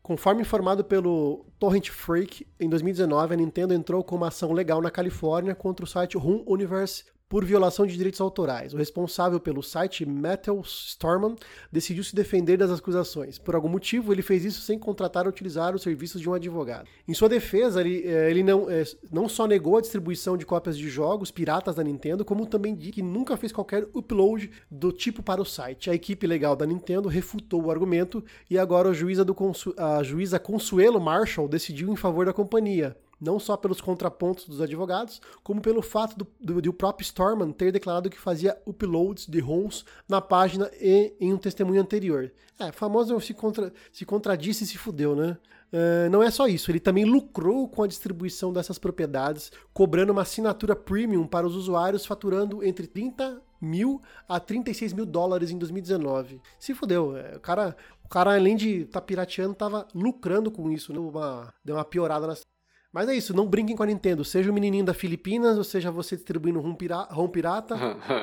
[0.02, 4.90] Conforme informado pelo Torrent Freak, em 2019 a Nintendo entrou com uma ação legal na
[4.90, 8.74] Califórnia contra o site Room Universe por violação de direitos autorais.
[8.74, 11.36] O responsável pelo site, Metal Storman,
[11.72, 13.38] decidiu se defender das acusações.
[13.38, 16.88] Por algum motivo, ele fez isso sem contratar ou utilizar os serviços de um advogado.
[17.08, 20.78] Em sua defesa, ele, eh, ele não, eh, não só negou a distribuição de cópias
[20.78, 25.22] de jogos piratas da Nintendo, como também disse que nunca fez qualquer upload do tipo
[25.22, 25.90] para o site.
[25.90, 30.02] A equipe legal da Nintendo refutou o argumento e agora a juíza, do Consu- a
[30.02, 32.96] juíza Consuelo Marshall decidiu em favor da companhia.
[33.20, 37.52] Não só pelos contrapontos dos advogados, como pelo fato do, do, de o próprio Storman
[37.52, 42.32] ter declarado que fazia uploads de ROMs na página e em um testemunho anterior.
[42.60, 45.38] É, famoso se, contra, se contradisse e se fudeu, né?
[45.72, 50.22] Uh, não é só isso, ele também lucrou com a distribuição dessas propriedades, cobrando uma
[50.22, 56.42] assinatura premium para os usuários, faturando entre 30 mil a 36 mil dólares em 2019.
[56.58, 60.72] Se fudeu, é, o cara, o cara além de estar tá pirateando, tava lucrando com
[60.72, 61.00] isso, né?
[61.00, 62.46] uma, deu uma piorada nas
[62.92, 64.24] mas é isso, não brinquem com a Nintendo.
[64.24, 67.76] Seja o menininho da Filipinas, ou seja você distribuindo ROM, pirata, ROM pirata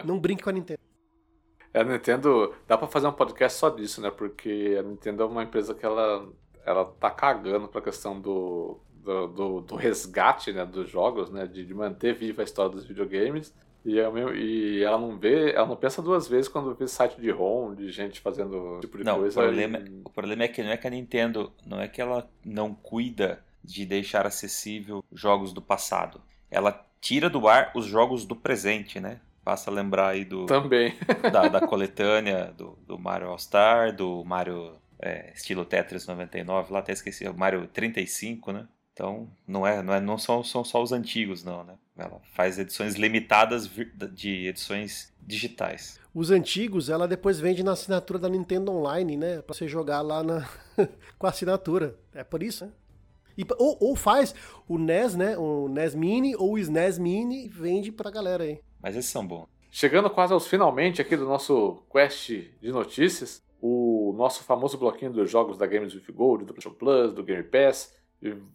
[0.04, 0.80] não brinque com a Nintendo.
[1.72, 4.08] É, a Nintendo, dá pra fazer um podcast só disso, né?
[4.08, 6.28] Porque a Nintendo é uma empresa que ela,
[6.64, 11.48] ela tá cagando pra questão do, do, do, do resgate né, dos jogos, né?
[11.48, 13.52] De, de, manter viva a história dos videogames.
[13.84, 17.30] E, é e ela não vê, ela não pensa duas vezes quando vê site de
[17.30, 19.38] ROM, de gente fazendo tipo de não, coisa.
[19.38, 20.00] O problema, e...
[20.04, 23.44] o problema é que não é que a Nintendo, não é que ela não cuida
[23.64, 26.20] de deixar acessível jogos do passado.
[26.50, 29.20] Ela tira do ar os jogos do presente, né?
[29.44, 30.46] Basta lembrar aí do.
[30.46, 30.94] Também.
[31.32, 36.92] da, da coletânea do, do Mario All-Star, do Mario é, estilo Tetris 99, lá até
[36.92, 38.66] esqueci, o Mario 35, né?
[38.92, 41.74] Então, não, é, não, é, não são, são só os antigos, não, né?
[41.96, 43.68] Ela faz edições limitadas
[44.12, 46.00] de edições digitais.
[46.14, 49.42] Os antigos, ela depois vende na assinatura da Nintendo Online, né?
[49.42, 50.48] Pra você jogar lá na...
[51.18, 51.98] com a assinatura.
[52.14, 52.72] É por isso, né?
[53.36, 54.34] E, ou, ou, faz
[54.68, 55.36] o NES, né?
[55.36, 58.60] O NES Mini ou o SNES Mini vende pra galera aí.
[58.80, 59.48] Mas esses são bons.
[59.70, 62.30] Chegando quase aos finalmente aqui do nosso quest
[62.60, 67.12] de notícias, o nosso famoso bloquinho dos jogos da Games with Gold, do PlayStation Plus,
[67.12, 67.92] do Game Pass.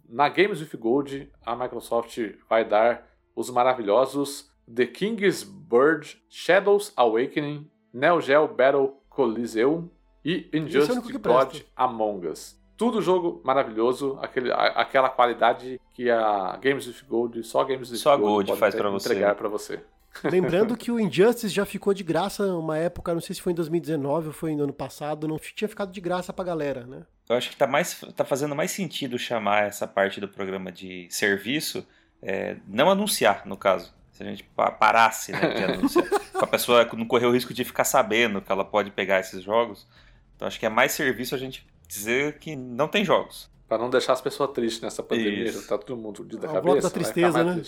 [0.08, 2.18] Na Games with Gold, a Microsoft
[2.50, 9.90] vai dar os maravilhosos The King's Bird, Shadows Awakening, Neo Geo Battle Coliseum
[10.24, 16.88] e Injustice God Among Us tudo jogo maravilhoso, aquele, a, aquela qualidade que a Games
[16.88, 19.10] with Gold, só Games with só Gold, Gold faz para você.
[19.10, 19.82] entregar para você.
[20.24, 23.56] Lembrando que o Injustice já ficou de graça uma época, não sei se foi em
[23.56, 27.06] 2019 ou foi no ano passado, não tinha ficado de graça pra galera, né?
[27.28, 31.06] Eu acho que tá, mais, tá fazendo mais sentido chamar essa parte do programa de
[31.12, 31.86] serviço,
[32.22, 33.94] é, não anunciar, no caso.
[34.14, 34.50] Se a gente
[34.80, 38.64] parasse né, de anunciar, a pessoa não correr o risco de ficar sabendo que ela
[38.64, 39.86] pode pegar esses jogos.
[40.36, 43.50] Então acho que é mais serviço a gente dizer que não tem jogos.
[43.68, 46.54] Para não deixar as pessoas tristes nessa pandemia, já tá todo mundo de da é
[46.54, 46.88] cabeça.
[46.88, 47.62] da tristeza, né?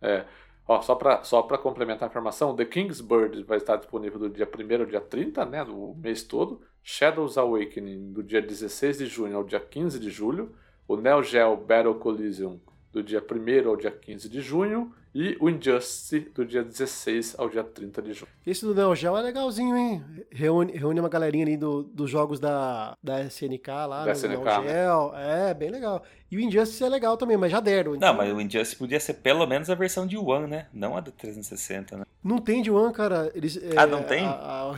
[0.00, 0.24] É.
[0.66, 4.30] Ó, só para só pra complementar a informação, The King's Bird vai estar disponível do
[4.30, 6.62] dia 1 ao dia 30, né, do mês todo.
[6.82, 10.54] Shadows Awakening do dia 16 de junho ao dia 15 de julho.
[10.86, 12.60] O Neo Geo Battle Coliseum
[12.94, 17.48] do dia 1 ao dia 15 de junho e o Injustice do dia 16 ao
[17.48, 18.30] dia 30 de junho.
[18.46, 20.04] Esse do Neo Geo é legalzinho, hein?
[20.30, 24.44] Reúne, reúne uma galerinha ali do, dos jogos da, da SNK lá, da SNK, Neo
[24.44, 25.12] Geo.
[25.12, 25.50] Né?
[25.50, 26.04] É, bem legal.
[26.30, 27.96] E o Injustice é legal também, mas já deram.
[27.96, 28.08] Então...
[28.08, 30.66] Não, mas o Injustice podia ser pelo menos a versão de One, né?
[30.72, 32.04] Não a do 360, né?
[32.22, 33.30] Não tem de One, cara.
[33.34, 34.24] Eles, ah, é, não tem?
[34.24, 34.74] A, a,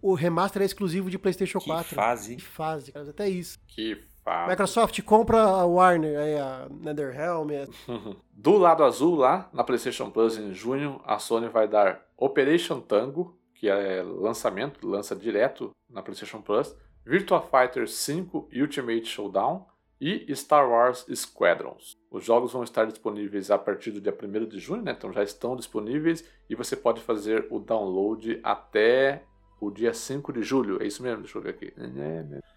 [0.00, 1.94] o remaster é exclusivo de PlayStation que 4.
[1.94, 2.36] Fase.
[2.36, 3.08] Que fase, cara.
[3.08, 3.58] Até isso.
[3.66, 4.02] Que
[4.48, 7.50] Microsoft compra a Warner, aí a NetherRealm.
[8.32, 13.36] Do lado azul, lá na PlayStation Plus em junho, a Sony vai dar Operation Tango,
[13.54, 16.74] que é lançamento, lança direto na PlayStation Plus,
[17.04, 19.66] Virtua Fighter 5 Ultimate Showdown
[20.00, 21.96] e Star Wars Squadrons.
[22.10, 24.92] Os jogos vão estar disponíveis a partir do dia 1 de junho, né?
[24.96, 29.22] então já estão disponíveis e você pode fazer o download até
[29.60, 30.82] o dia 5 de julho.
[30.82, 31.22] É isso mesmo?
[31.22, 31.72] Deixa eu ver aqui.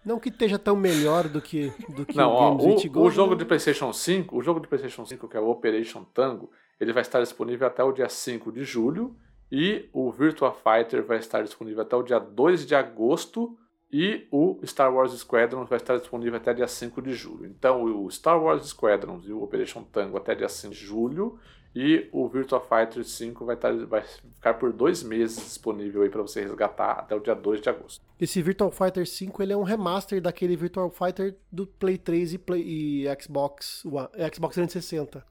[0.04, 3.10] Não que esteja tão melhor do que, do que Não, o ó, Games o, o
[3.10, 3.38] jogo né?
[3.38, 6.50] de PlayStation 5, o jogo de PlayStation 5 que é o Operation Tango,
[6.80, 9.16] ele vai estar disponível até o dia 5 de julho
[9.50, 13.56] e o Virtua Fighter vai estar disponível até o dia 2 de agosto
[13.90, 17.46] e o Star Wars Squadron vai estar disponível até dia 5 de julho.
[17.46, 21.38] Então, o Star Wars Squadron e o Operation Tango até dia 5 de julho
[21.74, 26.22] e o Virtua Fighter 5 vai, estar, vai ficar por dois meses disponível aí para
[26.22, 28.04] você resgatar até o dia 2 de agosto.
[28.20, 32.38] Esse Virtua Fighter 5 ele é um remaster daquele Virtua Fighter do Play 3 e,
[32.38, 35.24] Play, e Xbox, One, Xbox 360.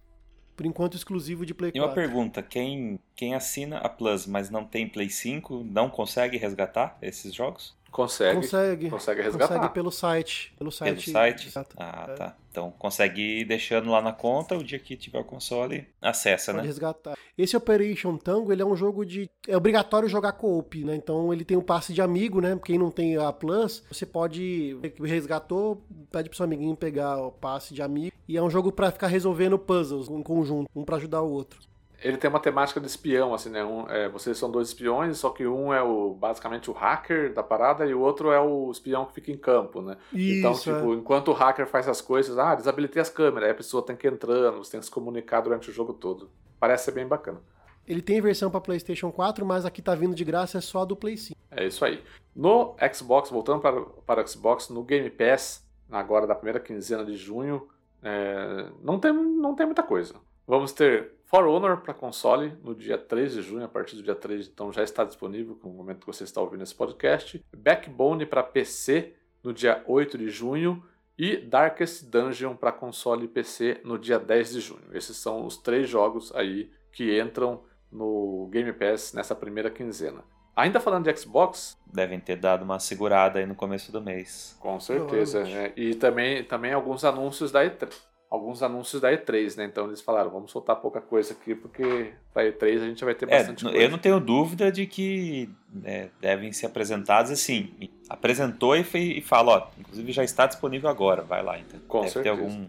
[0.56, 1.78] Por enquanto exclusivo de Play 4.
[1.78, 6.38] E uma pergunta, quem, quem assina a Plus, mas não tem Play 5, não consegue
[6.38, 7.78] resgatar esses jogos?
[7.98, 8.42] Consegue.
[8.42, 8.90] Consegue.
[8.92, 9.56] Consegue resgatar.
[9.56, 10.54] Consegue pelo site.
[10.56, 11.04] Pelo site.
[11.06, 11.52] Pelo site?
[11.76, 12.14] Ah, é.
[12.14, 12.36] tá.
[12.52, 16.62] Então consegue ir deixando lá na conta, o dia que tiver o console, acessa, Pode
[16.62, 16.68] né?
[16.68, 17.18] resgatar.
[17.36, 19.28] Esse Operation Tango, ele é um jogo de...
[19.48, 20.96] É obrigatório jogar co-op, né?
[20.96, 22.60] Então ele tem um passe de amigo, né?
[22.64, 24.78] Quem não tem a Plus, você pode...
[25.04, 28.16] Resgatou, pede pro seu amiguinho pegar o passe de amigo.
[28.28, 31.60] E é um jogo para ficar resolvendo puzzles em conjunto, um para ajudar o outro.
[32.02, 33.64] Ele tem uma temática de espião, assim, né?
[33.64, 37.42] Um, é, vocês são dois espiões, só que um é o basicamente o hacker da
[37.42, 39.98] parada e o outro é o espião que fica em campo, né?
[40.14, 40.96] Então, Isso, tipo, é.
[40.96, 44.08] enquanto o hacker faz as coisas, ah, desabilitei as câmeras, aí a pessoa tem que
[44.08, 46.30] ir entrando, você tem que se comunicar durante o jogo todo.
[46.60, 47.42] Parece ser bem bacana.
[47.88, 50.86] Ele tem versão pra PlayStation 4, mas aqui tá vindo de graça é só a
[50.86, 51.40] do Play 5.
[51.50, 52.04] É isso aí.
[52.36, 57.16] No Xbox, voltando para, para o Xbox, no Game Pass, agora da primeira quinzena de
[57.16, 57.68] junho,
[58.04, 60.16] é, não, tem, não tem muita coisa.
[60.46, 64.16] Vamos ter For Honor para console no dia 3 de junho, a partir do dia
[64.16, 67.44] 3, então já está disponível no momento que você está ouvindo esse podcast.
[67.54, 69.14] Backbone para PC
[69.44, 70.82] no dia 8 de junho
[71.18, 74.86] e Darkest Dungeon para console e PC no dia 10 de junho.
[74.94, 80.24] Esses são os três jogos aí que entram no Game Pass nessa primeira quinzena.
[80.56, 84.56] Ainda falando de Xbox, Devem ter dado uma segurada aí no começo do mês.
[84.62, 85.74] com certeza, né?
[85.76, 88.07] E também, também alguns anúncios da E3.
[88.30, 89.64] Alguns anúncios da E3, né?
[89.66, 93.26] Então eles falaram, vamos soltar pouca coisa aqui, porque pra E3 a gente vai ter
[93.30, 93.86] É, bastante n- coisa.
[93.86, 97.74] eu não tenho dúvida de que né, devem ser apresentados assim.
[98.10, 98.82] Apresentou e,
[99.18, 101.58] e fala, ó, inclusive já está disponível agora, vai lá.
[101.58, 101.80] Então.
[101.88, 102.36] Com deve certeza.
[102.36, 102.68] ter algum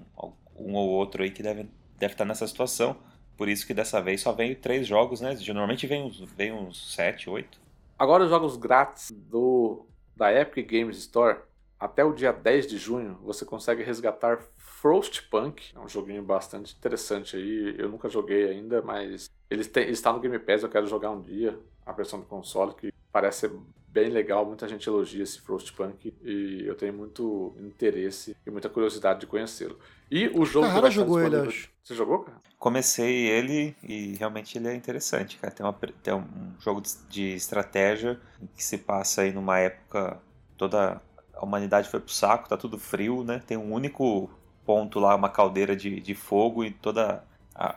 [0.56, 1.68] um ou outro aí que deve,
[1.98, 2.96] deve estar nessa situação.
[3.36, 5.36] Por isso que dessa vez só veio três jogos, né?
[5.48, 7.60] Normalmente vem uns, vem uns sete, oito.
[7.98, 9.86] Agora os jogos grátis do,
[10.16, 11.38] da Epic Games Store,
[11.78, 14.38] até o dia 10 de junho, você consegue resgatar
[14.80, 15.72] Frostpunk.
[15.74, 17.74] É um joguinho bastante interessante aí.
[17.76, 21.10] Eu nunca joguei ainda, mas ele, tem, ele está no Game Pass, eu quero jogar
[21.10, 21.58] um dia.
[21.84, 23.52] A versão do console, que parece ser
[23.88, 24.44] bem legal.
[24.46, 29.78] Muita gente elogia esse Frostpunk e eu tenho muito interesse e muita curiosidade de conhecê-lo.
[30.10, 31.70] E o jogo que Cara, vai estar jogou ele, acho.
[31.82, 32.38] Você jogou, cara?
[32.58, 35.52] Comecei ele e realmente ele é interessante, cara.
[35.52, 38.20] Tem, uma, tem um jogo de, de estratégia
[38.54, 40.20] que se passa aí numa época
[40.56, 41.00] toda
[41.34, 43.42] a humanidade foi pro saco, tá tudo frio, né?
[43.46, 44.28] Tem um único
[44.68, 47.24] ponto lá, uma caldeira de, de fogo e toda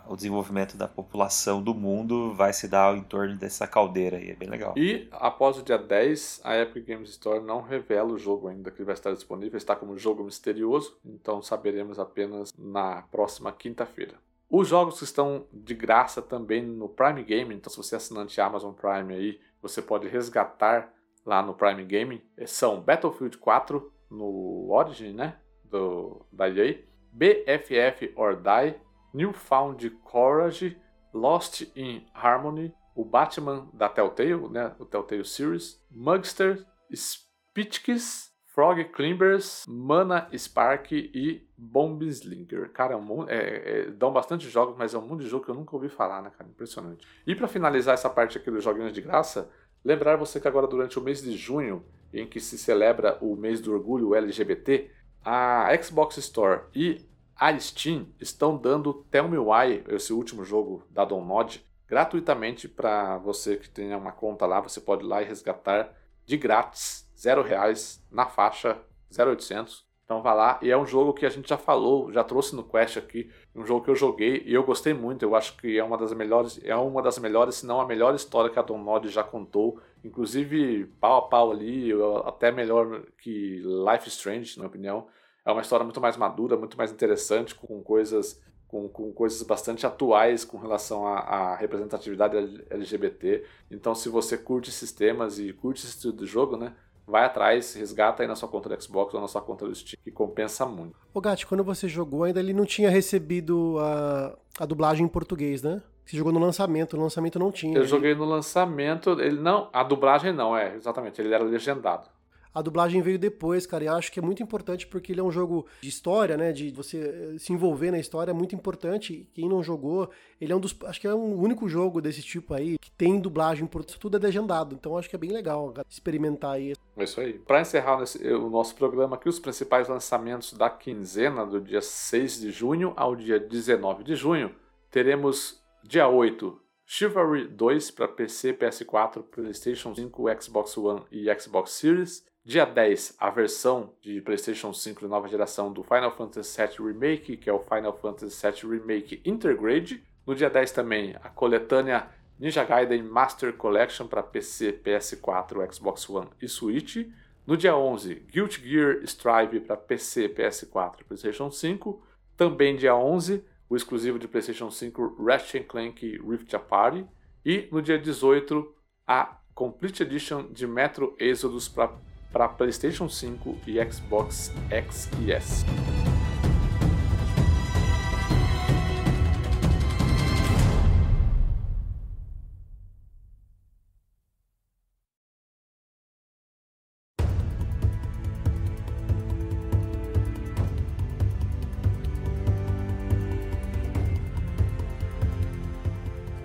[0.07, 4.35] o desenvolvimento da população do mundo vai se dar em torno dessa caldeira aí, é
[4.35, 4.73] bem legal.
[4.77, 8.83] E após o dia 10, a Epic Games Store não revela o jogo ainda que
[8.83, 14.15] vai estar disponível, está como jogo misterioso, então saberemos apenas na próxima quinta-feira.
[14.49, 18.41] Os jogos que estão de graça também no Prime Game, então se você é assinante
[18.41, 20.93] Amazon Prime aí, você pode resgatar
[21.25, 25.37] lá no Prime Game, são Battlefield 4 no Origin, né,
[25.71, 26.77] do, da EA,
[27.11, 28.75] BFF or Die,
[29.13, 30.77] Newfound Courage,
[31.13, 39.65] Lost in Harmony, o Batman da Telltale, né, o Telltale Series, Mugster, Spitzkis, Frog Climbers,
[39.67, 42.69] Mana Spark e Bombslinger.
[42.71, 45.45] Cara, é um mon- é- é- dão bastante jogos, mas é um monte de jogo
[45.45, 46.49] que eu nunca ouvi falar, né, cara?
[46.49, 47.07] Impressionante.
[47.25, 49.49] E para finalizar essa parte aqui dos joguinhos de graça,
[49.85, 51.83] lembrar você que agora durante o mês de junho,
[52.13, 54.91] em que se celebra o mês do orgulho LGBT,
[55.23, 61.03] a Xbox Store e a Steam estão dando Tell Me Why, esse último jogo da
[61.03, 64.59] Download, gratuitamente para você que tenha uma conta lá.
[64.61, 65.91] Você pode ir lá e resgatar
[66.25, 68.77] de grátis, zero reais, na faixa
[69.17, 69.85] 0800.
[70.05, 70.59] Então vá lá.
[70.61, 73.31] E é um jogo que a gente já falou, já trouxe no Quest aqui.
[73.55, 75.23] Um jogo que eu joguei e eu gostei muito.
[75.23, 78.13] Eu acho que é uma das melhores, é uma das melhores, se não a melhor
[78.13, 79.79] história que a Download já contou.
[80.03, 81.91] Inclusive, pau a pau ali,
[82.25, 85.07] até melhor que Life Strange, na minha opinião.
[85.45, 89.85] É uma história muito mais madura, muito mais interessante, com coisas, com, com coisas bastante
[89.85, 92.37] atuais com relação à, à representatividade
[92.69, 93.43] LGBT.
[93.69, 96.75] Então, se você curte esses temas e curte esse estilo de jogo, né?
[97.07, 99.99] Vai atrás, resgata aí na sua conta do Xbox ou na sua conta do Steam,
[100.03, 100.95] que compensa muito.
[101.13, 105.61] Ô, Gatti, quando você jogou, ainda ele não tinha recebido a, a dublagem em português,
[105.61, 105.81] né?
[106.05, 107.73] Você jogou no lançamento, no lançamento não tinha.
[107.75, 112.07] Eu Ele- joguei no lançamento, ele não, a dublagem não, é, exatamente, ele era legendado.
[112.53, 115.31] A dublagem veio depois, cara, e acho que é muito importante porque ele é um
[115.31, 116.51] jogo de história, né?
[116.51, 116.97] De você
[117.35, 119.27] eh, se envolver na história, é muito importante.
[119.33, 120.09] Quem não jogou,
[120.39, 120.75] ele é um dos.
[120.85, 124.19] Acho que é um único jogo desse tipo aí que tem dublagem por tudo é
[124.19, 124.75] legendado.
[124.75, 126.73] Então acho que é bem legal cara, experimentar aí.
[126.97, 127.39] É isso aí.
[127.39, 132.39] Para encerrar nesse- o nosso programa aqui, os principais lançamentos da quinzena, do dia 6
[132.41, 134.53] de junho ao dia 19 de junho,
[134.91, 142.25] teremos dia 8, Chivalry 2 para PC, PS4, PlayStation 5, Xbox One e Xbox Series.
[142.43, 147.37] Dia 10, a versão de PlayStation 5 de nova geração do Final Fantasy VII Remake,
[147.37, 150.03] que é o Final Fantasy VII Remake Intergrade.
[150.25, 152.09] No dia 10 também, a coletânea
[152.39, 157.07] Ninja Gaiden Master Collection para PC, PS4, Xbox One e Switch.
[157.45, 162.01] No dia 11, Guilty Gear Strive para PC, PS4 e PlayStation 5.
[162.35, 167.05] Também dia 11, o exclusivo de PlayStation 5 Ratchet Clank Rift Apart.
[167.45, 171.89] E no dia 18, a Complete Edition de Metro Exodus para
[172.31, 175.65] para PlayStation 5 e Xbox X e S.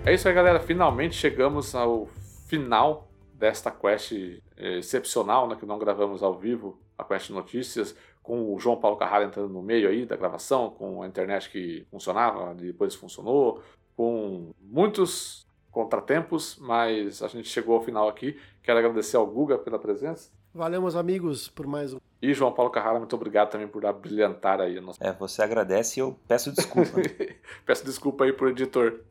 [0.07, 0.57] É isso aí, galera.
[0.61, 2.07] Finalmente chegamos ao
[2.47, 3.06] final
[3.37, 8.59] desta quest eh, excepcional, né, que não gravamos ao vivo, a quest notícias, com o
[8.59, 12.95] João Paulo Carrara entrando no meio aí da gravação, com a internet que funcionava, depois
[12.95, 13.61] funcionou,
[13.95, 18.37] com muitos contratempos, mas a gente chegou ao final aqui.
[18.63, 20.31] Quero agradecer ao Guga pela presença.
[20.53, 21.99] Valeu, meus amigos, por mais um.
[22.19, 24.81] E João Paulo Carrara, muito obrigado também por brilhantar aí.
[24.81, 24.97] Nossa...
[25.03, 26.99] É, você agradece e eu peço desculpa.
[27.63, 29.01] Peço desculpa aí pro editor.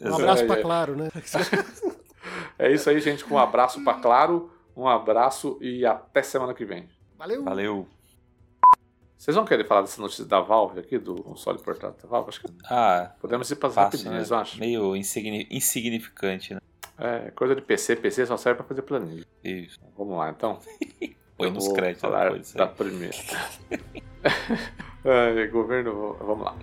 [0.00, 0.62] Um abraço É, pra é.
[0.62, 1.10] Claro, né?
[2.58, 3.24] É isso aí, gente.
[3.24, 6.88] Com um abraço para Claro, um abraço e até semana que vem.
[7.18, 7.44] Valeu!
[7.44, 7.88] Valeu.
[9.16, 12.28] Vocês vão querer falar dessa notícia da Valve aqui, do console portátil da Valve?
[12.28, 14.04] Acho que Ah, podemos ir para as fácil, né?
[14.04, 14.60] rapidinhas, eu acho.
[14.60, 16.60] Meio insigni- insignificante, né?
[16.98, 17.96] É, coisa de PC.
[17.96, 19.24] PC só serve para fazer planilha.
[19.42, 19.78] Isso.
[19.96, 20.58] Vamos lá, então.
[21.36, 23.16] Põe nos créditos falar da primeira.
[25.04, 26.56] É, governo, vamos lá.